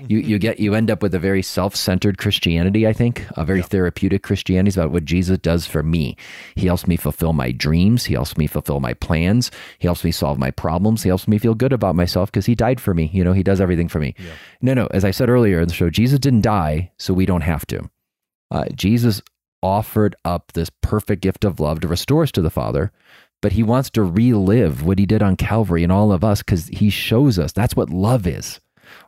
You 0.06 0.18
you 0.18 0.38
get 0.38 0.60
you 0.60 0.74
end 0.74 0.90
up 0.90 1.02
with 1.02 1.14
a 1.14 1.18
very 1.18 1.42
self-centered 1.42 2.18
Christianity, 2.18 2.86
I 2.86 2.92
think, 2.92 3.26
a 3.36 3.46
very 3.46 3.60
yeah. 3.60 3.66
therapeutic 3.66 4.22
Christianity 4.22 4.68
is 4.68 4.76
about 4.76 4.90
what 4.90 5.06
Jesus 5.06 5.38
does 5.38 5.66
for 5.66 5.82
me. 5.82 6.16
He 6.54 6.66
helps 6.66 6.86
me 6.86 6.96
fulfill 6.96 7.32
my 7.32 7.50
dreams. 7.50 8.04
He 8.04 8.14
helps 8.14 8.36
me 8.36 8.46
fulfill 8.46 8.80
my 8.80 8.92
plans. 8.92 9.50
He 9.78 9.88
helps 9.88 10.04
me 10.04 10.12
solve 10.12 10.38
my 10.38 10.50
problems. 10.50 11.02
He 11.02 11.08
helps 11.08 11.26
me 11.26 11.38
feel 11.38 11.54
good 11.54 11.72
about 11.72 11.94
myself 11.94 12.30
because 12.30 12.46
he 12.46 12.54
died 12.54 12.80
for 12.80 12.92
me. 12.92 13.10
You 13.12 13.24
know, 13.24 13.32
he 13.32 13.42
does 13.42 13.60
everything 13.60 13.88
for 13.88 14.00
me. 14.00 14.14
Yeah. 14.18 14.32
No, 14.60 14.74
no, 14.74 14.86
as 14.90 15.04
I 15.04 15.12
said 15.12 15.30
earlier 15.30 15.60
in 15.60 15.68
the 15.68 15.74
show, 15.74 15.88
Jesus 15.88 16.18
didn't 16.18 16.42
die, 16.42 16.92
so 16.98 17.14
we 17.14 17.24
don't 17.24 17.40
have 17.40 17.66
to. 17.68 17.88
Uh, 18.50 18.66
Jesus 18.74 19.22
offered 19.62 20.14
up 20.24 20.52
this 20.52 20.70
perfect 20.80 21.22
gift 21.22 21.44
of 21.44 21.60
love 21.60 21.80
to 21.80 21.88
restore 21.88 22.22
us 22.22 22.32
to 22.32 22.42
the 22.42 22.50
Father, 22.50 22.92
but 23.42 23.52
he 23.52 23.62
wants 23.62 23.90
to 23.90 24.02
relive 24.02 24.82
what 24.82 24.98
he 24.98 25.06
did 25.06 25.22
on 25.22 25.36
Calvary 25.36 25.82
in 25.82 25.90
all 25.90 26.12
of 26.12 26.24
us 26.24 26.42
because 26.42 26.68
he 26.68 26.90
shows 26.90 27.38
us 27.38 27.52
that's 27.52 27.76
what 27.76 27.90
love 27.90 28.26
is. 28.26 28.60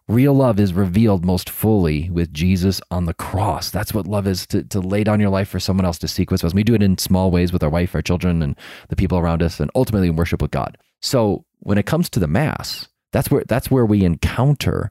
Real 0.08 0.34
love 0.34 0.58
is 0.58 0.72
revealed 0.72 1.24
most 1.24 1.50
fully 1.50 2.10
with 2.10 2.32
Jesus 2.32 2.80
on 2.90 3.04
the 3.04 3.14
cross. 3.14 3.70
That's 3.70 3.92
what 3.92 4.06
love 4.06 4.26
is 4.26 4.46
to, 4.48 4.64
to 4.64 4.80
lay 4.80 5.04
down 5.04 5.20
your 5.20 5.30
life 5.30 5.48
for 5.48 5.60
someone 5.60 5.84
else 5.84 5.98
to 5.98 6.08
seek 6.08 6.30
with 6.30 6.42
us. 6.44 6.54
We 6.54 6.64
do 6.64 6.74
it 6.74 6.82
in 6.82 6.98
small 6.98 7.30
ways 7.30 7.52
with 7.52 7.62
our 7.62 7.70
wife, 7.70 7.94
our 7.94 8.02
children, 8.02 8.42
and 8.42 8.56
the 8.88 8.96
people 8.96 9.18
around 9.18 9.42
us, 9.42 9.60
and 9.60 9.70
ultimately 9.74 10.08
in 10.08 10.16
worship 10.16 10.40
with 10.42 10.50
God. 10.50 10.78
So 11.00 11.44
when 11.60 11.78
it 11.78 11.86
comes 11.86 12.08
to 12.10 12.20
the 12.20 12.26
Mass, 12.26 12.88
that's 13.12 13.30
where 13.30 13.44
that's 13.46 13.70
where 13.70 13.86
we 13.86 14.04
encounter 14.04 14.90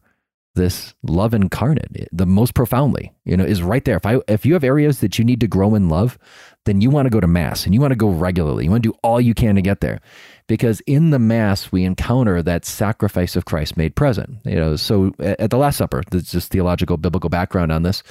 this 0.58 0.94
love 1.04 1.34
incarnate 1.34 2.10
the 2.12 2.26
most 2.26 2.54
profoundly 2.54 3.14
you 3.24 3.38
know 3.38 3.46
is 3.46 3.64
right 3.64 3.86
there. 3.86 3.96
If 3.98 4.06
i 4.06 4.20
if 4.28 4.46
you 4.46 4.54
have 4.54 4.64
areas 4.64 5.00
that 5.00 5.18
you 5.18 5.24
need 5.24 5.40
to 5.40 5.48
grow 5.48 5.76
in 5.76 5.88
love 5.88 6.20
then 6.66 6.82
you 6.82 6.90
want 6.90 7.06
to 7.06 7.10
go 7.10 7.22
to 7.22 7.28
mass 7.28 7.64
and 7.64 7.74
you 7.74 7.80
want 7.80 7.92
to 7.92 7.96
go 7.96 8.10
regularly. 8.10 8.66
You 8.66 8.72
want 8.72 8.84
to 8.84 8.90
do 8.92 8.98
all 9.02 9.22
you 9.22 9.34
can 9.34 9.56
to 9.56 9.62
get 9.62 9.80
there. 9.80 10.02
Because 10.48 10.82
in 10.82 11.12
the 11.12 11.20
mass 11.20 11.72
we 11.72 11.86
encounter 11.86 12.44
that 12.44 12.66
sacrifice 12.66 13.38
of 13.38 13.46
christ 13.46 13.78
made 13.78 13.96
present 13.96 14.40
you 14.44 14.56
know. 14.56 14.76
So 14.76 15.14
at 15.20 15.50
the 15.50 15.58
last 15.58 15.78
supper 15.78 16.04
there's 16.12 16.32
just 16.32 16.52
theological 16.52 16.98
biblical 16.98 17.30
background 17.30 17.72
on 17.72 17.84
this. 17.84 18.04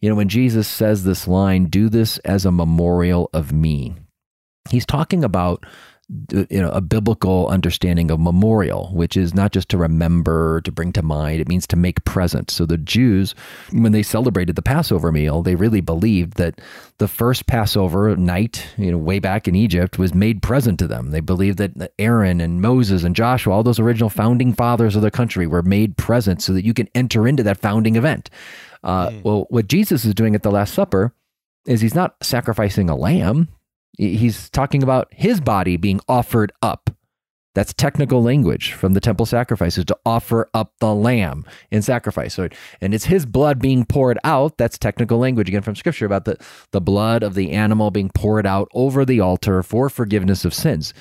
You 0.00 0.08
know 0.10 0.14
when 0.14 0.28
jesus 0.28 0.68
says 0.68 1.02
this 1.02 1.26
line 1.26 1.66
do 1.66 1.88
this 1.88 2.18
as 2.18 2.44
a 2.44 2.52
memorial 2.52 3.30
of 3.32 3.52
me 3.52 3.94
he's 4.70 4.86
talking 4.86 5.24
about 5.24 5.64
you 6.30 6.62
know 6.62 6.70
a 6.70 6.80
biblical 6.80 7.48
understanding 7.48 8.12
of 8.12 8.20
memorial 8.20 8.90
which 8.92 9.16
is 9.16 9.34
not 9.34 9.50
just 9.50 9.68
to 9.68 9.76
remember 9.76 10.60
to 10.60 10.70
bring 10.70 10.92
to 10.92 11.02
mind 11.02 11.40
it 11.40 11.48
means 11.48 11.66
to 11.66 11.76
make 11.76 12.04
present. 12.04 12.48
So 12.50 12.64
the 12.64 12.78
jews 12.78 13.34
when 13.72 13.90
they 13.90 14.04
celebrated 14.04 14.54
the 14.54 14.62
passover 14.62 15.10
meal 15.10 15.42
they 15.42 15.56
really 15.56 15.80
believed 15.80 16.34
that 16.34 16.60
the 16.98 17.08
first 17.08 17.46
passover 17.46 18.14
night 18.16 18.68
you 18.78 18.92
know 18.92 18.98
way 18.98 19.18
back 19.18 19.48
in 19.48 19.56
egypt 19.56 19.98
was 19.98 20.14
made 20.14 20.42
present 20.42 20.78
to 20.78 20.86
them. 20.86 21.10
They 21.10 21.20
believed 21.20 21.58
that 21.58 21.92
aaron 21.98 22.40
and 22.40 22.62
moses 22.62 23.02
and 23.02 23.16
joshua 23.16 23.54
all 23.54 23.64
those 23.64 23.80
original 23.80 24.10
founding 24.10 24.52
fathers 24.52 24.94
of 24.94 25.02
the 25.02 25.10
country 25.10 25.48
were 25.48 25.62
made 25.62 25.96
present 25.96 26.40
so 26.40 26.52
that 26.52 26.64
you 26.64 26.72
can 26.72 26.88
enter 26.94 27.26
into 27.26 27.42
that 27.42 27.58
founding 27.58 27.96
event. 27.96 28.30
Uh, 28.84 29.10
mm. 29.10 29.24
well 29.24 29.46
what 29.50 29.66
jesus 29.66 30.04
is 30.04 30.14
doing 30.14 30.36
at 30.36 30.44
the 30.44 30.52
last 30.52 30.72
supper 30.72 31.12
is 31.66 31.80
he's 31.80 31.96
not 31.96 32.14
sacrificing 32.22 32.88
a 32.88 32.94
lamb 32.94 33.48
He's 33.96 34.50
talking 34.50 34.82
about 34.82 35.08
his 35.12 35.40
body 35.40 35.76
being 35.76 36.00
offered 36.08 36.52
up. 36.62 36.90
That's 37.56 37.72
technical 37.72 38.22
language 38.22 38.72
from 38.72 38.92
the 38.92 39.00
temple 39.00 39.24
sacrifices 39.24 39.86
to 39.86 39.96
offer 40.04 40.50
up 40.52 40.74
the 40.78 40.94
lamb 40.94 41.46
in 41.70 41.80
sacrifice. 41.80 42.34
So, 42.34 42.50
and 42.82 42.92
it's 42.92 43.06
his 43.06 43.24
blood 43.24 43.60
being 43.60 43.86
poured 43.86 44.18
out. 44.24 44.58
That's 44.58 44.76
technical 44.76 45.16
language 45.18 45.48
again 45.48 45.62
from 45.62 45.74
scripture 45.74 46.04
about 46.04 46.26
the, 46.26 46.36
the 46.72 46.82
blood 46.82 47.22
of 47.22 47.34
the 47.34 47.52
animal 47.52 47.90
being 47.90 48.10
poured 48.10 48.46
out 48.46 48.68
over 48.74 49.06
the 49.06 49.20
altar 49.20 49.62
for 49.62 49.88
forgiveness 49.88 50.44
of 50.44 50.52
sins. 50.52 50.92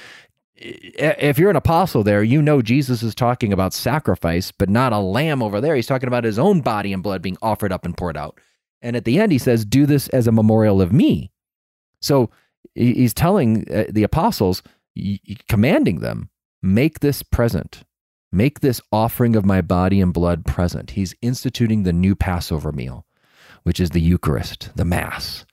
If 0.55 1.37
you're 1.37 1.49
an 1.49 1.57
apostle 1.57 2.03
there, 2.03 2.23
you 2.23 2.41
know 2.41 2.61
Jesus 2.61 3.03
is 3.03 3.13
talking 3.13 3.51
about 3.51 3.73
sacrifice, 3.73 4.53
but 4.53 4.69
not 4.69 4.93
a 4.93 4.99
lamb 4.99 5.43
over 5.43 5.59
there. 5.59 5.75
He's 5.75 5.87
talking 5.87 6.07
about 6.07 6.23
his 6.23 6.39
own 6.39 6.61
body 6.61 6.93
and 6.93 7.03
blood 7.03 7.21
being 7.21 7.37
offered 7.41 7.73
up 7.73 7.83
and 7.83 7.97
poured 7.97 8.15
out. 8.15 8.39
And 8.81 8.95
at 8.95 9.03
the 9.03 9.19
end, 9.19 9.33
he 9.33 9.39
says, 9.39 9.65
Do 9.65 9.85
this 9.85 10.07
as 10.07 10.25
a 10.25 10.31
memorial 10.31 10.81
of 10.81 10.93
me. 10.93 11.33
So, 11.99 12.29
He's 12.75 13.13
telling 13.13 13.65
uh, 13.71 13.85
the 13.89 14.03
apostles, 14.03 14.61
commanding 15.47 15.99
them, 15.99 16.29
make 16.61 16.99
this 16.99 17.23
present. 17.23 17.83
Make 18.31 18.59
this 18.59 18.81
offering 18.91 19.35
of 19.35 19.45
my 19.45 19.61
body 19.61 20.01
and 20.01 20.13
blood 20.13 20.45
present. 20.45 20.91
He's 20.91 21.15
instituting 21.21 21.83
the 21.83 21.93
new 21.93 22.15
Passover 22.15 22.73
meal, 22.73 23.05
which 23.63 23.79
is 23.79 23.91
the 23.91 24.01
Eucharist, 24.01 24.71
the 24.75 24.83
Mass. 24.83 25.45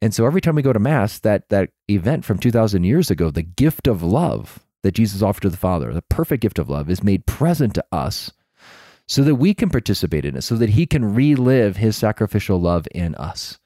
And 0.00 0.14
so 0.14 0.24
every 0.26 0.40
time 0.40 0.54
we 0.54 0.62
go 0.62 0.72
to 0.72 0.78
Mass, 0.78 1.18
that, 1.20 1.48
that 1.48 1.70
event 1.88 2.24
from 2.24 2.38
2,000 2.38 2.84
years 2.84 3.10
ago, 3.10 3.30
the 3.30 3.42
gift 3.42 3.86
of 3.86 4.02
love 4.02 4.60
that 4.82 4.94
Jesus 4.94 5.22
offered 5.22 5.42
to 5.42 5.50
the 5.50 5.56
Father, 5.56 5.92
the 5.92 6.02
perfect 6.02 6.42
gift 6.42 6.58
of 6.58 6.68
love, 6.68 6.90
is 6.90 7.02
made 7.02 7.26
present 7.26 7.74
to 7.74 7.84
us 7.90 8.32
so 9.06 9.22
that 9.22 9.36
we 9.36 9.54
can 9.54 9.70
participate 9.70 10.24
in 10.24 10.36
it, 10.36 10.42
so 10.42 10.56
that 10.56 10.70
He 10.70 10.86
can 10.86 11.14
relive 11.14 11.76
His 11.76 11.96
sacrificial 11.96 12.60
love 12.60 12.86
in 12.92 13.14
us. 13.16 13.58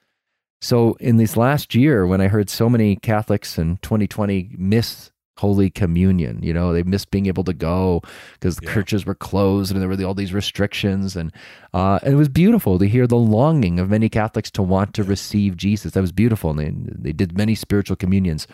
So 0.61 0.95
in 0.95 1.17
this 1.17 1.37
last 1.37 1.75
year, 1.75 2.07
when 2.07 2.21
I 2.21 2.29
heard 2.29 2.49
so 2.49 2.69
many 2.69 2.97
Catholics 2.97 3.59
in 3.59 3.79
2020 3.79 4.51
miss 4.57 5.13
Holy 5.39 5.69
Communion, 5.69 6.43
you 6.43 6.55
know, 6.55 6.73
they 6.73 6.83
missed 6.83 7.11
being 7.11 7.27
able 7.27 7.45
to 7.45 7.53
go 7.53 8.01
because 8.35 8.57
the 8.57 8.67
yeah. 8.67 8.73
churches 8.73 9.05
were 9.05 9.15
closed 9.15 9.71
and 9.71 9.83
there 9.83 9.89
were 9.89 10.03
all 10.05 10.15
these 10.15 10.33
restrictions, 10.33 11.15
and, 11.15 11.31
uh, 11.75 11.99
and 12.03 12.15
it 12.15 12.17
was 12.17 12.31
beautiful 12.31 12.79
to 12.79 12.89
hear 12.89 13.07
the 13.07 13.17
longing 13.17 13.79
of 13.79 13.91
many 13.91 14.09
Catholics 14.09 14.51
to 14.53 14.63
want 14.63 14.95
to 14.95 15.05
receive 15.05 15.57
Jesus. 15.57 15.93
That 15.93 16.01
was 16.01 16.13
beautiful, 16.13 16.51
and 16.51 16.59
they 16.59 17.11
they 17.11 17.13
did 17.13 17.37
many 17.37 17.55
spiritual 17.55 17.97
communions. 17.97 18.47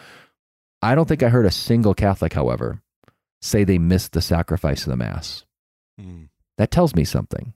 I 0.82 0.96
don't 0.96 1.06
think 1.06 1.22
I 1.22 1.28
heard 1.28 1.46
a 1.46 1.52
single 1.52 1.94
Catholic, 1.94 2.32
however, 2.32 2.82
say 3.40 3.62
they 3.62 3.78
missed 3.78 4.12
the 4.12 4.20
sacrifice 4.20 4.82
of 4.82 4.90
the 4.90 4.96
Mass. 4.96 5.44
Mm. 6.00 6.30
That 6.58 6.72
tells 6.72 6.96
me 6.96 7.04
something 7.04 7.54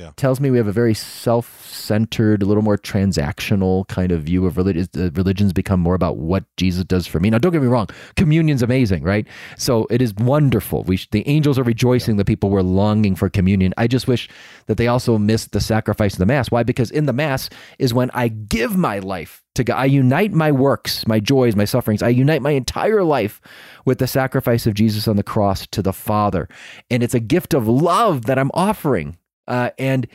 yeah. 0.00 0.12
tells 0.16 0.40
me 0.40 0.50
we 0.50 0.56
have 0.56 0.66
a 0.66 0.72
very 0.72 0.94
self-centered, 0.94 2.42
a 2.42 2.46
little 2.46 2.62
more 2.62 2.78
transactional 2.78 3.86
kind 3.88 4.12
of 4.12 4.22
view 4.22 4.46
of 4.46 4.56
religion. 4.56 4.88
Uh, 4.96 5.10
religions 5.12 5.52
become 5.52 5.80
more 5.80 5.94
about 5.94 6.16
what 6.16 6.44
Jesus 6.56 6.84
does 6.84 7.06
for 7.06 7.20
me. 7.20 7.30
Now, 7.30 7.38
don't 7.38 7.52
get 7.52 7.62
me 7.62 7.68
wrong, 7.68 7.88
communion's 8.16 8.62
amazing, 8.62 9.02
right? 9.02 9.26
So 9.56 9.86
it 9.90 10.00
is 10.00 10.14
wonderful. 10.14 10.84
We 10.84 10.98
the 11.10 11.26
angels 11.28 11.58
are 11.58 11.62
rejoicing 11.62 12.14
yeah. 12.14 12.18
that 12.18 12.26
people 12.26 12.50
were 12.50 12.62
longing 12.62 13.14
for 13.14 13.28
communion. 13.28 13.74
I 13.76 13.86
just 13.86 14.08
wish 14.08 14.28
that 14.66 14.76
they 14.76 14.88
also 14.88 15.18
missed 15.18 15.52
the 15.52 15.60
sacrifice 15.60 16.14
of 16.14 16.18
the 16.18 16.26
mass. 16.26 16.50
Why? 16.50 16.62
Because 16.62 16.90
in 16.90 17.06
the 17.06 17.12
mass 17.12 17.50
is 17.78 17.94
when 17.94 18.10
I 18.12 18.28
give 18.28 18.76
my 18.76 18.98
life 18.98 19.42
to 19.54 19.64
God. 19.64 19.76
I 19.76 19.86
unite 19.86 20.32
my 20.32 20.52
works, 20.52 21.06
my 21.06 21.20
joys, 21.20 21.56
my 21.56 21.64
sufferings. 21.64 22.02
I 22.02 22.08
unite 22.08 22.42
my 22.42 22.52
entire 22.52 23.02
life 23.02 23.40
with 23.84 23.98
the 23.98 24.06
sacrifice 24.06 24.66
of 24.66 24.74
Jesus 24.74 25.08
on 25.08 25.16
the 25.16 25.22
cross 25.22 25.66
to 25.68 25.82
the 25.82 25.92
Father, 25.92 26.48
and 26.90 27.02
it's 27.02 27.14
a 27.14 27.20
gift 27.20 27.52
of 27.54 27.66
love 27.66 28.26
that 28.26 28.38
I'm 28.38 28.50
offering 28.54 29.16
uh, 29.50 29.70
and 29.78 30.06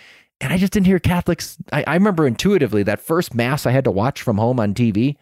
and 0.41 0.51
I 0.51 0.57
just 0.57 0.73
didn't 0.73 0.87
hear 0.87 0.99
Catholics. 0.99 1.57
I, 1.71 1.83
I 1.85 1.93
remember 1.93 2.25
intuitively 2.25 2.83
that 2.83 2.99
first 2.99 3.33
mass 3.33 3.65
I 3.65 3.71
had 3.71 3.83
to 3.83 3.91
watch 3.91 4.21
from 4.21 4.37
home 4.37 4.59
on 4.59 4.73
TV. 4.73 5.15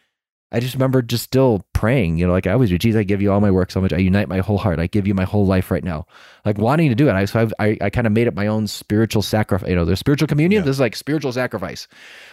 I 0.51 0.59
just 0.59 0.75
remember 0.75 1.01
just 1.01 1.23
still 1.23 1.65
praying, 1.73 2.19
you 2.19 2.27
know, 2.27 2.31
like 2.31 2.45
I 2.45 2.51
always 2.51 2.69
do. 2.69 2.77
Jesus, 2.77 2.99
I 2.99 3.03
give 3.03 3.23
you 3.23 3.31
all 3.31 3.41
my 3.41 3.49
work 3.49 3.71
so 3.71 3.81
much. 3.81 3.91
I 3.91 3.97
unite 3.97 4.29
my 4.29 4.39
whole 4.39 4.59
heart. 4.59 4.79
I 4.79 4.85
give 4.85 5.07
you 5.07 5.15
my 5.15 5.23
whole 5.23 5.47
life 5.47 5.71
right 5.71 5.83
now. 5.83 6.05
Like 6.45 6.59
wanting 6.59 6.89
to 6.89 6.95
do 6.95 7.09
it. 7.09 7.13
I 7.13 7.25
so 7.25 7.49
I, 7.59 7.65
I, 7.67 7.77
I 7.81 7.89
kind 7.89 8.05
of 8.05 8.13
made 8.13 8.27
it 8.27 8.35
my 8.35 8.45
own 8.45 8.67
spiritual 8.67 9.23
sacrifice. 9.23 9.67
You 9.67 9.75
know, 9.75 9.83
there's 9.83 9.99
spiritual 9.99 10.27
communion. 10.27 10.61
Yeah. 10.61 10.65
This 10.65 10.75
is 10.75 10.79
like 10.79 10.95
spiritual 10.95 11.33
sacrifice. 11.33 11.87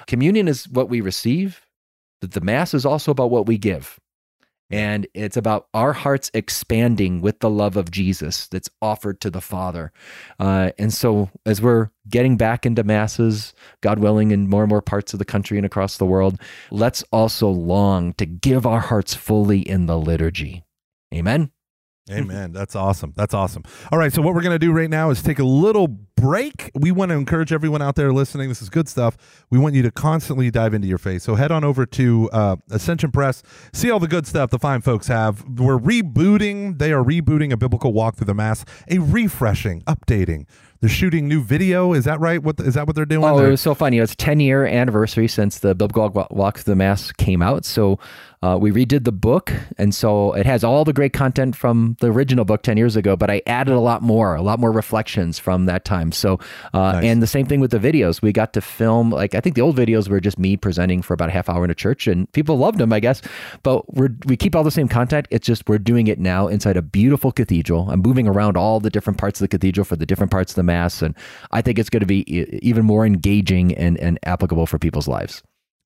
Communion 0.07 0.49
is 0.49 0.69
what 0.69 0.91
we 0.91 1.01
receive. 1.01 1.65
That 2.21 2.33
the 2.33 2.43
mass 2.43 2.75
is 2.75 2.85
also 2.85 3.11
about 3.11 3.31
what 3.31 3.47
we 3.47 3.57
give. 3.57 3.99
And 4.71 5.07
it's 5.15 5.37
about 5.37 5.67
our 5.75 5.93
hearts 5.93 6.31
expanding 6.33 7.21
with 7.21 7.41
the 7.41 7.51
love 7.51 7.77
of 7.77 7.91
Jesus 7.91 8.47
that's 8.47 8.71
offered 8.81 9.21
to 9.23 9.31
the 9.31 9.41
Father. 9.41 9.93
Uh, 10.39 10.71
and 10.79 10.93
so, 10.93 11.31
as 11.45 11.61
we're 11.61 11.91
getting 12.09 12.37
back 12.37 12.65
into 12.65 12.85
masses, 12.85 13.53
God 13.81 13.99
willing, 13.99 14.31
in 14.31 14.49
more 14.49 14.63
and 14.63 14.71
more 14.71 14.83
parts 14.83 15.13
of 15.13 15.19
the 15.19 15.25
country 15.25 15.59
and 15.59 15.67
across 15.67 15.97
the 15.97 16.07
world, 16.07 16.41
let's 16.71 17.03
also 17.13 17.49
long 17.49 18.15
to 18.15 18.27
give 18.27 18.67
our 18.67 18.81
hearts 18.81 19.15
fully 19.15 19.61
in 19.61 19.87
the 19.87 19.99
liturgy. 19.99 20.65
Amen. 21.13 21.51
Amen. 22.11 22.53
That's 22.53 22.75
awesome. 22.75 23.13
That's 23.17 23.35
awesome. 23.35 23.63
All 23.93 23.99
right. 23.99 24.13
So, 24.13 24.23
what 24.23 24.35
we're 24.35 24.43
going 24.43 24.55
to 24.55 24.59
do 24.59 24.73
right 24.73 24.91
now 24.91 25.11
is 25.11 25.23
take 25.23 25.39
a 25.39 25.45
little 25.45 25.87
break. 25.87 26.71
We 26.75 26.91
want 26.91 27.11
to 27.11 27.15
encourage 27.17 27.53
everyone 27.53 27.83
out 27.83 27.95
there 27.95 28.13
listening. 28.13 28.49
This 28.49 28.63
is 28.63 28.69
good 28.69 28.89
stuff. 28.89 29.45
We 29.51 29.59
want 29.59 29.75
you 29.75 29.83
to 29.83 29.91
constantly 29.91 30.51
dive 30.51 30.75
into 30.75 30.89
your 30.89 30.99
faith. 30.99 31.23
So, 31.23 31.35
head 31.35 31.53
on 31.53 31.63
over 31.63 31.87
to 31.87 32.31
uh, 32.33 32.57
Ascension 32.71 33.13
Press, 33.13 33.43
see 33.73 33.91
all 33.91 34.01
the 34.01 34.09
good 34.09 34.27
stuff 34.27 34.51
the 34.51 34.59
fine 34.59 34.81
folks 34.81 35.07
have. 35.09 35.45
We're 35.49 35.79
rebooting, 35.79 36.79
they 36.79 36.93
are 36.93 37.05
rebooting 37.05 37.53
a 37.53 37.57
biblical 37.57 37.93
walk 37.93 38.17
through 38.17 38.27
the 38.27 38.35
Mass, 38.35 38.65
a 38.89 38.99
refreshing, 38.99 39.83
updating, 39.83 40.47
they're 40.81 40.89
shooting 40.91 41.29
new 41.29 41.43
video. 41.43 41.93
Is 41.93 42.05
that 42.05 42.21
right? 42.21 42.43
What 42.43 42.59
is 42.61 42.75
that 42.75 42.87
what 42.87 42.97
they're 42.97 43.05
doing? 43.05 43.25
Oh, 43.25 43.37
They're- 43.39 43.49
it 43.49 43.51
was 43.53 43.61
so 43.61 43.75
funny. 43.75 43.99
It's 43.99 44.15
10 44.17 44.41
year 44.41 44.65
anniversary 44.67 45.29
since 45.29 45.59
the 45.59 45.75
Biblical 45.75 46.27
Walk 46.31 46.59
Through 46.59 46.73
the 46.73 46.77
Mass 46.77 47.13
came 47.13 47.43
out. 47.43 47.65
So 47.65 47.99
uh, 48.43 48.57
we 48.59 48.71
redid 48.73 49.05
the 49.05 49.13
book. 49.13 49.53
And 49.77 49.95
so 49.95 50.33
it 50.33 50.47
has 50.47 50.65
all 50.65 50.87
the 50.87 50.95
great 50.95 51.13
content 51.13 51.55
from 51.55 51.99
the 52.01 52.11
original 52.11 52.47
book 52.47 52.63
10 52.63 52.79
years 52.79 52.97
ago, 52.97 53.15
but 53.15 53.29
I 53.31 53.43
added 53.47 53.75
a 53.75 53.81
lot 53.81 54.01
more, 54.01 54.35
a 54.35 54.41
lot 54.41 54.59
more 54.59 54.73
reflections 54.73 55.39
from 55.39 55.67
that 55.67 55.85
time. 55.85 56.11
So, 56.11 56.41
uh, 56.73 56.93
Nice. 56.93 57.05
and 57.05 57.23
the 57.23 57.27
same 57.27 57.45
thing 57.45 57.61
with 57.61 57.71
the 57.71 57.79
videos. 57.79 58.23
We 58.23 58.33
got 58.33 58.55
to 58.55 58.63
film, 58.63 59.11
like, 59.11 59.35
I 59.35 59.41
think 59.41 59.57
the 59.57 59.61
old 59.61 59.77
videos 59.77 60.09
were 60.09 60.21
just 60.21 60.39
me 60.39 60.57
presenting 60.57 61.03
for 61.03 61.13
about 61.13 61.29
a 61.29 61.33
half 61.33 61.51
hour 61.51 61.63
in 61.67 61.71
a 61.71 61.75
church, 61.75 62.07
and 62.07 62.33
people 62.33 62.57
loved 62.57 62.79
them, 62.79 62.95
I 62.95 63.01
guess. 63.01 63.21
But 63.63 63.93
we're, 63.95 64.09
we 64.25 64.39
keep 64.39 64.57
all 64.57 64.65
the 64.65 64.71
same 64.71 64.89
content. 64.89 65.29
It's 65.31 65.47
just 65.47 65.69
we're 65.69 65.77
doing 65.79 66.07
it 66.07 66.19
now 66.19 66.49
inside 66.49 66.79
a 66.79 66.83
beautiful 66.83 67.33
cathedral. 67.33 67.91
I'm 67.91 68.01
moving 68.01 68.27
around 68.27 68.57
all 68.57 68.81
the 68.81 68.89
different 68.89 69.19
parts 69.19 69.39
of 69.39 69.45
the 69.45 69.49
cathedral 69.49 69.85
for 69.85 69.97
the 69.97 70.07
different 70.07 70.33
parts 70.33 70.53
of 70.53 70.57
the 70.57 70.63
Mass. 70.71 71.03
And 71.03 71.17
I 71.51 71.61
think 71.63 71.79
it's 71.79 71.91
going 71.91 72.01
to 72.01 72.07
be 72.07 72.23
even 72.63 72.85
more 72.85 73.05
engaging 73.05 73.75
and, 73.75 73.99
and 73.99 74.19
applicable 74.25 74.67
for 74.67 74.79
people's 74.79 75.09
lives. 75.09 75.43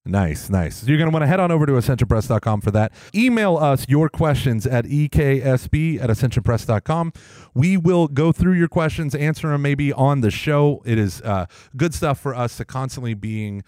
Nice, 0.06 0.50
nice. 0.50 0.86
You're 0.86 0.98
going 0.98 1.08
to 1.08 1.14
want 1.14 1.22
to 1.22 1.26
head 1.26 1.40
on 1.40 1.50
over 1.50 1.64
to 1.64 1.72
ascensionpress.com 1.72 2.60
for 2.60 2.70
that. 2.72 2.92
Email 3.14 3.56
us 3.56 3.88
your 3.88 4.10
questions 4.10 4.66
at 4.66 4.84
eksb 4.84 6.02
at 6.02 6.10
ascensionpress.com. 6.10 7.12
We 7.54 7.78
will 7.78 8.08
go 8.08 8.30
through 8.30 8.52
your 8.52 8.68
questions, 8.68 9.14
answer 9.14 9.48
them 9.48 9.62
maybe 9.62 9.94
on 9.94 10.20
the 10.20 10.30
show. 10.30 10.82
It 10.84 10.98
is 10.98 11.22
uh, 11.22 11.46
good 11.74 11.94
stuff 11.94 12.20
for 12.20 12.34
us 12.34 12.58
to 12.58 12.66
constantly 12.66 13.14
being 13.14 13.64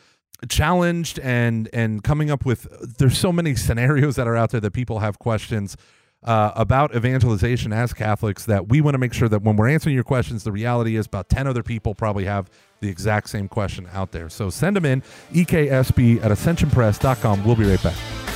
challenged 0.51 1.19
and 1.21 1.71
and 1.73 2.05
coming 2.05 2.31
up 2.31 2.45
with 2.45 2.69
there's 2.99 3.17
so 3.17 3.33
many 3.33 3.55
scenarios 3.55 4.17
that 4.17 4.29
are 4.29 4.37
out 4.37 4.51
there 4.51 4.61
that 4.61 4.73
people 4.73 4.99
have 4.99 5.19
questions 5.19 5.79
uh, 6.27 6.53
about 6.57 6.95
evangelization 6.95 7.73
as 7.73 7.93
Catholics 7.93 8.45
that 8.47 8.69
we 8.69 8.81
want 8.81 8.95
to 8.95 8.99
make 8.99 9.13
sure 9.13 9.29
that 9.29 9.43
when 9.43 9.57
we're 9.57 9.69
answering 9.69 9.95
your 9.95 10.05
questions, 10.05 10.45
the 10.45 10.53
reality 10.53 10.97
is 10.97 11.07
about 11.07 11.29
10 11.29 11.47
other 11.47 11.63
people 11.63 11.95
probably 11.95 12.25
have 12.25 12.51
the 12.81 12.89
exact 12.89 13.29
same 13.31 13.49
question 13.49 13.89
out 13.93 14.13
there. 14.13 14.29
So 14.29 14.51
send 14.51 14.77
them 14.77 14.85
in, 14.85 15.03
eksb 15.33 16.23
at 16.25 16.31
ascensionpress.com. 16.31 17.45
We'll 17.45 17.57
be 17.57 17.65
right 17.65 17.83
back. 17.83 18.36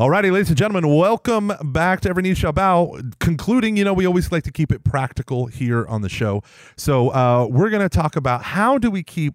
Alrighty, 0.00 0.32
ladies 0.32 0.48
and 0.48 0.56
gentlemen, 0.56 0.96
welcome 0.96 1.52
back 1.62 2.00
to 2.00 2.08
Every 2.08 2.22
Knee 2.22 2.32
Shall 2.32 2.52
Bow. 2.52 2.98
Concluding, 3.18 3.76
you 3.76 3.84
know, 3.84 3.92
we 3.92 4.06
always 4.06 4.32
like 4.32 4.44
to 4.44 4.50
keep 4.50 4.72
it 4.72 4.82
practical 4.82 5.44
here 5.44 5.86
on 5.88 6.00
the 6.00 6.08
show. 6.08 6.42
So 6.74 7.10
uh, 7.10 7.46
we're 7.50 7.68
going 7.68 7.82
to 7.82 7.88
talk 7.90 8.16
about 8.16 8.42
how 8.42 8.78
do 8.78 8.90
we 8.90 9.02
keep 9.02 9.34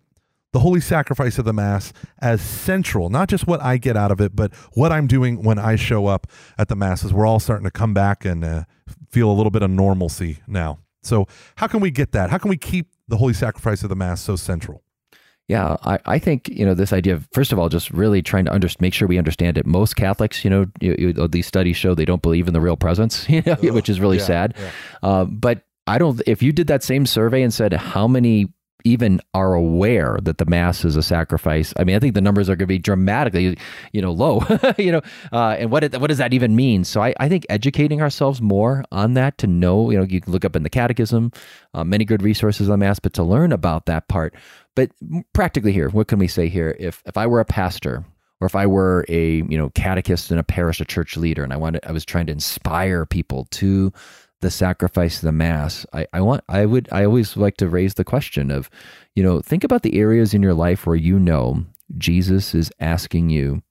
the 0.53 0.61
holy 0.61 0.79
sacrifice 0.81 1.37
of 1.37 1.45
the 1.45 1.53
Mass 1.53 1.93
as 2.17 2.41
central, 2.41 3.11
not 3.11 3.29
just 3.29 3.45
what 3.45 3.61
I 3.61 3.77
get 3.77 3.95
out 3.95 4.09
of 4.09 4.19
it, 4.19 4.35
but 4.35 4.55
what 4.73 4.91
I'm 4.91 5.05
doing 5.05 5.43
when 5.43 5.59
I 5.59 5.75
show 5.75 6.07
up 6.07 6.25
at 6.57 6.67
the 6.67 6.75
Masses. 6.75 7.13
We're 7.13 7.27
all 7.27 7.39
starting 7.39 7.65
to 7.65 7.71
come 7.71 7.93
back 7.93 8.25
and 8.25 8.43
uh, 8.43 8.63
feel 9.11 9.29
a 9.29 9.33
little 9.33 9.51
bit 9.51 9.61
of 9.61 9.69
normalcy 9.69 10.39
now. 10.47 10.79
So, 11.03 11.27
how 11.57 11.67
can 11.67 11.79
we 11.79 11.91
get 11.91 12.11
that? 12.13 12.31
How 12.31 12.39
can 12.39 12.49
we 12.49 12.57
keep 12.57 12.87
the 13.07 13.17
holy 13.17 13.33
sacrifice 13.33 13.83
of 13.83 13.89
the 13.89 13.95
Mass 13.95 14.19
so 14.19 14.35
central? 14.35 14.81
Yeah, 15.47 15.77
I, 15.83 15.99
I 16.05 16.19
think 16.19 16.49
you 16.49 16.65
know 16.65 16.73
this 16.73 16.91
idea 16.91 17.13
of 17.13 17.27
first 17.31 17.51
of 17.51 17.59
all 17.59 17.69
just 17.69 17.91
really 17.91 18.23
trying 18.23 18.45
to 18.45 18.53
under, 18.53 18.67
make 18.79 18.93
sure 18.93 19.07
we 19.07 19.19
understand 19.19 19.57
it. 19.57 19.65
Most 19.65 19.95
Catholics, 19.95 20.43
you 20.43 20.49
know, 20.49 20.65
you, 20.81 20.95
you, 20.97 21.27
these 21.27 21.45
studies 21.45 21.77
show 21.77 21.93
they 21.93 22.05
don't 22.05 22.21
believe 22.21 22.47
in 22.47 22.53
the 22.53 22.61
real 22.61 22.77
presence, 22.77 23.29
you 23.29 23.43
know, 23.45 23.55
which 23.55 23.87
is 23.87 23.99
really 23.99 24.17
yeah, 24.17 24.23
sad. 24.23 24.53
yeah. 24.57 24.71
Uh, 25.03 25.25
but 25.25 25.63
I 25.85 25.99
don't. 25.99 26.19
If 26.25 26.41
you 26.41 26.51
did 26.51 26.67
that 26.67 26.83
same 26.83 27.05
survey 27.05 27.43
and 27.43 27.53
said 27.53 27.73
how 27.73 28.07
many 28.07 28.47
even 28.83 29.19
are 29.33 29.53
aware 29.53 30.19
that 30.21 30.37
the 30.37 30.45
mass 30.45 30.85
is 30.85 30.95
a 30.95 31.03
sacrifice, 31.03 31.73
I 31.77 31.83
mean, 31.83 31.95
I 31.95 31.99
think 31.99 32.13
the 32.13 32.21
numbers 32.21 32.49
are 32.49 32.55
going 32.55 32.67
to 32.67 32.67
be 32.67 32.77
dramatically, 32.77 33.57
you 33.91 34.01
know, 34.01 34.11
low. 34.11 34.43
you 34.77 34.91
know, 34.91 35.01
uh, 35.31 35.55
and 35.59 35.71
what 35.71 35.83
it, 35.83 35.99
what 35.99 36.07
does 36.07 36.19
that 36.19 36.33
even 36.33 36.55
mean? 36.55 36.83
So 36.83 37.01
I, 37.01 37.13
I 37.19 37.29
think 37.29 37.45
educating 37.49 38.01
ourselves 38.01 38.41
more 38.41 38.83
on 38.91 39.15
that 39.15 39.37
to 39.39 39.47
know, 39.47 39.89
you 39.89 39.97
know, 39.97 40.03
you 40.03 40.21
can 40.21 40.31
look 40.31 40.45
up 40.45 40.55
in 40.55 40.63
the 40.63 40.69
Catechism, 40.69 41.31
uh, 41.73 41.83
many 41.83 42.05
good 42.05 42.21
resources 42.21 42.69
on 42.69 42.79
mass, 42.79 42.99
but 42.99 43.13
to 43.13 43.23
learn 43.23 43.51
about 43.51 43.87
that 43.87 44.07
part. 44.07 44.35
But 44.75 44.91
practically 45.33 45.71
here, 45.71 45.89
what 45.89 46.07
can 46.07 46.19
we 46.19 46.27
say 46.27 46.49
here? 46.49 46.75
If 46.79 47.01
if 47.05 47.17
I 47.17 47.27
were 47.27 47.39
a 47.39 47.45
pastor 47.45 48.05
or 48.41 48.45
if 48.45 48.55
I 48.55 48.67
were 48.67 49.05
a 49.07 49.37
you 49.37 49.57
know 49.57 49.69
catechist 49.69 50.31
in 50.31 50.37
a 50.37 50.43
parish, 50.43 50.81
a 50.81 50.85
church 50.85 51.17
leader, 51.17 51.43
and 51.43 51.53
I 51.53 51.57
wanted 51.57 51.85
I 51.85 51.91
was 51.91 52.05
trying 52.05 52.27
to 52.27 52.33
inspire 52.33 53.05
people 53.05 53.47
to 53.51 53.93
the 54.45 54.51
sacrifice 54.51 55.15
of 55.15 55.23
the 55.23 55.31
mass, 55.31 55.87
I, 55.91 56.05
I 56.13 56.21
want 56.21 56.43
I 56.47 56.67
would 56.67 56.87
I 56.91 57.03
always 57.03 57.35
like 57.35 57.57
to 57.57 57.67
raise 57.67 57.95
the 57.95 58.03
question 58.03 58.51
of, 58.51 58.69
you 59.15 59.23
know, 59.23 59.41
think 59.41 59.63
about 59.63 59.81
the 59.81 59.97
areas 59.97 60.35
in 60.35 60.43
your 60.43 60.53
life 60.53 60.85
where 60.85 60.95
you 60.95 61.17
know 61.17 61.65
Jesus 61.97 62.53
is 62.53 62.71
asking 62.79 63.31
you 63.31 63.63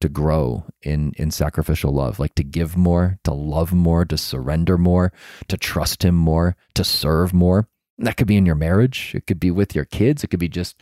to 0.00 0.08
grow 0.08 0.64
in 0.82 1.12
in 1.16 1.30
sacrificial 1.30 1.92
love, 1.92 2.18
like 2.18 2.34
to 2.36 2.42
give 2.42 2.74
more, 2.74 3.18
to 3.24 3.34
love 3.34 3.74
more, 3.74 4.06
to 4.06 4.16
surrender 4.16 4.78
more, 4.78 5.12
to 5.48 5.58
trust 5.58 6.02
him 6.02 6.14
more, 6.14 6.56
to 6.72 6.84
serve 6.84 7.34
more. 7.34 7.68
That 7.98 8.16
could 8.16 8.26
be 8.26 8.38
in 8.38 8.46
your 8.46 8.54
marriage. 8.54 9.12
It 9.14 9.26
could 9.26 9.38
be 9.38 9.50
with 9.50 9.74
your 9.74 9.84
kids. 9.84 10.24
It 10.24 10.28
could 10.28 10.40
be 10.40 10.48
just 10.48 10.80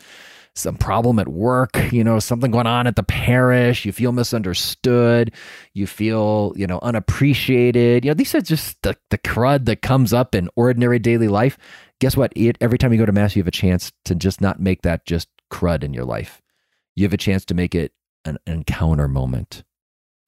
some 0.55 0.77
problem 0.77 1.19
at 1.19 1.29
work, 1.29 1.93
you 1.93 2.05
know, 2.05 2.19
something 2.19 2.51
going 2.51 2.67
on 2.67 2.87
at 2.87 2.97
the 2.97 3.03
parish. 3.03 3.85
You 3.85 3.93
feel 3.93 4.13
misunderstood. 4.13 5.33
You 5.73 5.87
feel, 5.87 6.53
you 6.57 6.67
know, 6.67 6.79
unappreciated. 6.83 8.05
You 8.05 8.11
know, 8.11 8.15
these 8.15 8.35
are 8.35 8.41
just 8.41 8.77
the, 8.83 8.97
the 9.11 9.19
crud 9.19 9.65
that 9.65 9.83
comes 9.83 10.13
up 10.13 10.35
in 10.35 10.51
ordinary 10.55 10.99
daily 10.99 11.29
life. 11.29 11.57
Guess 12.01 12.17
what? 12.17 12.33
It, 12.37 12.59
every 12.61 12.79
time 12.79 12.93
you 12.93 12.99
go 12.99 13.07
to 13.07 13.13
Mass, 13.13 13.35
you 13.35 13.41
have 13.41 13.49
a 13.49 13.53
chance 13.53 13.93
to 14.05 14.15
just 14.15 14.41
not 14.41 14.61
make 14.61 14.83
that 14.83 15.07
just 15.07 15.29
crud 15.51 15.83
in 15.83 15.95
your 15.95 16.05
life. 16.05 16.43
You 16.95 17.05
have 17.05 17.15
a 17.15 17.19
chance 17.19 17.45
to 17.47 17.55
make 17.55 17.75
it 17.75 17.93
an 18.25 18.39
encounter 18.47 19.09
moment, 19.09 19.65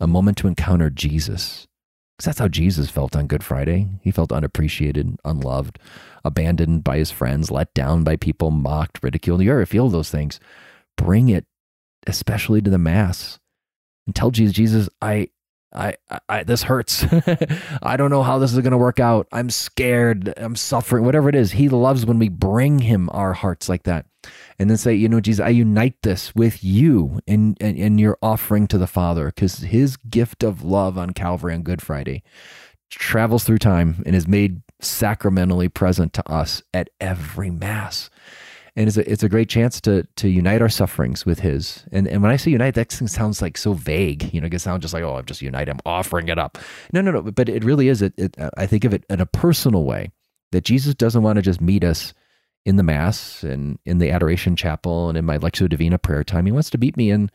a 0.01 0.07
moment 0.07 0.39
to 0.39 0.47
encounter 0.47 0.89
Jesus. 0.89 1.67
Because 2.17 2.27
that's 2.27 2.39
how 2.39 2.49
Jesus 2.49 2.91
felt 2.91 3.17
on 3.17 3.27
Good 3.27 3.43
Friday. 3.43 3.89
He 4.01 4.13
felt 4.13 4.33
unappreciated, 4.33 5.17
unloved, 5.25 5.79
abandoned 6.25 6.85
by 6.85 6.99
his 6.99 7.11
friends, 7.11 7.51
let 7.51 7.73
down 7.75 8.05
by 8.05 8.17
people, 8.17 8.51
mocked, 8.51 9.03
ridiculed. 9.03 9.43
You 9.43 9.53
ever 9.53 9.67
feel 9.67 9.89
those 9.89 10.11
things? 10.11 10.41
Bring 10.97 11.29
it, 11.29 11.47
especially 12.07 12.63
to 12.63 12.71
the 12.71 12.79
Mass, 12.79 13.39
and 14.07 14.15
tell 14.15 14.31
Jesus, 14.31 14.55
Jesus, 14.55 14.89
I, 15.03 15.29
I, 15.75 15.95
I, 16.29 16.45
this 16.45 16.63
hurts. 16.63 17.05
I 17.83 17.97
don't 17.97 18.11
know 18.11 18.23
how 18.23 18.39
this 18.39 18.53
is 18.53 18.59
going 18.61 18.71
to 18.71 18.79
work 18.79 19.01
out. 19.01 19.27
I'm 19.33 19.51
scared. 19.51 20.33
I'm 20.37 20.57
suffering. 20.57 21.05
Whatever 21.05 21.29
it 21.29 21.35
is, 21.35 21.53
He 21.53 21.69
loves 21.69 22.07
when 22.07 22.19
we 22.19 22.29
bring 22.29 22.79
Him 22.81 23.11
our 23.13 23.33
hearts 23.33 23.69
like 23.69 23.83
that, 23.83 24.07
and 24.59 24.71
then 24.71 24.77
say, 24.77 24.95
you 24.95 25.09
know, 25.09 25.21
Jesus, 25.21 25.45
I 25.45 25.49
unite 25.49 25.97
this 26.03 26.35
with 26.35 26.63
you 26.63 27.21
in 27.27 27.57
in, 27.61 27.77
in 27.77 27.99
your 27.99 28.19
offering 28.23 28.67
to 28.69 28.79
the 28.79 28.87
Father, 28.87 29.27
because 29.27 29.59
His 29.59 29.97
gift 29.97 30.45
of 30.45 30.63
love 30.63 30.97
on 30.97 31.11
Calvary 31.11 31.55
on 31.55 31.63
Good 31.63 31.83
Friday 31.83 32.23
travels 32.91 33.45
through 33.45 33.59
time 33.59 34.03
and 34.07 34.15
is 34.15 34.29
made 34.29 34.63
sacramentally 34.85 35.69
present 35.69 36.13
to 36.15 36.31
us 36.31 36.63
at 36.73 36.91
every 37.01 37.51
mass. 37.51 38.11
And 38.77 38.89
it's 38.89 38.97
a, 38.97 39.11
it's 39.11 39.23
a 39.23 39.29
great 39.29 39.49
chance 39.49 39.81
to 39.83 40.05
to 40.17 40.29
unite 40.29 40.61
our 40.61 40.69
sufferings 40.69 41.25
with 41.25 41.41
his. 41.41 41.85
And 41.93 42.09
and 42.09 42.23
when 42.23 42.33
i 42.33 42.37
say 42.37 42.51
unite 42.51 42.75
that 42.75 42.91
thing 42.91 43.07
sounds 43.07 43.41
like 43.41 43.57
so 43.57 43.73
vague. 43.75 44.35
You 44.35 44.41
know 44.41 44.49
it 44.49 44.51
can 44.51 44.59
sound 44.59 44.83
just 44.83 44.93
like 44.93 45.05
oh 45.05 45.17
i'm 45.17 45.25
just 45.25 45.43
unite 45.43 45.69
i'm 45.69 45.79
offering 45.87 46.29
it 46.29 46.39
up. 46.39 46.59
No 46.93 47.01
no 47.01 47.13
no 47.13 47.23
but 47.23 47.49
it 47.49 47.63
really 47.63 47.89
is 47.89 48.03
it, 48.03 48.15
it 48.17 48.37
i 48.57 48.67
think 48.67 48.85
of 48.85 48.93
it 48.93 49.05
in 49.09 49.21
a 49.21 49.27
personal 49.27 49.85
way 49.85 50.11
that 50.51 50.65
jesus 50.65 50.95
doesn't 50.95 51.23
want 51.23 51.37
to 51.37 51.43
just 51.43 51.61
meet 51.61 51.85
us 51.85 52.15
in 52.65 52.77
the 52.77 52.83
mass 52.83 53.43
and 53.43 53.79
in 53.85 53.99
the 53.99 54.11
adoration 54.11 54.57
chapel 54.57 55.09
and 55.09 55.19
in 55.19 55.25
my 55.25 55.39
lectio 55.39 55.69
divina 55.69 55.99
prayer 55.99 56.25
time. 56.25 56.47
He 56.47 56.53
wants 56.53 56.71
to 56.71 56.79
meet 56.79 56.97
me 56.97 57.11
in 57.11 57.31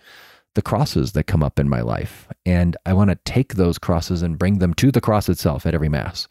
the 0.56 0.62
crosses 0.62 1.12
that 1.12 1.26
come 1.26 1.44
up 1.44 1.60
in 1.60 1.70
my 1.70 1.82
life. 1.82 2.28
And 2.46 2.76
I 2.86 2.94
want 2.94 3.12
to 3.12 3.16
take 3.32 3.54
those 3.54 3.78
crosses 3.78 4.24
and 4.24 4.40
bring 4.40 4.58
them 4.58 4.74
to 4.76 4.92
the 4.92 5.02
cross 5.02 5.30
itself 5.30 5.66
at 5.66 5.76
every 5.76 5.90
mass. 5.90 6.28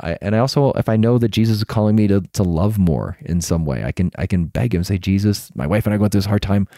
I, 0.00 0.18
and 0.20 0.34
I 0.34 0.38
also, 0.38 0.72
if 0.72 0.88
I 0.88 0.96
know 0.96 1.18
that 1.18 1.30
Jesus 1.30 1.58
is 1.58 1.64
calling 1.64 1.96
me 1.96 2.08
to, 2.08 2.20
to 2.32 2.42
love 2.42 2.78
more 2.78 3.18
in 3.20 3.40
some 3.40 3.64
way, 3.64 3.84
I 3.84 3.92
can, 3.92 4.10
I 4.18 4.26
can 4.26 4.46
beg 4.46 4.74
him, 4.74 4.84
say, 4.84 4.98
Jesus, 4.98 5.50
my 5.54 5.66
wife 5.66 5.86
and 5.86 5.94
I 5.94 5.98
go 5.98 6.08
through 6.08 6.20
this 6.20 6.26
hard 6.26 6.42
time. 6.42 6.68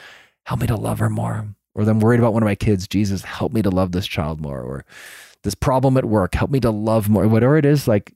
Help 0.46 0.60
me 0.60 0.66
to 0.66 0.76
love 0.76 0.98
her 0.98 1.10
more. 1.10 1.46
Or 1.74 1.88
I'm 1.88 2.00
worried 2.00 2.20
about 2.20 2.34
one 2.34 2.42
of 2.42 2.46
my 2.46 2.54
kids. 2.54 2.86
Jesus, 2.86 3.22
help 3.22 3.52
me 3.52 3.62
to 3.62 3.70
love 3.70 3.92
this 3.92 4.06
child 4.06 4.40
more. 4.40 4.60
Or 4.60 4.84
this 5.42 5.54
problem 5.54 5.96
at 5.96 6.04
work, 6.04 6.34
help 6.34 6.50
me 6.50 6.60
to 6.60 6.70
love 6.70 7.08
more. 7.08 7.26
Whatever 7.28 7.56
it 7.56 7.64
is, 7.64 7.88
like 7.88 8.12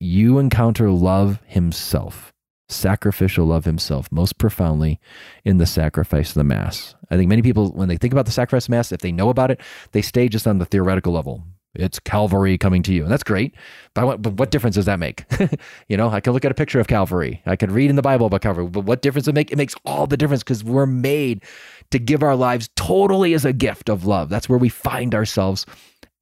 you 0.00 0.38
encounter 0.38 0.90
love 0.90 1.40
himself 1.46 2.32
sacrificial 2.68 3.46
love 3.46 3.64
himself 3.64 4.10
most 4.10 4.38
profoundly 4.38 5.00
in 5.44 5.58
the 5.58 5.66
sacrifice 5.66 6.30
of 6.30 6.34
the 6.34 6.44
mass. 6.44 6.94
I 7.10 7.16
think 7.16 7.28
many 7.28 7.42
people, 7.42 7.70
when 7.70 7.88
they 7.88 7.96
think 7.96 8.12
about 8.12 8.26
the 8.26 8.32
sacrifice 8.32 8.66
of 8.66 8.70
mass, 8.70 8.92
if 8.92 9.00
they 9.00 9.12
know 9.12 9.28
about 9.28 9.50
it, 9.50 9.60
they 9.92 10.02
stay 10.02 10.28
just 10.28 10.46
on 10.46 10.58
the 10.58 10.64
theoretical 10.64 11.12
level. 11.12 11.44
It's 11.78 11.98
Calvary 11.98 12.58
coming 12.58 12.82
to 12.82 12.92
you. 12.92 13.02
And 13.02 13.12
that's 13.12 13.22
great. 13.22 13.54
But 13.94 14.06
what, 14.06 14.22
but 14.22 14.34
what 14.34 14.50
difference 14.50 14.76
does 14.76 14.86
that 14.86 14.98
make? 14.98 15.24
you 15.88 15.96
know, 15.96 16.08
I 16.08 16.20
can 16.20 16.32
look 16.32 16.44
at 16.44 16.50
a 16.50 16.54
picture 16.54 16.80
of 16.80 16.86
Calvary. 16.86 17.42
I 17.46 17.56
can 17.56 17.72
read 17.72 17.90
in 17.90 17.96
the 17.96 18.02
Bible 18.02 18.26
about 18.26 18.42
Calvary. 18.42 18.66
But 18.66 18.84
what 18.84 19.02
difference 19.02 19.24
does 19.24 19.30
it 19.30 19.34
make? 19.34 19.50
It 19.50 19.56
makes 19.56 19.74
all 19.84 20.06
the 20.06 20.16
difference 20.16 20.42
because 20.42 20.64
we're 20.64 20.86
made 20.86 21.44
to 21.90 21.98
give 21.98 22.22
our 22.22 22.36
lives 22.36 22.68
totally 22.76 23.34
as 23.34 23.44
a 23.44 23.52
gift 23.52 23.88
of 23.88 24.04
love. 24.04 24.28
That's 24.28 24.48
where 24.48 24.58
we 24.58 24.68
find 24.68 25.14
ourselves. 25.14 25.66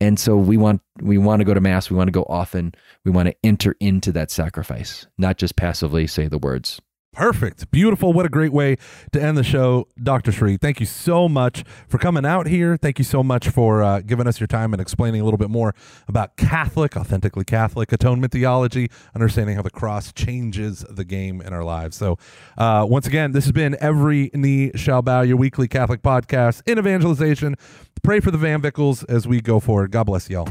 And 0.00 0.18
so 0.18 0.36
we 0.36 0.57
want 0.57 0.82
we 1.00 1.18
want 1.18 1.40
to 1.40 1.44
go 1.44 1.55
to 1.55 1.61
mass, 1.61 1.88
we 1.88 1.96
want 1.96 2.09
to 2.09 2.12
go 2.12 2.26
often, 2.28 2.74
we 3.05 3.11
want 3.11 3.28
to 3.28 3.34
enter 3.42 3.74
into 3.80 4.12
that 4.12 4.30
sacrifice, 4.30 5.07
not 5.18 5.38
just 5.38 5.57
passively 5.57 6.07
say 6.07 6.26
the 6.26 6.38
words. 6.38 6.80
Perfect. 7.14 7.70
Beautiful. 7.70 8.12
What 8.12 8.26
a 8.26 8.28
great 8.28 8.52
way 8.52 8.76
to 9.12 9.22
end 9.22 9.38
the 9.38 9.44
show. 9.44 9.86
Dr. 10.02 10.32
Sri, 10.32 10.56
thank 10.56 10.80
you 10.80 10.86
so 10.86 11.28
much 11.28 11.64
for 11.86 11.96
coming 11.96 12.26
out 12.26 12.48
here. 12.48 12.76
Thank 12.76 12.98
you 12.98 13.04
so 13.04 13.22
much 13.22 13.48
for 13.48 13.82
uh, 13.84 14.00
giving 14.00 14.26
us 14.26 14.40
your 14.40 14.48
time 14.48 14.74
and 14.74 14.82
explaining 14.82 15.20
a 15.20 15.24
little 15.24 15.38
bit 15.38 15.48
more 15.48 15.74
about 16.08 16.36
Catholic, 16.36 16.96
authentically 16.96 17.44
Catholic 17.44 17.92
atonement 17.92 18.32
theology, 18.32 18.90
understanding 19.14 19.54
how 19.54 19.62
the 19.62 19.70
cross 19.70 20.12
changes 20.12 20.84
the 20.90 21.04
game 21.04 21.40
in 21.40 21.52
our 21.52 21.62
lives. 21.62 21.96
So, 21.96 22.18
uh, 22.58 22.84
once 22.88 23.06
again, 23.06 23.30
this 23.30 23.44
has 23.44 23.52
been 23.52 23.76
Every 23.80 24.30
Knee 24.34 24.72
Shall 24.74 25.02
Bow, 25.02 25.22
your 25.22 25.36
weekly 25.36 25.68
Catholic 25.68 26.02
podcast 26.02 26.62
in 26.66 26.78
evangelization. 26.78 27.54
Pray 28.02 28.18
for 28.18 28.32
the 28.32 28.38
Van 28.38 28.60
Vickles 28.60 29.04
as 29.08 29.28
we 29.28 29.40
go 29.40 29.60
forward. 29.60 29.92
God 29.92 30.04
bless 30.04 30.28
y'all. 30.28 30.48